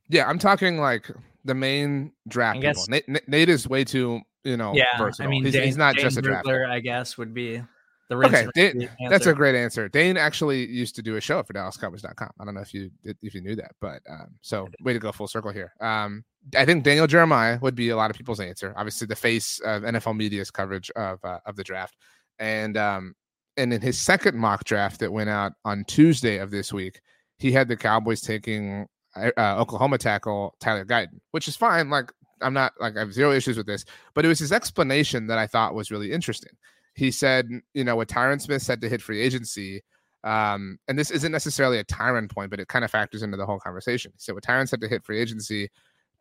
Yeah, 0.10 0.28
I'm 0.28 0.40
talking 0.40 0.80
like 0.80 1.10
the 1.46 1.56
main 1.56 2.12
draft 2.28 2.58
I 2.58 2.62
guess, 2.62 2.88
people. 2.88 3.04
Nate, 3.08 3.28
Nate, 3.28 3.50
is 3.50 3.68
way 3.68 3.84
too, 3.84 4.22
you 4.44 4.58
know, 4.58 4.74
yeah. 4.76 4.98
Versatile. 4.98 5.28
I 5.28 5.30
mean, 5.30 5.46
he's, 5.46 5.54
Dane, 5.54 5.64
he's 5.64 5.78
not 5.78 5.96
Dane 5.96 6.04
just 6.04 6.18
a 6.18 6.22
draft. 6.22 6.48
I 6.48 6.80
guess 6.80 7.18
would 7.18 7.34
be 7.34 7.62
the 8.10 8.16
okay. 8.18 8.48
Dane, 8.54 8.90
that's 9.10 9.28
a 9.28 9.34
great 9.34 9.56
answer. 9.56 9.90
Dane 9.90 10.18
actually 10.18 10.68
used 10.68 10.96
to 10.96 11.02
do 11.02 11.16
a 11.16 11.22
show 11.22 11.42
for 11.44 11.54
DallasCowboys.com. 11.54 12.30
I 12.40 12.46
don't 12.46 12.54
know 12.54 12.62
if 12.62 12.74
you 12.74 12.92
if 13.22 13.34
you 13.34 13.42
knew 13.42 13.56
that, 13.56 13.72
but 13.80 14.02
um, 14.10 14.36
so 14.42 14.68
way 14.82 14.94
to 14.94 15.00
go 15.00 15.12
full 15.12 15.28
circle 15.28 15.52
here. 15.52 15.74
Um, 15.80 16.24
I 16.56 16.66
think 16.66 16.84
Daniel 16.84 17.08
Jeremiah 17.08 17.58
would 17.62 17.76
be 17.76 17.90
a 17.90 17.96
lot 17.96 18.10
of 18.10 18.18
people's 18.18 18.40
answer. 18.40 18.74
Obviously, 18.76 19.08
the 19.08 19.16
face 19.16 19.60
of 19.60 19.84
NFL 19.84 20.18
media's 20.18 20.52
coverage 20.52 20.92
of 20.92 21.24
uh, 21.24 21.40
of 21.46 21.56
the 21.56 21.64
draft, 21.64 21.96
and 22.40 22.78
um, 22.78 23.16
and 23.58 23.74
in 23.74 23.82
his 23.82 23.98
second 23.98 24.38
mock 24.38 24.64
draft 24.66 25.00
that 25.00 25.12
went 25.12 25.30
out 25.30 25.54
on 25.64 25.86
Tuesday 25.86 26.38
of 26.38 26.52
this 26.52 26.74
week, 26.74 27.02
he 27.38 27.52
had 27.52 27.68
the 27.68 27.78
Cowboys 27.78 28.22
taking 28.22 28.88
uh, 29.16 29.32
uh 29.38 29.56
Oklahoma 29.58 29.98
tackle 29.98 30.56
Tyler 30.60 30.86
Guyton, 30.86 31.20
which 31.32 31.48
is 31.48 31.56
fine. 31.56 31.90
Like 31.90 32.12
I'm 32.42 32.54
not 32.54 32.74
like 32.80 32.98
I 32.98 33.00
have 33.00 33.14
zero 33.14 33.32
issues 33.32 33.58
with 33.58 33.68
this, 33.68 33.86
but 34.14 34.26
it 34.26 34.28
was 34.28 34.40
his 34.40 34.52
explanation 34.52 35.28
that 35.28 35.38
I 35.38 35.48
thought 35.48 35.76
was 35.76 35.92
really 35.92 36.12
interesting. 36.12 36.52
He 36.96 37.10
said, 37.10 37.50
you 37.74 37.84
know, 37.84 37.96
what 37.96 38.08
Tyron 38.10 38.42
Smith 38.42 38.62
said 38.62 38.82
to 38.82 38.90
hit 38.90 39.02
free 39.02 39.22
agency, 39.22 39.82
um, 40.24 40.78
and 40.88 40.98
this 40.98 41.10
isn't 41.10 41.32
necessarily 41.32 41.80
a 41.80 41.84
Tyron 41.84 42.30
point, 42.30 42.52
but 42.52 42.60
it 42.60 42.68
kind 42.68 42.86
of 42.86 42.92
factors 42.92 43.24
into 43.24 43.38
the 43.38 43.46
whole 43.46 43.60
conversation. 43.60 44.12
He 44.14 44.20
said, 44.20 44.36
with 44.36 44.44
Tyron 44.44 44.68
said 44.68 44.82
to 44.82 44.88
hit 44.88 45.04
free 45.04 45.20
agency, 45.20 45.70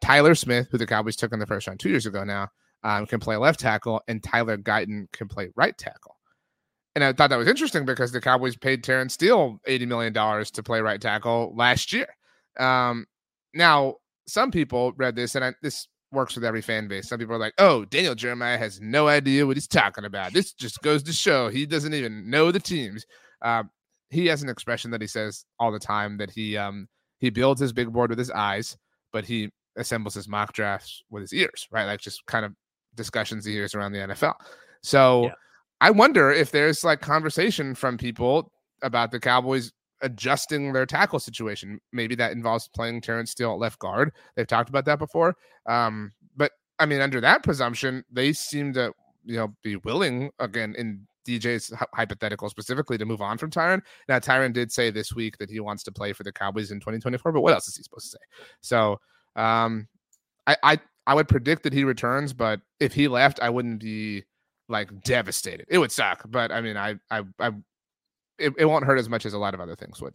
Tyler 0.03 0.35
Smith, 0.35 0.69
who 0.71 0.79
the 0.79 0.87
Cowboys 0.87 1.17
took 1.17 1.33
in 1.33 1.39
the 1.39 1.47
first 1.47 1.67
round 1.67 1.81
two 1.81 1.89
years 1.89 2.07
ago 2.07 2.25
now, 2.25 2.49
um, 2.85 3.07
can 3.07 3.21
play 3.21 3.37
left 3.37 3.61
tackle, 3.61 4.03
and 4.09 4.23
Tyler 4.23 4.59
Guyton 4.59 5.11
can 5.13 5.29
play 5.29 5.51
right 5.57 5.77
tackle. 5.79 6.17
And 6.95 7.03
I 7.03 7.13
thought 7.13 7.31
that 7.31 7.39
was 7.39 7.49
interesting 7.49 7.87
because 7.87 8.13
the 8.13 8.21
Cowboys 8.21 8.57
paid 8.57 8.85
Terence 8.85 9.15
Steele 9.15 9.59
$80 9.67 9.87
million 9.87 10.13
to 10.13 10.63
play 10.63 10.81
right 10.81 11.01
tackle 11.01 11.55
last 11.57 11.93
year. 11.93 12.07
Um, 12.59 13.07
now 13.55 13.95
some 14.27 14.51
people 14.51 14.93
read 14.97 15.17
this, 15.17 15.35
and 15.35 15.45
I, 15.45 15.55
this 15.63 15.89
works 16.11 16.35
with 16.35 16.45
every 16.45 16.61
fan 16.61 16.89
base. 16.89 17.09
Some 17.09 17.19
people 17.19 17.35
are 17.35 17.39
like, 17.39 17.55
"Oh, 17.59 17.85
Daniel 17.87 18.15
Jeremiah 18.15 18.59
has 18.59 18.81
no 18.81 19.09
idea 19.09 19.47
what 19.47 19.57
he's 19.57 19.67
talking 19.69 20.05
about. 20.05 20.33
This 20.35 20.53
just 20.53 20.83
goes 20.83 21.03
to 21.05 21.13
show 21.13 21.49
he 21.49 21.65
doesn't 21.65 21.95
even 21.95 22.29
know 22.29 22.53
the 22.53 22.61
teams." 22.61 23.07
Um, 23.41 23.71
he 24.11 24.27
has 24.27 24.43
an 24.43 24.51
expression 24.51 24.91
that 24.91 25.01
he 25.01 25.07
says 25.07 25.47
all 25.59 25.73
the 25.73 25.79
time 25.79 26.19
that 26.19 26.31
he 26.31 26.57
um 26.57 26.89
he 27.19 27.31
builds 27.31 27.61
his 27.61 27.73
big 27.73 27.91
board 27.91 28.11
with 28.11 28.19
his 28.19 28.31
eyes, 28.31 28.77
but 29.13 29.25
he 29.25 29.51
assembles 29.77 30.15
his 30.15 30.29
mock 30.29 30.53
drafts 30.53 31.03
with 31.11 31.23
his 31.23 31.33
ears, 31.33 31.69
right? 31.71 31.87
Like 31.87 32.01
just 32.01 32.25
kind 32.27 32.45
of 32.45 32.53
discussions 32.95 33.45
he 33.45 33.53
hears 33.53 33.75
around 33.75 33.93
the 33.93 33.99
NFL. 33.99 34.35
So 34.83 35.25
Yeah. 35.25 35.35
I 35.81 35.91
wonder 35.91 36.31
if 36.31 36.51
there's 36.51 36.85
like 36.85 37.01
conversation 37.01 37.75
from 37.75 37.99
people 37.99 38.53
about 38.83 39.11
the 39.11 39.21
Cowboys 39.21 39.73
adjusting 40.01 40.73
their 40.73 40.87
tackle 40.87 41.19
situation. 41.19 41.81
Maybe 41.93 42.15
that 42.17 42.33
involves 42.33 42.69
playing 42.69 43.01
Terence 43.01 43.31
Steele 43.31 43.53
at 43.53 43.59
left 43.59 43.79
guard. 43.79 44.13
They've 44.37 44.47
talked 44.47 44.69
about 44.69 44.85
that 44.85 44.99
before. 44.99 45.37
Um, 45.67 46.13
but 46.37 46.53
I 46.79 46.87
mean, 46.87 47.01
under 47.01 47.21
that 47.21 47.43
presumption, 47.43 48.05
they 48.13 48.33
seem 48.33 48.73
to 48.75 48.93
you 49.25 49.37
know 49.37 49.55
be 49.63 49.77
willing 49.77 50.31
again 50.39 50.75
in 50.77 51.07
DJ's 51.27 51.73
hypothetical 51.95 52.49
specifically 52.49 52.99
to 52.99 53.05
move 53.05 53.23
on 53.23 53.39
from 53.39 53.51
Tyron. 53.51 53.81
Now 54.09 54.19
Tyron 54.19 54.53
did 54.53 54.73
say 54.73 54.91
this 54.91 55.15
week 55.15 55.39
that 55.39 55.51
he 55.51 55.61
wants 55.61 55.83
to 55.85 55.93
play 55.93 56.13
for 56.13 56.25
the 56.25 56.33
Cowboys 56.33 56.71
in 56.73 56.81
2024, 56.81 57.33
but 57.33 57.41
what 57.41 57.55
else 57.55 57.69
is 57.69 57.77
he 57.77 57.83
supposed 57.83 58.07
to 58.07 58.19
say? 58.19 58.25
So 58.61 59.01
um 59.37 59.89
I 60.47 60.57
I 60.63 60.81
I 61.07 61.15
would 61.15 61.29
predict 61.29 61.65
that 61.65 61.73
he 61.73 61.85
returns, 61.85 62.33
but 62.33 62.61
if 62.79 62.93
he 62.93 63.09
left, 63.09 63.41
I 63.41 63.51
wouldn't 63.51 63.81
be 63.81 64.25
like 64.69 65.03
devastated. 65.03 65.67
It 65.69 65.79
would 65.79 65.93
suck, 65.93 66.25
but 66.29 66.53
I 66.53 66.61
mean 66.61 66.77
I 66.77 66.97
I 67.11 67.23
I 67.39 67.51
it, 68.39 68.53
it 68.59 68.65
won't 68.65 68.85
hurt 68.85 68.99
as 68.99 69.09
much 69.09 69.27
as 69.27 69.35
a 69.35 69.39
lot 69.39 69.55
of 69.55 69.61
other 69.61 69.77
things 69.77 70.01
would. 70.01 70.15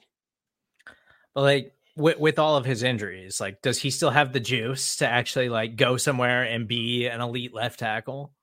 But 1.33 1.41
like 1.41 1.73
with, 1.95 2.19
with 2.19 2.39
all 2.39 2.57
of 2.57 2.65
his 2.65 2.83
injuries, 2.83 3.39
like 3.39 3.61
does 3.61 3.79
he 3.79 3.89
still 3.89 4.09
have 4.09 4.33
the 4.33 4.39
juice 4.39 4.97
to 4.97 5.07
actually 5.07 5.49
like 5.49 5.75
go 5.75 5.97
somewhere 5.97 6.43
and 6.43 6.67
be 6.67 7.07
an 7.07 7.21
elite 7.21 7.53
left 7.53 7.79
tackle? 7.79 8.33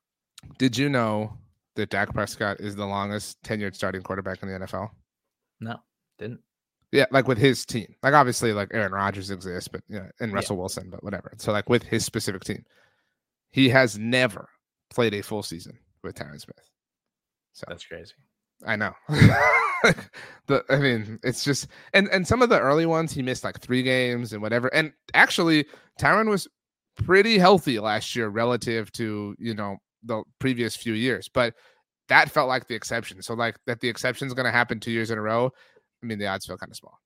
Did 0.59 0.77
you 0.77 0.89
know 0.89 1.39
that 1.77 1.91
Dak 1.91 2.13
Prescott 2.13 2.61
is 2.61 2.77
the 2.77 2.87
longest 2.87 3.43
tenured 3.43 3.75
starting 3.75 4.03
quarterback 4.03 4.43
in 4.43 4.49
the 4.49 4.59
NFL? 4.61 4.91
No, 5.61 5.79
didn't. 6.19 6.41
Yeah, 6.95 7.07
like 7.11 7.27
with 7.27 7.39
his 7.39 7.67
team. 7.67 7.93
Like 8.05 8.15
obviously, 8.15 8.53
like 8.53 8.69
Aaron 8.73 8.93
Rodgers 8.93 9.33
exists, 9.33 9.67
but 9.67 9.83
yeah, 9.89 10.07
and 10.21 10.31
Yeah. 10.31 10.37
Russell 10.37 10.57
Wilson, 10.57 10.91
but 10.91 11.03
whatever. 11.03 11.33
So 11.39 11.51
like 11.51 11.69
with 11.69 11.83
his 11.83 12.05
specific 12.05 12.45
team, 12.45 12.65
he 13.51 13.69
has 13.71 13.99
never 13.99 14.49
played 14.91 15.13
a 15.13 15.21
full 15.21 15.43
season 15.43 15.77
with 16.05 16.15
Tyron 16.15 16.41
Smith. 16.41 16.71
So 17.53 17.65
That's 17.69 17.85
crazy. 17.85 18.15
I 18.65 18.77
know. 18.77 18.93
the 19.09 20.65
I 20.71 20.77
mean, 20.77 21.19
it's 21.25 21.43
just 21.43 21.67
and 21.95 22.09
and 22.11 22.27
some 22.29 22.43
of 22.43 22.49
the 22.49 22.61
early 22.61 22.87
ones 22.87 23.13
he 23.13 23.23
missed 23.23 23.43
like 23.43 23.61
three 23.61 23.83
games 23.83 24.33
and 24.33 24.41
whatever. 24.41 24.69
And 24.73 24.93
actually, 25.15 25.67
Tyron 26.01 26.31
was 26.31 26.47
pretty 26.97 27.39
healthy 27.39 27.81
last 27.81 28.15
year 28.15 28.29
relative 28.29 28.93
to 28.93 29.35
you 29.41 29.55
know 29.55 29.79
the 30.05 30.23
previous 30.39 30.77
few 30.77 30.93
years, 30.93 31.29
but 31.29 31.55
that 32.09 32.31
felt 32.31 32.49
like 32.49 32.69
the 32.69 32.75
exception. 32.77 33.21
So 33.21 33.35
like 33.35 33.57
that 33.67 33.81
the 33.81 33.89
exception 33.89 34.29
is 34.29 34.35
going 34.35 34.47
to 34.47 34.53
happen 34.53 34.79
two 34.79 34.93
years 34.93 35.11
in 35.11 35.19
a 35.19 35.23
row. 35.23 35.51
I 36.05 36.07
mean, 36.07 36.19
the 36.19 36.27
odds 36.27 36.45
feel 36.47 36.59
kind 36.59 36.71
of 36.71 36.77
small. 36.77 37.01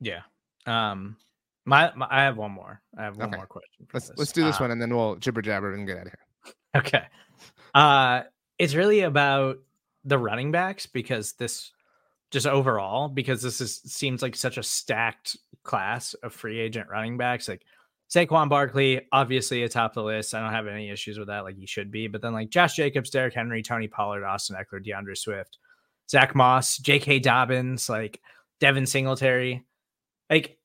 Yeah. 0.00 0.20
Um, 0.66 1.16
my, 1.64 1.90
my 1.96 2.06
I 2.10 2.22
have 2.24 2.36
one 2.36 2.50
more. 2.52 2.82
I 2.98 3.04
have 3.04 3.16
one 3.16 3.28
Okay. 3.28 3.36
more 3.36 3.46
question. 3.46 3.86
Let's 3.94 4.08
this. 4.08 4.18
let's 4.18 4.32
do 4.32 4.44
this 4.44 4.56
Uh, 4.56 4.64
one 4.64 4.70
and 4.72 4.82
then 4.82 4.94
we'll 4.94 5.16
jibber 5.16 5.40
jabber 5.42 5.72
and 5.72 5.86
get 5.86 5.96
out 5.98 6.06
of 6.06 6.12
here. 6.12 6.54
Okay. 6.76 7.04
Uh 7.74 8.22
it's 8.58 8.74
really 8.74 9.00
about 9.00 9.56
the 10.04 10.18
running 10.18 10.52
backs 10.52 10.86
because 10.86 11.32
this 11.34 11.72
just 12.30 12.46
overall 12.46 13.08
because 13.08 13.40
this 13.42 13.60
is 13.60 13.80
seems 13.86 14.20
like 14.22 14.36
such 14.36 14.58
a 14.58 14.62
stacked 14.62 15.36
class 15.62 16.14
of 16.22 16.32
free 16.34 16.60
agent 16.60 16.88
running 16.90 17.16
backs 17.16 17.48
like 17.48 17.62
Saquon 18.14 18.48
Barkley 18.48 19.00
obviously 19.10 19.62
atop 19.64 19.94
the 19.94 20.02
list. 20.02 20.34
I 20.34 20.40
don't 20.40 20.52
have 20.52 20.68
any 20.68 20.90
issues 20.90 21.18
with 21.18 21.28
that 21.28 21.42
like 21.44 21.56
he 21.56 21.66
should 21.66 21.90
be, 21.90 22.06
but 22.06 22.22
then 22.22 22.32
like 22.32 22.50
Josh 22.50 22.74
Jacobs, 22.76 23.10
Derrick 23.10 23.34
Henry, 23.34 23.62
Tony 23.62 23.88
Pollard, 23.88 24.24
Austin 24.24 24.56
Ekeler, 24.56 24.84
D'Andre 24.84 25.14
Swift, 25.14 25.58
Zack 26.08 26.34
Moss, 26.34 26.78
J.K. 26.78 27.20
Dobbins, 27.20 27.88
like 27.88 28.20
Devin 28.60 28.86
Singletary. 28.86 29.64
Like 30.30 30.58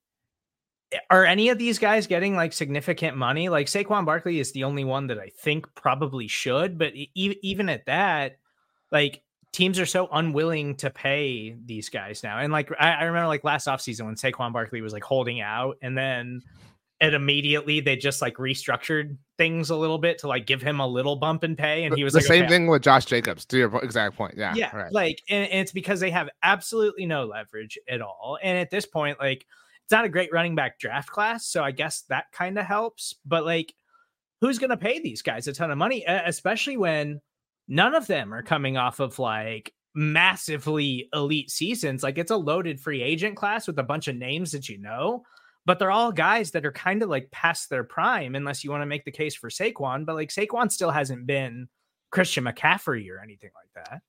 are 1.10 1.26
any 1.26 1.50
of 1.50 1.58
these 1.58 1.80
guys 1.80 2.08
getting 2.08 2.36
like 2.36 2.54
significant 2.54 3.16
money? 3.16 3.50
Like 3.50 3.68
Saquon 3.68 4.06
Barkley 4.06 4.40
is 4.40 4.52
the 4.52 4.66
only 4.66 4.84
one 4.84 5.08
that 5.08 5.20
I 5.20 5.30
think 5.30 5.74
probably 5.76 6.28
should, 6.28 6.78
but 6.78 6.94
e- 6.96 7.12
even 7.16 7.70
at 7.70 7.86
that, 7.86 8.38
like 8.92 9.24
teams 9.54 9.80
are 9.80 9.86
so 9.86 10.10
unwilling 10.12 10.76
to 10.76 10.90
pay 10.90 11.56
these 11.66 11.90
guys 11.90 12.24
now. 12.24 12.40
And 12.40 12.52
like 12.52 12.70
I, 12.80 12.92
I 12.92 13.04
remember 13.04 13.28
like 13.28 13.44
last 13.44 13.68
offseason 13.68 14.06
when 14.06 14.16
Saquon 14.16 14.54
Barkley 14.54 14.82
was 14.82 14.94
like 14.94 15.04
holding 15.04 15.42
out 15.42 15.78
and 15.82 15.98
then 15.98 16.42
it 17.02 17.16
immediately 17.16 17.80
they 17.80 17.96
just 17.96 18.22
like 18.22 18.36
restructured 18.36 19.18
things 19.38 19.72
a 19.72 19.76
little 19.76 19.98
bit 19.98 20.20
to 20.20 20.28
like 20.28 20.46
give 20.46 20.62
him 20.62 20.80
a 20.80 20.88
little 20.88 21.16
bump 21.16 21.44
in 21.44 21.56
pay. 21.56 21.84
And 21.84 21.98
he 21.98 22.04
was 22.04 22.14
the 22.14 22.20
like, 22.20 22.28
same 22.28 22.44
"Okay, 22.44 22.50
thing 22.50 22.68
with 22.68 22.84
Josh 22.84 23.06
Jacobs. 23.06 23.44
To 23.46 23.58
your 23.58 23.76
exact 23.84 24.16
point, 24.16 24.36
yeah, 24.38 24.54
yeah 24.56 24.74
right. 24.76 24.94
like 24.94 25.22
and, 25.28 25.50
and 25.50 25.62
it's 25.62 25.72
because 25.72 26.00
they 26.00 26.12
have 26.12 26.30
absolutely 26.44 27.08
no 27.08 27.26
leverage 27.26 27.78
at 27.90 28.02
all 28.02 28.38
and 28.42 28.58
at 28.58 28.70
this 28.70 28.86
point 28.86 29.20
like 29.20 29.46
it's 29.84 29.92
not 29.92 30.06
a 30.06 30.10
great 30.10 30.32
running 30.32 30.56
back 30.56 30.80
draft 30.80 31.10
class 31.10 31.46
so 31.48 31.64
i 31.64 31.72
guess 31.72 32.04
that 32.04 32.32
kind 32.32 32.58
of 32.58 32.66
helps 32.66 33.16
but 33.26 33.46
like 33.46 33.74
who's 34.40 34.60
going 34.60 34.70
to 34.70 34.78
pay 34.78 35.00
these 35.00 35.22
guys 35.22 35.48
a 35.48 35.54
ton 35.54 35.72
of 35.72 35.78
money 35.78 36.06
especially 36.06 36.78
when 36.78 37.20
none 37.68 37.96
of 37.96 38.08
them 38.08 38.34
are 38.34 38.44
coming 38.44 38.78
off 38.78 39.00
of 39.00 39.18
like 39.20 39.74
massively 39.94 41.10
elite 41.14 41.50
seasons 41.50 42.04
like 42.04 42.18
it's 42.18 42.32
a 42.32 42.38
loaded 42.38 42.80
free 42.80 43.02
agent 43.02 43.36
class 43.36 43.68
with 43.68 43.80
a 43.80 43.84
bunch 43.84 44.08
of 44.08 44.16
names 44.16 44.52
that 44.52 44.70
you 44.70 44.78
know 44.78 45.24
but 45.66 45.80
they're 45.80 45.92
all 45.92 46.12
guys 46.12 46.52
that 46.52 46.66
are 46.66 46.72
kind 46.72 47.04
of 47.04 47.10
like 47.10 47.30
past 47.32 47.70
their 47.70 47.84
prime 47.84 48.36
unless 48.36 48.64
you 48.64 48.72
want 48.72 48.82
to 48.82 48.88
make 48.88 49.06
the 49.06 49.12
case 49.12 49.36
for 49.36 49.50
Saquon 49.50 50.06
but 50.06 50.16
like 50.16 50.30
Saquon 50.30 50.72
still 50.72 50.92
hasn't 50.92 51.26
been 51.26 51.68
Christian 52.12 52.44
McCaffrey 52.44 53.10
or 53.10 53.22
anything 53.22 53.52
like 53.56 53.86
that 53.86 54.02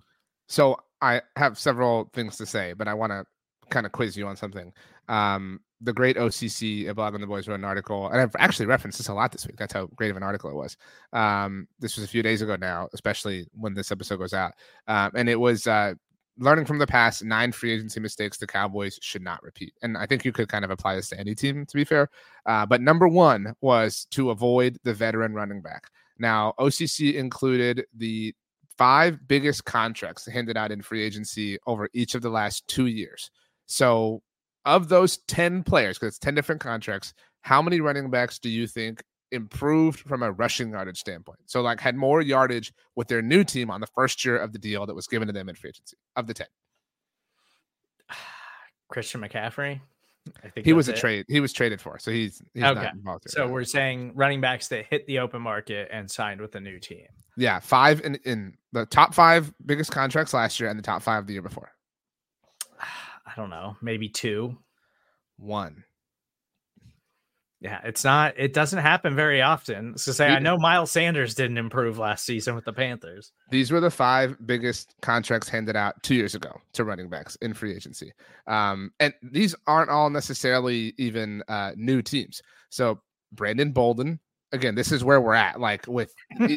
So 0.48 0.76
I 1.00 1.22
have 1.36 1.58
several 1.58 2.10
things 2.12 2.36
to 2.36 2.46
say, 2.46 2.74
but 2.74 2.88
I 2.88 2.94
want 2.94 3.10
to 3.10 3.24
kind 3.70 3.86
of 3.86 3.92
quiz 3.92 4.16
you 4.16 4.26
on 4.26 4.36
something. 4.36 4.72
Um, 5.08 5.60
the 5.80 5.92
great 5.92 6.16
OCC, 6.16 6.84
Blogging 6.92 7.20
the 7.20 7.26
Boys, 7.26 7.48
wrote 7.48 7.56
an 7.58 7.64
article, 7.64 8.08
and 8.08 8.20
I've 8.20 8.36
actually 8.38 8.66
referenced 8.66 8.98
this 8.98 9.08
a 9.08 9.14
lot 9.14 9.32
this 9.32 9.46
week. 9.46 9.56
That's 9.56 9.72
how 9.72 9.86
great 9.96 10.10
of 10.10 10.16
an 10.16 10.22
article 10.22 10.50
it 10.50 10.54
was. 10.54 10.76
Um, 11.12 11.66
this 11.80 11.96
was 11.96 12.04
a 12.04 12.08
few 12.08 12.22
days 12.22 12.42
ago 12.42 12.56
now, 12.56 12.88
especially 12.92 13.46
when 13.52 13.74
this 13.74 13.90
episode 13.90 14.18
goes 14.18 14.34
out, 14.34 14.52
um, 14.86 15.10
and 15.16 15.28
it 15.28 15.40
was 15.40 15.66
uh, 15.66 15.94
learning 16.38 16.64
from 16.64 16.78
the 16.78 16.86
past 16.86 17.24
nine 17.24 17.52
free 17.52 17.72
agency 17.72 18.00
mistakes 18.00 18.38
the 18.38 18.46
Cowboys 18.46 18.98
should 19.02 19.22
not 19.22 19.42
repeat. 19.42 19.74
And 19.82 19.96
I 19.96 20.06
think 20.06 20.24
you 20.24 20.32
could 20.32 20.48
kind 20.48 20.64
of 20.64 20.70
apply 20.70 20.96
this 20.96 21.08
to 21.10 21.20
any 21.20 21.34
team, 21.34 21.66
to 21.66 21.74
be 21.74 21.84
fair. 21.84 22.08
Uh, 22.46 22.64
but 22.66 22.80
number 22.80 23.06
one 23.06 23.54
was 23.60 24.06
to 24.12 24.30
avoid 24.30 24.78
the 24.84 24.94
veteran 24.94 25.34
running 25.34 25.60
back. 25.60 25.90
Now, 26.18 26.54
OCC 26.58 27.14
included 27.14 27.84
the 27.96 28.34
five 28.78 29.26
biggest 29.28 29.64
contracts 29.64 30.26
handed 30.26 30.56
out 30.56 30.72
in 30.72 30.82
free 30.82 31.02
agency 31.02 31.58
over 31.66 31.88
each 31.92 32.14
of 32.14 32.22
the 32.22 32.30
last 32.30 32.66
two 32.68 32.86
years. 32.86 33.30
So, 33.66 34.22
of 34.64 34.88
those 34.88 35.18
10 35.28 35.64
players, 35.64 35.98
because 35.98 36.14
it's 36.14 36.18
10 36.20 36.34
different 36.34 36.60
contracts, 36.60 37.14
how 37.40 37.60
many 37.60 37.80
running 37.80 38.10
backs 38.10 38.38
do 38.38 38.48
you 38.48 38.66
think 38.66 39.02
improved 39.32 40.00
from 40.00 40.22
a 40.22 40.30
rushing 40.30 40.70
yardage 40.70 40.98
standpoint? 40.98 41.40
So, 41.46 41.60
like, 41.62 41.80
had 41.80 41.96
more 41.96 42.20
yardage 42.20 42.72
with 42.94 43.08
their 43.08 43.22
new 43.22 43.42
team 43.44 43.70
on 43.70 43.80
the 43.80 43.86
first 43.88 44.24
year 44.24 44.36
of 44.36 44.52
the 44.52 44.58
deal 44.58 44.86
that 44.86 44.94
was 44.94 45.06
given 45.06 45.26
to 45.26 45.32
them 45.32 45.48
in 45.48 45.54
free 45.54 45.70
agency 45.70 45.96
of 46.16 46.26
the 46.26 46.34
10? 46.34 46.46
Christian 48.88 49.20
McCaffrey. 49.20 49.80
I 50.44 50.48
think 50.50 50.64
He 50.66 50.72
was 50.72 50.88
a 50.88 50.92
it. 50.92 50.98
trade. 50.98 51.24
He 51.28 51.40
was 51.40 51.52
traded 51.52 51.80
for. 51.80 51.98
So, 51.98 52.10
he's, 52.12 52.40
he's 52.54 52.62
Okay. 52.62 52.80
not 52.82 52.94
involved. 52.94 53.24
here. 53.24 53.44
So 53.44 53.50
we're 53.50 53.64
saying 53.64 54.12
running 54.14 54.40
backs 54.40 54.68
that 54.68 54.86
hit 54.86 55.04
the 55.06 55.18
open 55.18 55.42
market 55.42 55.88
and 55.90 56.08
signed 56.08 56.40
with 56.40 56.54
a 56.54 56.60
new 56.60 56.78
team. 56.78 57.06
yeah, 57.36 57.58
five 57.58 58.00
in, 58.04 58.14
in 58.24 58.54
the 58.72 58.86
top 58.86 59.14
five 59.14 59.52
biggest 59.66 59.90
contracts 59.90 60.32
last 60.32 60.60
year 60.60 60.68
and 60.70 60.78
the 60.78 60.82
top 60.82 61.02
five 61.02 61.26
the 61.26 61.32
year 61.32 61.42
before. 61.42 61.72
I 62.80 63.32
don't 63.36 63.50
know, 63.50 63.76
maybe 63.82 64.08
two. 64.08 64.56
One. 65.38 65.82
Yeah, 67.62 67.78
it's 67.84 68.02
not. 68.02 68.34
It 68.36 68.52
doesn't 68.52 68.80
happen 68.80 69.14
very 69.14 69.40
often. 69.40 69.96
So 69.96 70.10
say, 70.10 70.26
I 70.26 70.40
know 70.40 70.58
Miles 70.58 70.90
Sanders 70.90 71.32
didn't 71.32 71.58
improve 71.58 71.96
last 71.96 72.26
season 72.26 72.56
with 72.56 72.64
the 72.64 72.72
Panthers. 72.72 73.30
These 73.50 73.70
were 73.70 73.78
the 73.78 73.90
five 73.90 74.36
biggest 74.44 74.96
contracts 75.00 75.48
handed 75.48 75.76
out 75.76 76.02
two 76.02 76.16
years 76.16 76.34
ago 76.34 76.60
to 76.72 76.82
running 76.82 77.08
backs 77.08 77.36
in 77.36 77.54
free 77.54 77.72
agency. 77.72 78.12
Um, 78.48 78.90
and 78.98 79.14
these 79.22 79.54
aren't 79.68 79.90
all 79.90 80.10
necessarily 80.10 80.92
even 80.98 81.44
uh, 81.46 81.70
new 81.76 82.02
teams. 82.02 82.42
So 82.70 83.00
Brandon 83.30 83.70
Bolden, 83.70 84.18
again, 84.50 84.74
this 84.74 84.90
is 84.90 85.04
where 85.04 85.20
we're 85.20 85.34
at. 85.34 85.60
Like 85.60 85.86
with 85.86 86.12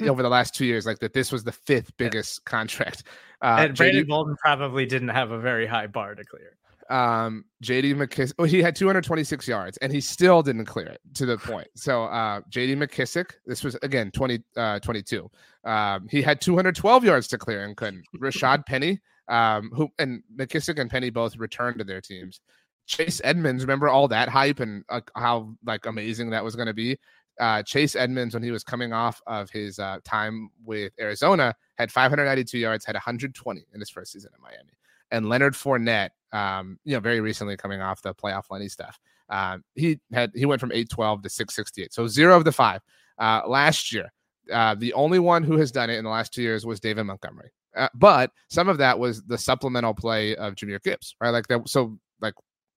over 0.07 0.23
the 0.23 0.29
last 0.29 0.55
two 0.55 0.65
years, 0.65 0.87
like 0.87 0.97
that 0.99 1.13
this 1.13 1.31
was 1.31 1.43
the 1.43 1.51
fifth 1.51 1.95
biggest 1.97 2.45
contract. 2.45 3.03
Uh, 3.43 3.57
and 3.59 3.77
Brandon 3.77 4.05
JD, 4.05 4.07
Bolden 4.07 4.35
probably 4.37 4.87
didn't 4.87 5.09
have 5.09 5.29
a 5.29 5.37
very 5.37 5.67
high 5.67 5.85
bar 5.85 6.15
to 6.15 6.23
clear. 6.23 6.57
Um, 6.89 7.45
JD 7.63 7.95
McKissic, 7.95 8.33
oh, 8.37 8.43
he 8.43 8.61
had 8.61 8.75
226 8.75 9.47
yards 9.47 9.77
and 9.77 9.91
he 9.91 9.99
still 9.99 10.43
didn't 10.43 10.65
clear 10.65 10.87
it 10.87 11.01
to 11.15 11.25
the 11.25 11.37
point. 11.37 11.67
So 11.75 12.03
uh, 12.03 12.41
JD 12.51 12.77
McKissic, 12.77 13.31
this 13.45 13.63
was 13.63 13.75
again 13.81 14.11
20, 14.11 14.39
uh, 14.55 14.79
22. 14.79 15.29
Um, 15.63 16.07
he 16.09 16.21
had 16.21 16.41
212 16.41 17.03
yards 17.03 17.27
to 17.29 17.37
clear 17.37 17.63
and 17.63 17.75
couldn't. 17.75 18.03
Rashaad 18.21 18.65
Penny, 18.65 18.99
um, 19.27 19.71
who 19.73 19.89
and 19.97 20.21
McKissic 20.37 20.79
and 20.79 20.89
Penny 20.89 21.09
both 21.09 21.37
returned 21.37 21.79
to 21.79 21.83
their 21.83 22.01
teams. 22.01 22.39
Chase 22.87 23.19
Edmonds, 23.23 23.63
remember 23.63 23.89
all 23.89 24.07
that 24.07 24.29
hype 24.29 24.59
and 24.59 24.83
uh, 24.89 25.01
how 25.15 25.55
like 25.65 25.87
amazing 25.87 26.29
that 26.29 26.43
was 26.43 26.55
going 26.55 26.67
to 26.67 26.73
be? 26.73 26.97
Uh, 27.39 27.61
Chase 27.63 27.95
Edmonds, 27.95 28.33
when 28.33 28.43
he 28.43 28.51
was 28.51 28.63
coming 28.63 28.93
off 28.93 29.21
of 29.27 29.49
his 29.49 29.79
uh, 29.79 29.97
time 30.05 30.49
with 30.63 30.93
Arizona, 30.99 31.53
had 31.77 31.91
592 31.91 32.57
yards, 32.57 32.85
had 32.85 32.95
120 32.95 33.65
in 33.73 33.79
his 33.79 33.89
first 33.89 34.13
season 34.13 34.31
in 34.35 34.41
Miami. 34.41 34.71
And 35.11 35.27
Leonard 35.27 35.53
Fournette, 35.53 36.11
um, 36.35 36.77
you 36.83 36.93
know, 36.93 36.99
very 36.99 37.21
recently 37.21 37.55
coming 37.55 37.81
off 37.81 38.01
the 38.01 38.13
playoff 38.13 38.43
Lenny 38.49 38.67
stuff, 38.67 38.99
uh, 39.29 39.57
he 39.73 39.99
had 40.11 40.31
he 40.35 40.45
went 40.45 40.59
from 40.59 40.71
812 40.71 41.23
to 41.23 41.29
668. 41.29 41.93
So 41.93 42.07
zero 42.07 42.35
of 42.35 42.43
the 42.43 42.51
five. 42.51 42.81
Uh, 43.17 43.41
last 43.47 43.93
year, 43.93 44.11
uh, 44.51 44.75
the 44.75 44.93
only 44.93 45.19
one 45.19 45.43
who 45.43 45.57
has 45.57 45.71
done 45.71 45.89
it 45.89 45.97
in 45.97 46.03
the 46.03 46.09
last 46.09 46.33
two 46.33 46.41
years 46.41 46.65
was 46.65 46.81
David 46.81 47.03
Montgomery. 47.03 47.51
Uh, 47.75 47.87
but 47.93 48.31
some 48.49 48.67
of 48.67 48.77
that 48.77 48.99
was 48.99 49.23
the 49.23 49.37
supplemental 49.37 49.93
play 49.93 50.35
of 50.35 50.55
Jahmyr 50.55 50.83
Gibbs, 50.83 51.15
right? 51.21 51.29
Like 51.29 51.47
that. 51.47 51.67
So 51.69 51.97
like 52.21 52.33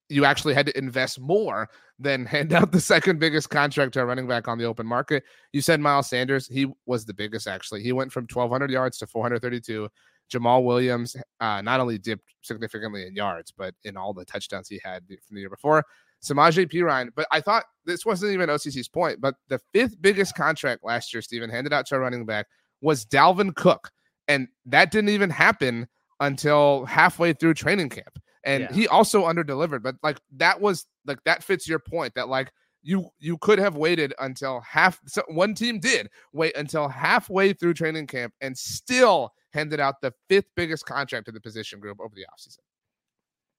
you 0.08 0.24
actually 0.24 0.54
had 0.54 0.66
to 0.66 0.78
invest 0.78 1.20
more 1.20 1.68
than 1.98 2.26
hand 2.34 2.52
out 2.52 2.70
the 2.70 2.80
second 2.80 3.18
biggest 3.18 3.50
contract 3.50 3.94
to 3.94 4.00
a 4.00 4.06
running 4.06 4.28
back 4.28 4.46
on 4.46 4.58
the 4.58 4.64
open 4.64 4.86
market. 4.86 5.24
You 5.52 5.60
said 5.62 5.80
Miles 5.80 6.08
Sanders, 6.08 6.46
he 6.46 6.68
was 6.86 7.04
the 7.04 7.14
biggest 7.14 7.48
actually. 7.48 7.82
He 7.82 7.92
went 7.92 8.12
from 8.12 8.22
1,200 8.32 8.70
yards 8.70 8.98
to 8.98 9.06
432. 9.08 9.88
Jamaal 10.32 10.64
Williams 10.64 11.16
uh, 11.40 11.60
not 11.62 11.80
only 11.80 11.98
dipped 11.98 12.24
significantly 12.42 13.06
in 13.06 13.14
yards, 13.14 13.52
but 13.56 13.74
in 13.84 13.96
all 13.96 14.12
the 14.12 14.24
touchdowns 14.24 14.68
he 14.68 14.80
had 14.84 15.06
from 15.06 15.34
the 15.34 15.40
year 15.40 15.50
before. 15.50 15.84
Samaje 16.22 16.70
Perine, 16.70 17.10
but 17.14 17.26
I 17.30 17.40
thought 17.40 17.64
this 17.84 18.04
wasn't 18.04 18.32
even 18.32 18.48
OCC's 18.48 18.88
point, 18.88 19.20
but 19.20 19.36
the 19.48 19.60
fifth 19.72 20.00
biggest 20.00 20.34
contract 20.34 20.84
last 20.84 21.14
year, 21.14 21.22
Stephen, 21.22 21.50
handed 21.50 21.72
out 21.72 21.86
to 21.86 21.94
a 21.94 21.98
running 22.00 22.26
back 22.26 22.46
was 22.80 23.04
Dalvin 23.04 23.54
Cook. 23.54 23.90
And 24.26 24.48
that 24.66 24.90
didn't 24.90 25.10
even 25.10 25.30
happen 25.30 25.88
until 26.20 26.84
halfway 26.86 27.32
through 27.32 27.54
training 27.54 27.88
camp. 27.90 28.18
And 28.44 28.62
yeah. 28.62 28.72
he 28.72 28.88
also 28.88 29.24
underdelivered, 29.24 29.82
but 29.82 29.96
like 30.02 30.18
that 30.36 30.60
was 30.60 30.86
like 31.06 31.22
that 31.24 31.42
fits 31.42 31.68
your 31.68 31.78
point 31.78 32.14
that 32.14 32.28
like 32.28 32.50
you 32.88 33.10
you 33.18 33.36
could 33.38 33.58
have 33.58 33.76
waited 33.76 34.14
until 34.18 34.60
half 34.60 34.98
so 35.06 35.22
one 35.28 35.54
team 35.54 35.78
did 35.78 36.08
wait 36.32 36.56
until 36.56 36.88
halfway 36.88 37.52
through 37.52 37.74
training 37.74 38.06
camp 38.06 38.32
and 38.40 38.56
still 38.56 39.30
handed 39.52 39.78
out 39.78 40.00
the 40.00 40.12
fifth 40.30 40.46
biggest 40.56 40.86
contract 40.86 41.26
to 41.26 41.32
the 41.32 41.40
position 41.40 41.80
group 41.80 41.98
over 42.00 42.14
the 42.14 42.22
offseason. 42.22 42.60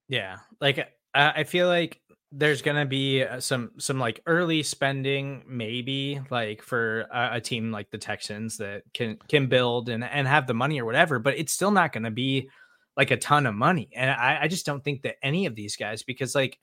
Yeah. 0.07 0.37
Like 0.59 0.89
I 1.13 1.43
feel 1.43 1.67
like 1.67 2.01
there's 2.31 2.63
gonna 2.63 2.87
be 2.87 3.23
uh, 3.23 3.39
some 3.39 3.71
some 3.77 3.99
like 3.99 4.19
early 4.25 4.63
spending 4.63 5.43
maybe 5.47 6.21
like 6.31 6.63
for 6.63 7.01
a, 7.11 7.29
a, 7.33 7.41
team 7.41 7.71
like 7.71 7.89
the 7.89 7.97
Texans 7.97 8.57
that 8.57 8.83
can 8.93 9.17
can 9.27 9.47
build 9.47 9.89
and 9.89 10.03
and 10.03 10.27
have 10.27 10.47
the 10.47 10.53
money 10.53 10.79
or 10.81 10.85
whatever, 10.85 11.19
but 11.19 11.37
it's 11.37 11.53
still 11.53 11.71
not 11.71 11.91
gonna 11.91 12.11
be 12.11 12.49
like 12.97 13.11
a 13.11 13.17
ton 13.17 13.45
of 13.45 13.55
money. 13.55 13.89
And 13.95 14.09
I, 14.09 14.39
I 14.43 14.47
just 14.47 14.65
don't 14.65 14.83
think 14.83 15.03
that 15.03 15.15
any 15.23 15.45
of 15.45 15.55
these 15.55 15.75
guys 15.75 16.03
because 16.03 16.33
like 16.35 16.59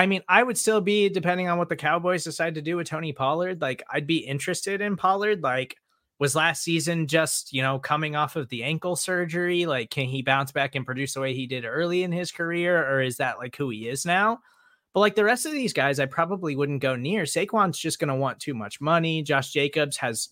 I 0.00 0.06
mean 0.06 0.22
I 0.30 0.42
would 0.42 0.56
still 0.56 0.80
be 0.80 1.10
depending 1.10 1.48
on 1.48 1.58
what 1.58 1.68
the 1.68 1.76
Cowboys 1.76 2.24
decide 2.24 2.54
to 2.54 2.62
do 2.62 2.78
with 2.78 2.88
Tony 2.88 3.12
Pollard. 3.12 3.60
Like 3.60 3.82
I'd 3.90 4.06
be 4.06 4.16
interested 4.16 4.80
in 4.80 4.96
Pollard. 4.96 5.42
Like 5.42 5.76
was 6.18 6.34
last 6.34 6.62
season 6.62 7.06
just 7.06 7.52
you 7.52 7.60
know 7.60 7.78
coming 7.78 8.16
off 8.16 8.34
of 8.34 8.48
the 8.48 8.64
ankle 8.64 8.96
surgery? 8.96 9.66
Like 9.66 9.90
can 9.90 10.06
he 10.06 10.22
bounce 10.22 10.52
back 10.52 10.74
and 10.74 10.86
produce 10.86 11.12
the 11.12 11.20
way 11.20 11.34
he 11.34 11.46
did 11.46 11.66
early 11.66 12.02
in 12.02 12.12
his 12.12 12.32
career, 12.32 12.82
or 12.82 13.02
is 13.02 13.18
that 13.18 13.38
like 13.38 13.54
who 13.54 13.68
he 13.68 13.88
is 13.88 14.06
now? 14.06 14.38
But 14.94 15.00
like 15.00 15.16
the 15.16 15.24
rest 15.24 15.44
of 15.44 15.52
these 15.52 15.74
guys, 15.74 16.00
I 16.00 16.06
probably 16.06 16.56
wouldn't 16.56 16.80
go 16.80 16.96
near. 16.96 17.24
Saquon's 17.24 17.78
just 17.78 17.98
going 17.98 18.08
to 18.08 18.14
want 18.14 18.40
too 18.40 18.54
much 18.54 18.80
money. 18.80 19.22
Josh 19.22 19.52
Jacobs 19.52 19.98
has 19.98 20.30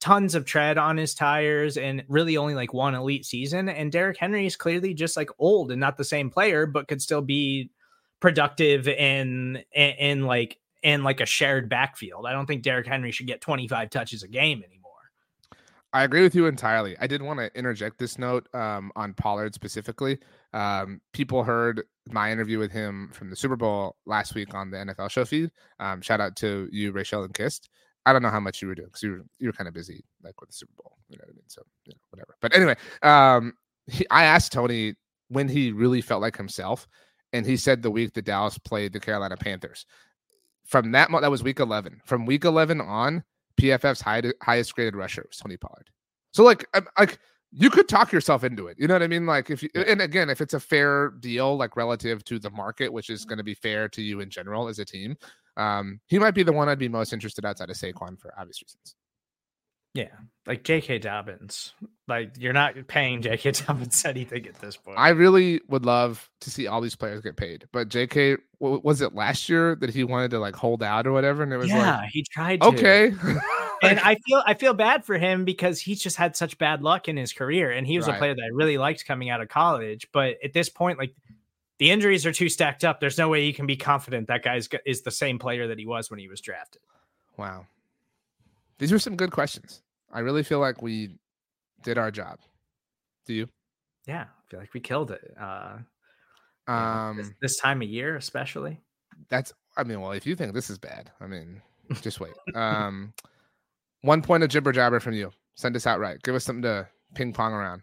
tons 0.00 0.36
of 0.36 0.44
tread 0.44 0.78
on 0.78 0.96
his 0.96 1.12
tires 1.12 1.76
and 1.76 2.04
really 2.06 2.36
only 2.36 2.54
like 2.54 2.72
one 2.72 2.94
elite 2.94 3.26
season. 3.26 3.68
And 3.68 3.90
Derrick 3.90 4.16
Henry 4.16 4.46
is 4.46 4.54
clearly 4.54 4.94
just 4.94 5.16
like 5.16 5.28
old 5.40 5.72
and 5.72 5.80
not 5.80 5.96
the 5.96 6.04
same 6.04 6.30
player, 6.30 6.66
but 6.66 6.86
could 6.86 7.02
still 7.02 7.20
be 7.20 7.70
productive 8.20 8.88
in 8.88 9.62
in, 9.72 9.90
in 9.90 10.26
like 10.26 10.58
in 10.82 11.02
like 11.04 11.20
a 11.20 11.26
shared 11.26 11.68
backfield. 11.68 12.26
I 12.26 12.32
don't 12.32 12.46
think 12.46 12.62
Derrick 12.62 12.86
Henry 12.86 13.10
should 13.10 13.26
get 13.26 13.40
25 13.40 13.90
touches 13.90 14.22
a 14.22 14.28
game 14.28 14.62
anymore. 14.64 14.78
I 15.92 16.04
agree 16.04 16.22
with 16.22 16.34
you 16.34 16.46
entirely. 16.46 16.96
I 17.00 17.06
did 17.06 17.22
want 17.22 17.40
to 17.40 17.50
interject 17.58 17.98
this 17.98 18.18
note 18.18 18.46
um, 18.54 18.92
on 18.94 19.14
Pollard 19.14 19.54
specifically. 19.54 20.18
Um, 20.52 21.00
people 21.12 21.42
heard 21.42 21.82
my 22.10 22.30
interview 22.30 22.58
with 22.58 22.70
him 22.70 23.10
from 23.12 23.30
the 23.30 23.36
Super 23.36 23.56
Bowl 23.56 23.96
last 24.06 24.34
week 24.34 24.54
on 24.54 24.70
the 24.70 24.76
NFL 24.76 25.10
show 25.10 25.24
feed. 25.24 25.50
Um, 25.80 26.02
shout 26.02 26.20
out 26.20 26.36
to 26.36 26.68
you, 26.70 26.92
Rachel 26.92 27.24
and 27.24 27.32
Kist. 27.32 27.70
I 28.04 28.12
don't 28.12 28.22
know 28.22 28.30
how 28.30 28.40
much 28.40 28.62
you 28.62 28.68
were 28.68 28.74
doing 28.74 28.88
because 28.88 29.02
you 29.02 29.10
were 29.12 29.24
you 29.38 29.48
were 29.48 29.52
kind 29.52 29.68
of 29.68 29.74
busy 29.74 30.04
like 30.22 30.40
with 30.40 30.50
the 30.50 30.54
Super 30.54 30.72
Bowl. 30.76 30.96
You 31.08 31.18
know 31.18 31.24
what 31.26 31.32
I 31.32 31.36
mean? 31.36 31.44
So 31.48 31.62
you 31.84 31.92
know, 31.92 31.98
whatever. 32.10 32.36
But 32.40 32.54
anyway, 32.54 32.76
um, 33.02 33.54
he, 33.86 34.06
I 34.10 34.24
asked 34.24 34.52
Tony 34.52 34.94
when 35.28 35.48
he 35.48 35.72
really 35.72 36.00
felt 36.00 36.22
like 36.22 36.36
himself, 36.36 36.86
and 37.32 37.46
he 37.46 37.56
said 37.56 37.82
the 37.82 37.90
week 37.90 38.14
that 38.14 38.24
Dallas 38.24 38.58
played 38.58 38.92
the 38.92 39.00
Carolina 39.00 39.36
Panthers. 39.36 39.86
From 40.64 40.92
that 40.92 41.10
that 41.20 41.30
was 41.30 41.42
week 41.42 41.60
eleven. 41.60 42.00
From 42.04 42.26
week 42.26 42.44
eleven 42.44 42.80
on, 42.80 43.24
PFF's 43.60 44.00
high, 44.00 44.22
highest 44.42 44.74
graded 44.74 44.96
rusher 44.96 45.24
was 45.28 45.38
Tony 45.38 45.56
Pollard. 45.56 45.90
So 46.32 46.44
like, 46.44 46.66
like 46.98 47.18
you 47.50 47.70
could 47.70 47.88
talk 47.88 48.12
yourself 48.12 48.44
into 48.44 48.66
it. 48.66 48.78
You 48.78 48.86
know 48.86 48.94
what 48.94 49.02
I 49.02 49.08
mean? 49.08 49.26
Like 49.26 49.50
if 49.50 49.62
you, 49.62 49.70
and 49.74 50.02
again, 50.02 50.28
if 50.28 50.40
it's 50.40 50.54
a 50.54 50.60
fair 50.60 51.10
deal, 51.20 51.56
like 51.56 51.76
relative 51.76 52.24
to 52.24 52.38
the 52.38 52.50
market, 52.50 52.92
which 52.92 53.10
is 53.10 53.24
going 53.24 53.38
to 53.38 53.44
be 53.44 53.54
fair 53.54 53.88
to 53.88 54.02
you 54.02 54.20
in 54.20 54.30
general 54.30 54.68
as 54.68 54.78
a 54.78 54.84
team, 54.84 55.16
um, 55.56 56.00
he 56.06 56.18
might 56.18 56.34
be 56.34 56.42
the 56.42 56.52
one 56.52 56.68
I'd 56.68 56.78
be 56.78 56.88
most 56.88 57.12
interested 57.12 57.44
outside 57.44 57.70
of 57.70 57.76
Saquon 57.76 58.18
for 58.18 58.32
obvious 58.38 58.62
reasons. 58.62 58.94
Yeah, 59.94 60.08
like 60.46 60.64
J.K. 60.64 60.98
Dobbins. 60.98 61.72
Like 62.06 62.32
you're 62.38 62.52
not 62.52 62.74
paying 62.86 63.22
J.K. 63.22 63.50
Dobbins 63.66 64.04
anything 64.04 64.46
at 64.46 64.60
this 64.60 64.76
point. 64.76 64.98
I 64.98 65.10
really 65.10 65.60
would 65.68 65.84
love 65.84 66.30
to 66.40 66.50
see 66.50 66.66
all 66.66 66.80
these 66.80 66.96
players 66.96 67.20
get 67.20 67.36
paid, 67.36 67.66
but 67.72 67.88
J.K. 67.88 68.36
was 68.60 69.00
it 69.00 69.14
last 69.14 69.48
year 69.48 69.76
that 69.76 69.90
he 69.90 70.04
wanted 70.04 70.30
to 70.32 70.38
like 70.38 70.56
hold 70.56 70.82
out 70.82 71.06
or 71.06 71.12
whatever, 71.12 71.42
and 71.42 71.52
it 71.52 71.56
was 71.56 71.68
yeah, 71.68 71.98
like, 71.98 72.10
he 72.10 72.24
tried. 72.30 72.60
To. 72.60 72.68
Okay. 72.68 73.12
and 73.82 74.00
I 74.00 74.16
feel 74.26 74.42
I 74.46 74.54
feel 74.54 74.74
bad 74.74 75.04
for 75.04 75.18
him 75.18 75.44
because 75.44 75.80
he's 75.80 76.02
just 76.02 76.16
had 76.16 76.36
such 76.36 76.58
bad 76.58 76.82
luck 76.82 77.08
in 77.08 77.16
his 77.16 77.32
career, 77.32 77.70
and 77.70 77.86
he 77.86 77.96
was 77.96 78.06
right. 78.06 78.16
a 78.16 78.18
player 78.18 78.34
that 78.34 78.42
I 78.42 78.54
really 78.54 78.78
liked 78.78 79.06
coming 79.06 79.30
out 79.30 79.40
of 79.40 79.48
college. 79.48 80.08
But 80.12 80.36
at 80.42 80.52
this 80.52 80.68
point, 80.68 80.98
like 80.98 81.14
the 81.78 81.90
injuries 81.90 82.26
are 82.26 82.32
too 82.32 82.48
stacked 82.48 82.84
up. 82.84 83.00
There's 83.00 83.18
no 83.18 83.28
way 83.28 83.44
you 83.44 83.54
can 83.54 83.66
be 83.66 83.76
confident 83.76 84.28
that 84.28 84.42
guy 84.42 84.60
is 84.84 85.02
the 85.02 85.10
same 85.10 85.38
player 85.38 85.68
that 85.68 85.78
he 85.78 85.86
was 85.86 86.10
when 86.10 86.18
he 86.18 86.28
was 86.28 86.40
drafted. 86.40 86.82
Wow, 87.36 87.66
these 88.78 88.92
are 88.92 88.98
some 88.98 89.16
good 89.16 89.30
questions. 89.30 89.82
I 90.12 90.20
really 90.20 90.42
feel 90.42 90.60
like 90.60 90.82
we 90.82 91.18
did 91.82 91.98
our 91.98 92.10
job. 92.10 92.38
Do 93.26 93.34
you? 93.34 93.48
Yeah, 94.06 94.22
I 94.22 94.50
feel 94.50 94.60
like 94.60 94.72
we 94.74 94.80
killed 94.80 95.10
it. 95.10 95.34
Uh, 95.38 95.78
um, 96.66 97.16
this, 97.16 97.30
this 97.40 97.56
time 97.58 97.82
of 97.82 97.88
year, 97.88 98.16
especially. 98.16 98.80
That's. 99.28 99.52
I 99.76 99.84
mean, 99.84 100.00
well, 100.00 100.12
if 100.12 100.26
you 100.26 100.34
think 100.34 100.54
this 100.54 100.70
is 100.70 100.78
bad, 100.78 101.10
I 101.20 101.26
mean, 101.26 101.60
just 102.00 102.20
wait. 102.20 102.32
um. 102.54 103.12
One 104.02 104.22
point 104.22 104.44
of 104.44 104.48
jibber 104.48 104.70
jabber 104.70 105.00
from 105.00 105.14
you. 105.14 105.32
Send 105.56 105.74
us 105.74 105.86
out 105.86 105.98
right. 105.98 106.22
Give 106.22 106.34
us 106.34 106.44
something 106.44 106.62
to 106.62 106.88
ping 107.14 107.32
pong 107.32 107.52
around. 107.52 107.82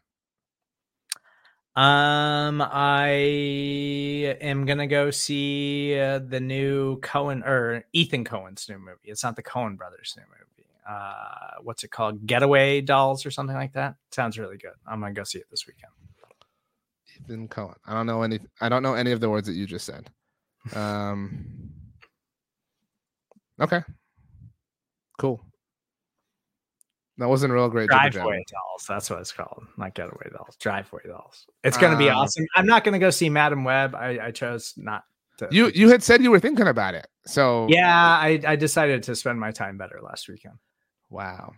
Um, 1.75 2.61
I 2.61 3.09
am 4.39 4.65
gonna 4.65 4.87
go 4.87 5.11
see 5.11 5.99
uh, 5.99 6.19
the 6.19 6.39
new 6.39 7.01
Coen 7.01 7.45
or 7.45 7.83
Ethan 7.91 8.23
Coen's 8.23 8.69
new 8.69 8.79
movie. 8.79 8.97
It's 9.03 9.25
not 9.25 9.35
the 9.35 9.43
Coen 9.43 9.77
brothers' 9.77 10.13
new 10.15 10.23
movie. 10.23 10.44
Uh, 10.87 11.61
what's 11.63 11.83
it 11.83 11.91
called? 11.91 12.25
Getaway 12.25 12.81
Dolls 12.81 13.25
or 13.25 13.31
something 13.31 13.55
like 13.55 13.73
that. 13.73 13.95
Sounds 14.11 14.37
really 14.37 14.57
good. 14.57 14.73
I'm 14.87 15.01
gonna 15.01 15.13
go 15.13 15.23
see 15.23 15.39
it 15.39 15.45
this 15.49 15.65
weekend. 15.67 15.91
Ethan 17.21 17.47
Coen. 17.47 17.75
I 17.85 17.93
don't 17.93 18.05
know 18.05 18.21
any. 18.23 18.39
I 18.61 18.69
don't 18.69 18.83
know 18.83 18.93
any 18.93 19.11
of 19.11 19.19
the 19.19 19.29
words 19.29 19.47
that 19.47 19.53
you 19.53 19.65
just 19.65 19.85
said. 19.85 20.09
Um. 20.75 21.71
Okay. 23.59 23.81
Cool. 25.17 25.41
That 27.17 27.29
wasn't 27.29 27.53
real 27.53 27.69
great. 27.69 27.87
Driveway 27.87 28.43
dolls. 28.51 28.85
That's 28.87 29.09
what 29.09 29.21
it's 29.21 29.31
called. 29.31 29.63
Not 29.77 29.95
getaway 29.95 30.29
dolls. 30.35 30.57
Driveway 30.57 31.03
dolls. 31.07 31.45
It's 31.63 31.77
going 31.77 31.93
to 31.93 31.97
be 31.97 32.09
um, 32.09 32.17
awesome. 32.17 32.45
I'm 32.55 32.65
not 32.65 32.83
going 32.83 32.93
to 32.93 32.99
go 32.99 33.09
see 33.09 33.29
Madame 33.29 33.63
Web. 33.63 33.95
I, 33.95 34.19
I 34.27 34.31
chose 34.31 34.73
not 34.75 35.03
to. 35.37 35.47
You 35.49 35.71
you 35.73 35.89
had 35.89 36.03
said 36.03 36.21
you 36.21 36.31
were 36.31 36.41
thinking 36.41 36.67
about 36.67 36.93
it. 36.93 37.07
So 37.25 37.67
yeah, 37.69 37.95
I, 37.95 38.41
I 38.45 38.55
decided 38.57 39.03
to 39.03 39.15
spend 39.15 39.39
my 39.39 39.51
time 39.51 39.77
better 39.77 40.01
last 40.03 40.27
weekend. 40.27 40.55
Wow. 41.09 41.53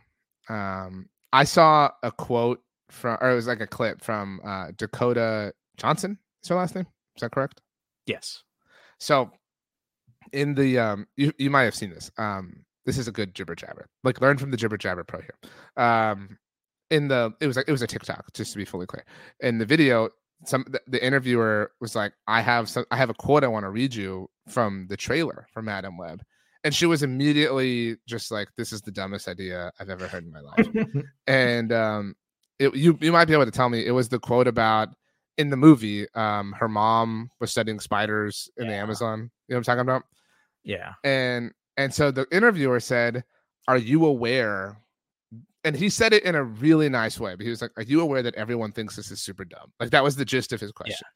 Um, 0.49 1.09
I 1.33 1.43
saw 1.43 1.91
a 2.03 2.11
quote 2.11 2.61
from, 2.89 3.17
or 3.21 3.31
it 3.31 3.35
was 3.35 3.47
like 3.47 3.61
a 3.61 3.67
clip 3.67 4.03
from 4.03 4.39
uh, 4.45 4.71
Dakota 4.77 5.53
Johnson. 5.77 6.17
Is 6.43 6.49
her 6.49 6.55
last 6.55 6.75
name? 6.75 6.87
Is 7.15 7.21
that 7.21 7.31
correct? 7.31 7.61
Yes. 8.05 8.43
So 8.99 9.31
in 10.33 10.55
the 10.55 10.79
um, 10.79 11.07
you 11.15 11.31
you 11.37 11.49
might 11.49 11.63
have 11.63 11.75
seen 11.75 11.89
this. 11.89 12.11
Um, 12.17 12.63
this 12.85 12.97
is 12.97 13.07
a 13.07 13.11
good 13.11 13.35
jibber 13.35 13.55
jabber. 13.55 13.87
Like 14.03 14.21
learn 14.21 14.37
from 14.37 14.51
the 14.51 14.57
jibber 14.57 14.77
jabber 14.77 15.03
pro 15.03 15.21
here. 15.21 15.83
Um, 15.83 16.37
in 16.89 17.07
the 17.07 17.33
it 17.41 17.47
was 17.47 17.57
like 17.57 17.67
it 17.67 17.71
was 17.71 17.81
a 17.81 17.87
TikTok, 17.87 18.33
just 18.33 18.53
to 18.53 18.57
be 18.57 18.65
fully 18.65 18.85
clear. 18.85 19.03
In 19.41 19.57
the 19.57 19.65
video, 19.65 20.09
some 20.45 20.65
the, 20.69 20.81
the 20.87 21.05
interviewer 21.05 21.71
was 21.81 21.95
like, 21.95 22.13
"I 22.27 22.41
have 22.41 22.69
some, 22.69 22.85
I 22.91 22.97
have 22.97 23.09
a 23.09 23.13
quote 23.13 23.43
I 23.43 23.47
want 23.47 23.65
to 23.65 23.69
read 23.69 23.93
you 23.93 24.29
from 24.47 24.87
the 24.89 24.97
trailer 24.97 25.47
for 25.53 25.61
Madame 25.61 25.97
Web," 25.97 26.21
and 26.63 26.73
she 26.73 26.85
was 26.85 27.03
immediately 27.03 27.97
just 28.05 28.31
like, 28.31 28.49
"This 28.55 28.71
is 28.73 28.81
the 28.81 28.91
dumbest 28.91 29.27
idea 29.27 29.71
I've 29.79 29.89
ever 29.89 30.07
heard 30.07 30.25
in 30.25 30.31
my 30.31 30.41
life." 30.41 30.67
and 31.27 31.71
um, 31.71 32.15
it, 32.59 32.75
you 32.75 32.97
you 33.01 33.11
might 33.11 33.25
be 33.25 33.33
able 33.33 33.45
to 33.45 33.51
tell 33.51 33.69
me 33.69 33.85
it 33.85 33.91
was 33.91 34.09
the 34.09 34.19
quote 34.19 34.47
about 34.47 34.89
in 35.37 35.49
the 35.49 35.57
movie, 35.57 36.07
um, 36.15 36.53
her 36.53 36.67
mom 36.67 37.29
was 37.39 37.51
studying 37.51 37.79
spiders 37.79 38.49
in 38.57 38.67
the 38.67 38.73
Amazon. 38.73 39.29
You 39.47 39.53
know 39.53 39.57
what 39.57 39.57
I'm 39.57 39.63
talking 39.63 39.81
about? 39.81 40.03
Yeah. 40.63 40.93
And 41.03 41.51
and 41.77 41.93
so 41.93 42.11
the 42.11 42.25
interviewer 42.31 42.79
said, 42.79 43.23
"Are 43.67 43.77
you 43.77 44.05
aware?" 44.05 44.81
And 45.63 45.75
he 45.75 45.89
said 45.89 46.13
it 46.13 46.23
in 46.23 46.35
a 46.35 46.43
really 46.43 46.89
nice 46.89 47.19
way. 47.19 47.35
But 47.35 47.43
he 47.43 47.49
was 47.49 47.61
like, 47.61 47.71
"Are 47.77 47.83
you 47.83 48.01
aware 48.01 48.23
that 48.23 48.35
everyone 48.35 48.71
thinks 48.71 48.95
this 48.95 49.11
is 49.11 49.21
super 49.21 49.45
dumb?" 49.45 49.71
Like 49.79 49.91
that 49.91 50.03
was 50.03 50.15
the 50.15 50.25
gist 50.25 50.53
of 50.53 50.59
his 50.59 50.71
question. 50.71 51.07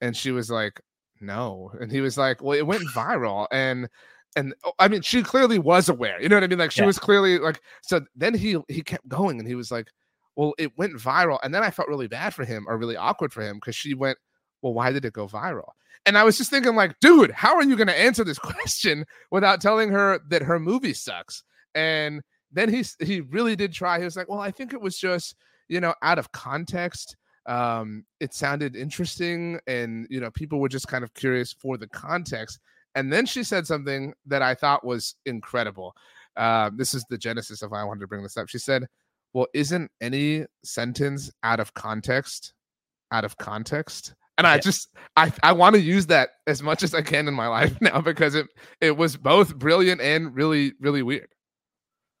And 0.00 0.14
she 0.16 0.30
was 0.30 0.50
like, 0.50 0.80
"No." 1.20 1.72
And 1.80 1.90
he 1.90 2.02
was 2.02 2.18
like, 2.18 2.42
"Well, 2.42 2.58
it 2.58 2.66
went 2.66 2.84
viral." 2.94 3.46
And 3.50 3.88
and 4.36 4.54
oh, 4.64 4.72
I 4.78 4.88
mean, 4.88 5.02
she 5.02 5.22
clearly 5.22 5.58
was 5.58 5.88
aware. 5.88 6.20
You 6.20 6.28
know 6.28 6.36
what 6.36 6.44
I 6.44 6.48
mean? 6.48 6.58
Like 6.58 6.72
she 6.72 6.82
Yeah. 6.82 6.86
was 6.86 6.98
clearly 6.98 7.38
like. 7.38 7.60
So 7.82 8.00
then 8.16 8.34
he 8.34 8.58
he 8.68 8.82
kept 8.82 9.08
going, 9.08 9.38
and 9.38 9.48
he 9.48 9.54
was 9.54 9.70
like, 9.70 9.88
"Well, 10.36 10.54
it 10.58 10.76
went 10.76 10.94
viral." 10.94 11.38
And 11.42 11.54
then 11.54 11.62
I 11.62 11.70
felt 11.70 11.88
really 11.88 12.08
bad 12.08 12.34
for 12.34 12.44
him, 12.44 12.64
or 12.68 12.76
really 12.78 12.96
awkward 12.96 13.32
for 13.32 13.42
him, 13.42 13.56
because 13.56 13.76
she 13.76 13.94
went, 13.94 14.18
"Well, 14.62 14.74
why 14.74 14.92
did 14.92 15.04
it 15.04 15.12
go 15.12 15.26
viral?" 15.28 15.70
And 16.06 16.18
I 16.18 16.24
was 16.24 16.36
just 16.36 16.50
thinking, 16.50 16.74
like, 16.76 16.98
dude, 17.00 17.30
how 17.30 17.54
are 17.56 17.62
you 17.64 17.76
going 17.76 17.86
to 17.88 17.98
answer 17.98 18.24
this 18.24 18.38
question 18.40 19.06
without 19.30 19.60
telling 19.60 19.88
her 19.90 20.20
that 20.28 20.42
her 20.42 20.58
movie 20.60 20.92
sucks? 20.94 21.42
And 21.74 22.20
then 22.52 22.68
he 22.68 22.84
he 23.00 23.20
really 23.22 23.56
did 23.56 23.72
try. 23.72 23.98
He 23.98 24.04
was 24.04 24.16
like, 24.16 24.28
"Well, 24.28 24.40
I 24.40 24.50
think 24.50 24.72
it 24.72 24.80
was 24.80 24.98
just 24.98 25.36
you 25.68 25.80
know 25.80 25.94
out 26.02 26.18
of 26.18 26.32
context. 26.32 27.16
Um, 27.46 28.04
it 28.20 28.32
sounded 28.34 28.74
interesting, 28.76 29.60
and 29.66 30.06
you 30.10 30.20
know 30.20 30.30
people 30.30 30.60
were 30.60 30.68
just 30.68 30.88
kind 30.88 31.04
of 31.04 31.14
curious 31.14 31.52
for 31.52 31.76
the 31.78 31.88
context." 31.88 32.58
And 32.94 33.12
then 33.12 33.26
she 33.26 33.42
said 33.42 33.66
something 33.66 34.14
that 34.26 34.42
I 34.42 34.54
thought 34.54 34.84
was 34.84 35.16
incredible. 35.26 35.94
Uh, 36.36 36.70
this 36.74 36.94
is 36.94 37.04
the 37.08 37.18
genesis 37.18 37.62
of 37.62 37.70
why 37.70 37.80
I 37.80 37.84
wanted 37.84 38.00
to 38.00 38.06
bring 38.06 38.22
this 38.22 38.36
up. 38.36 38.48
She 38.48 38.58
said, 38.58 38.86
"Well, 39.32 39.46
isn't 39.54 39.90
any 40.00 40.46
sentence 40.64 41.30
out 41.42 41.60
of 41.60 41.74
context 41.74 42.54
out 43.12 43.24
of 43.24 43.36
context?" 43.36 44.14
And 44.36 44.46
I 44.46 44.58
just 44.58 44.88
I 45.16 45.32
I 45.42 45.52
want 45.52 45.74
to 45.76 45.80
use 45.80 46.06
that 46.06 46.30
as 46.46 46.62
much 46.62 46.82
as 46.82 46.94
I 46.94 47.02
can 47.02 47.28
in 47.28 47.34
my 47.34 47.46
life 47.58 47.80
now 47.80 48.00
because 48.00 48.34
it 48.34 48.46
it 48.80 48.96
was 48.96 49.16
both 49.16 49.56
brilliant 49.56 50.00
and 50.00 50.34
really 50.34 50.72
really 50.80 51.02
weird. 51.02 51.28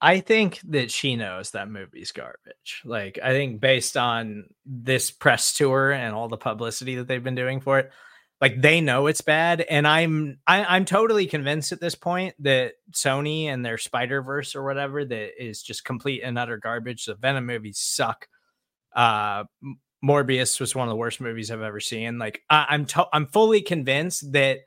I 0.00 0.20
think 0.20 0.60
that 0.68 0.90
she 0.90 1.16
knows 1.16 1.52
that 1.52 1.70
movie's 1.70 2.12
garbage. 2.12 2.82
Like, 2.84 3.18
I 3.22 3.30
think 3.30 3.60
based 3.60 3.96
on 3.96 4.44
this 4.66 5.10
press 5.10 5.56
tour 5.56 5.92
and 5.92 6.14
all 6.14 6.28
the 6.28 6.36
publicity 6.36 6.96
that 6.96 7.08
they've 7.08 7.24
been 7.24 7.34
doing 7.34 7.60
for 7.60 7.78
it, 7.78 7.90
like 8.40 8.60
they 8.60 8.80
know 8.80 9.06
it's 9.06 9.20
bad. 9.20 9.62
And 9.62 9.86
I'm 9.86 10.38
I, 10.46 10.64
I'm 10.64 10.84
totally 10.84 11.26
convinced 11.26 11.72
at 11.72 11.80
this 11.80 11.94
point 11.94 12.34
that 12.40 12.74
Sony 12.92 13.46
and 13.46 13.64
their 13.64 13.78
Spider 13.78 14.22
Verse 14.22 14.54
or 14.54 14.64
whatever 14.64 15.04
that 15.04 15.42
is 15.42 15.62
just 15.62 15.84
complete 15.84 16.22
and 16.22 16.38
utter 16.38 16.56
garbage. 16.58 17.06
The 17.06 17.14
Venom 17.14 17.46
movies 17.46 17.78
suck. 17.78 18.28
Uh, 18.94 19.44
Morbius 20.04 20.60
was 20.60 20.74
one 20.74 20.86
of 20.86 20.92
the 20.92 20.96
worst 20.96 21.20
movies 21.20 21.50
I've 21.50 21.62
ever 21.62 21.80
seen. 21.80 22.18
Like, 22.18 22.42
I, 22.50 22.66
I'm 22.68 22.84
to- 22.86 23.08
I'm 23.12 23.26
fully 23.26 23.62
convinced 23.62 24.32
that 24.32 24.58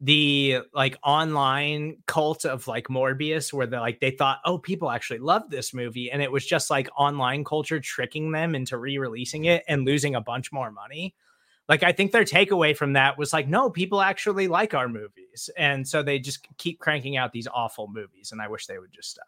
the 0.00 0.60
like 0.72 0.96
online 1.02 1.96
cult 2.06 2.44
of 2.44 2.68
like 2.68 2.86
Morbius 2.86 3.52
where 3.52 3.66
they 3.66 3.78
like 3.78 3.98
they 3.98 4.12
thought 4.12 4.38
oh 4.44 4.56
people 4.56 4.90
actually 4.90 5.18
love 5.18 5.50
this 5.50 5.74
movie 5.74 6.08
and 6.10 6.22
it 6.22 6.30
was 6.30 6.46
just 6.46 6.70
like 6.70 6.88
online 6.96 7.42
culture 7.42 7.80
tricking 7.80 8.30
them 8.30 8.54
into 8.54 8.78
re-releasing 8.78 9.46
it 9.46 9.64
and 9.66 9.84
losing 9.84 10.14
a 10.14 10.20
bunch 10.20 10.52
more 10.52 10.70
money 10.70 11.16
like 11.68 11.82
I 11.82 11.92
think 11.92 12.12
their 12.12 12.24
takeaway 12.24 12.76
from 12.76 12.94
that 12.94 13.18
was 13.18 13.32
like 13.32 13.46
no 13.48 13.70
people 13.70 14.00
actually 14.00 14.48
like 14.48 14.74
our 14.74 14.88
movies 14.88 15.50
and 15.56 15.86
so 15.86 16.02
they 16.02 16.18
just 16.18 16.46
keep 16.56 16.78
cranking 16.78 17.16
out 17.16 17.32
these 17.32 17.46
awful 17.52 17.88
movies 17.88 18.32
and 18.32 18.40
I 18.40 18.48
wish 18.48 18.66
they 18.66 18.78
would 18.78 18.92
just 18.92 19.10
stop 19.10 19.26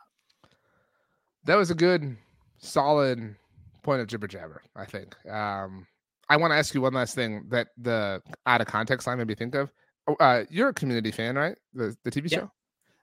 That 1.44 1.56
was 1.56 1.70
a 1.70 1.74
good, 1.74 2.16
solid 2.58 3.36
point 3.82 4.00
of 4.02 4.06
jibber 4.08 4.26
jabber. 4.28 4.62
I 4.76 4.84
think. 4.84 5.14
Um, 5.26 5.86
I 6.28 6.36
want 6.36 6.52
to 6.52 6.56
ask 6.56 6.74
you 6.74 6.80
one 6.82 6.92
last 6.94 7.14
thing 7.14 7.46
that 7.48 7.68
the 7.78 8.22
out 8.46 8.60
of 8.60 8.66
context 8.66 9.06
line 9.06 9.18
made 9.18 9.26
me 9.28 9.34
think 9.34 9.54
of. 9.54 9.70
Oh, 10.06 10.16
Uh, 10.20 10.44
you're 10.50 10.68
a 10.68 10.74
community 10.74 11.10
fan, 11.10 11.36
right? 11.36 11.56
The 11.74 11.96
the 12.04 12.10
TV 12.10 12.30
Yeah. 12.30 12.46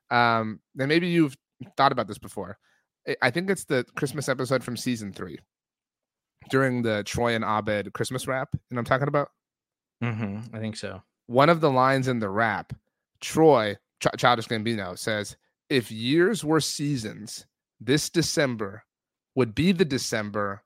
show. 0.10 0.16
Um, 0.16 0.62
then 0.76 0.88
maybe 0.88 1.08
you've 1.08 1.36
thought 1.76 1.92
about 1.92 2.08
this 2.08 2.18
before. 2.20 2.58
I- 3.08 3.18
I 3.24 3.32
think 3.32 3.50
it's 3.50 3.66
the 3.66 3.86
Christmas 3.96 4.30
episode 4.30 4.64
from 4.64 4.78
season 4.78 5.12
three, 5.14 5.40
during 6.50 6.82
the 6.82 7.04
Troy 7.04 7.36
and 7.36 7.44
Abed 7.44 7.94
Christmas 7.94 8.28
rap. 8.28 8.50
You 8.54 8.76
know 8.76 8.80
I'm 8.80 8.86
talking 8.86 9.08
about? 9.08 9.30
mm-hmm, 10.04 10.56
I 10.56 10.60
think 10.60 10.78
so 10.78 11.02
one 11.28 11.50
of 11.50 11.62
the 11.62 11.70
lines 11.70 12.08
in 12.08 12.20
the 12.20 12.30
rap, 12.30 12.74
Troy, 13.22 13.76
Ch- 14.02 14.18
Childish 14.18 14.48
Gambino 14.48 14.98
says, 14.98 15.36
"If 15.70 15.92
years 15.92 16.44
were 16.44 16.62
seasons, 16.62 17.46
this 17.80 18.10
December 18.10 18.84
would 19.36 19.54
be 19.54 19.72
the 19.72 19.86
December 19.86 20.64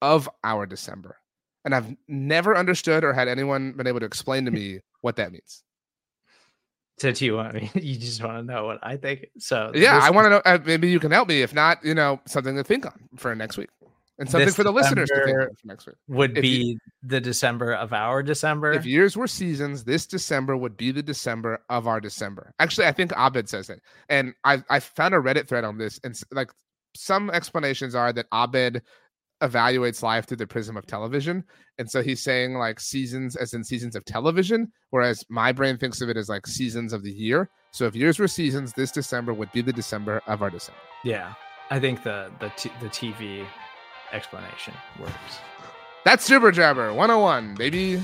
of 0.00 0.28
our 0.42 0.66
December." 0.66 1.18
And 1.64 1.74
I've 1.74 1.96
never 2.08 2.56
understood 2.56 3.04
or 3.04 3.12
had 3.12 3.26
anyone 3.26 3.72
been 3.72 3.86
able 3.86 4.00
to 4.00 4.06
explain 4.06 4.44
to 4.44 4.50
me 4.50 4.80
what 5.00 5.16
that 5.16 5.32
means. 5.32 5.62
so 6.98 7.10
do 7.10 7.24
you 7.24 7.34
want 7.34 7.54
me 7.54 7.70
you 7.74 7.96
just 7.96 8.22
want 8.22 8.36
to 8.38 8.42
know 8.52 8.66
what 8.66 8.78
I 8.82 8.96
think 8.96 9.26
so 9.38 9.72
Yeah, 9.74 9.98
I 10.00 10.10
want 10.10 10.26
to 10.26 10.30
know. 10.30 10.42
Uh, 10.44 10.58
maybe 10.64 10.88
you 10.88 11.00
can 11.00 11.10
help 11.10 11.28
me. 11.28 11.42
If 11.42 11.52
not, 11.54 11.84
you 11.84 11.94
know, 11.94 12.20
something 12.26 12.54
to 12.54 12.62
think 12.62 12.86
on 12.86 13.08
for 13.16 13.34
next 13.34 13.56
week, 13.56 13.70
and 14.18 14.30
something 14.30 14.52
for 14.52 14.62
the 14.64 14.72
listeners 14.72 15.08
to 15.08 15.14
think 15.16 15.26
December- 15.26 15.48
on 15.48 15.54
for 15.56 15.66
next 15.66 15.86
week. 15.86 15.96
would 16.08 16.36
if 16.38 16.42
be 16.42 16.48
you- 16.48 16.78
the 17.02 17.20
December 17.20 17.72
of 17.74 17.92
our 17.92 18.22
December 18.22 18.72
If 18.72 18.86
years 18.86 19.16
were 19.16 19.26
seasons, 19.26 19.84
this 19.84 20.06
December 20.06 20.56
would 20.56 20.76
be 20.76 20.90
the 20.92 21.02
December 21.02 21.60
of 21.68 21.86
our 21.88 22.00
December. 22.00 22.52
Actually, 22.58 22.86
I 22.86 22.92
think 22.92 23.12
Abed 23.16 23.48
says 23.48 23.70
it, 23.70 23.80
and 24.08 24.34
I 24.44 24.62
I 24.70 24.80
found 24.80 25.14
a 25.14 25.18
Reddit 25.18 25.48
thread 25.48 25.64
on 25.64 25.78
this, 25.78 25.98
and 26.04 26.14
like 26.30 26.50
some 26.96 27.28
explanations 27.30 27.94
are 27.94 28.12
that 28.12 28.26
Abed 28.32 28.82
evaluates 29.42 30.00
life 30.02 30.26
through 30.26 30.36
the 30.38 30.46
prism 30.46 30.76
of 30.76 30.86
television, 30.86 31.44
and 31.78 31.90
so 31.90 32.02
he's 32.02 32.22
saying 32.22 32.54
like 32.54 32.78
seasons 32.80 33.36
as 33.36 33.52
in 33.52 33.64
seasons 33.64 33.96
of 33.96 34.04
television, 34.04 34.70
whereas 34.90 35.24
my 35.28 35.50
brain 35.52 35.76
thinks 35.76 36.00
of 36.00 36.08
it 36.08 36.16
as 36.16 36.28
like 36.28 36.46
seasons 36.46 36.92
of 36.92 37.02
the 37.02 37.10
year. 37.12 37.50
So 37.72 37.84
if 37.86 37.96
years 37.96 38.18
were 38.20 38.28
seasons, 38.28 38.72
this 38.72 38.92
December 38.92 39.34
would 39.34 39.50
be 39.52 39.60
the 39.60 39.72
December 39.72 40.22
of 40.28 40.40
our 40.40 40.50
December. 40.50 40.80
Yeah, 41.04 41.34
I 41.70 41.80
think 41.80 42.04
the 42.04 42.30
the 42.40 42.50
t- 42.56 42.70
the 42.80 42.88
TV 42.88 43.44
explanation 44.12 44.74
works. 44.98 45.40
That's 46.04 46.26
Jibber 46.26 46.52
Jabber 46.52 46.92
101, 46.92 47.54
baby. 47.54 48.00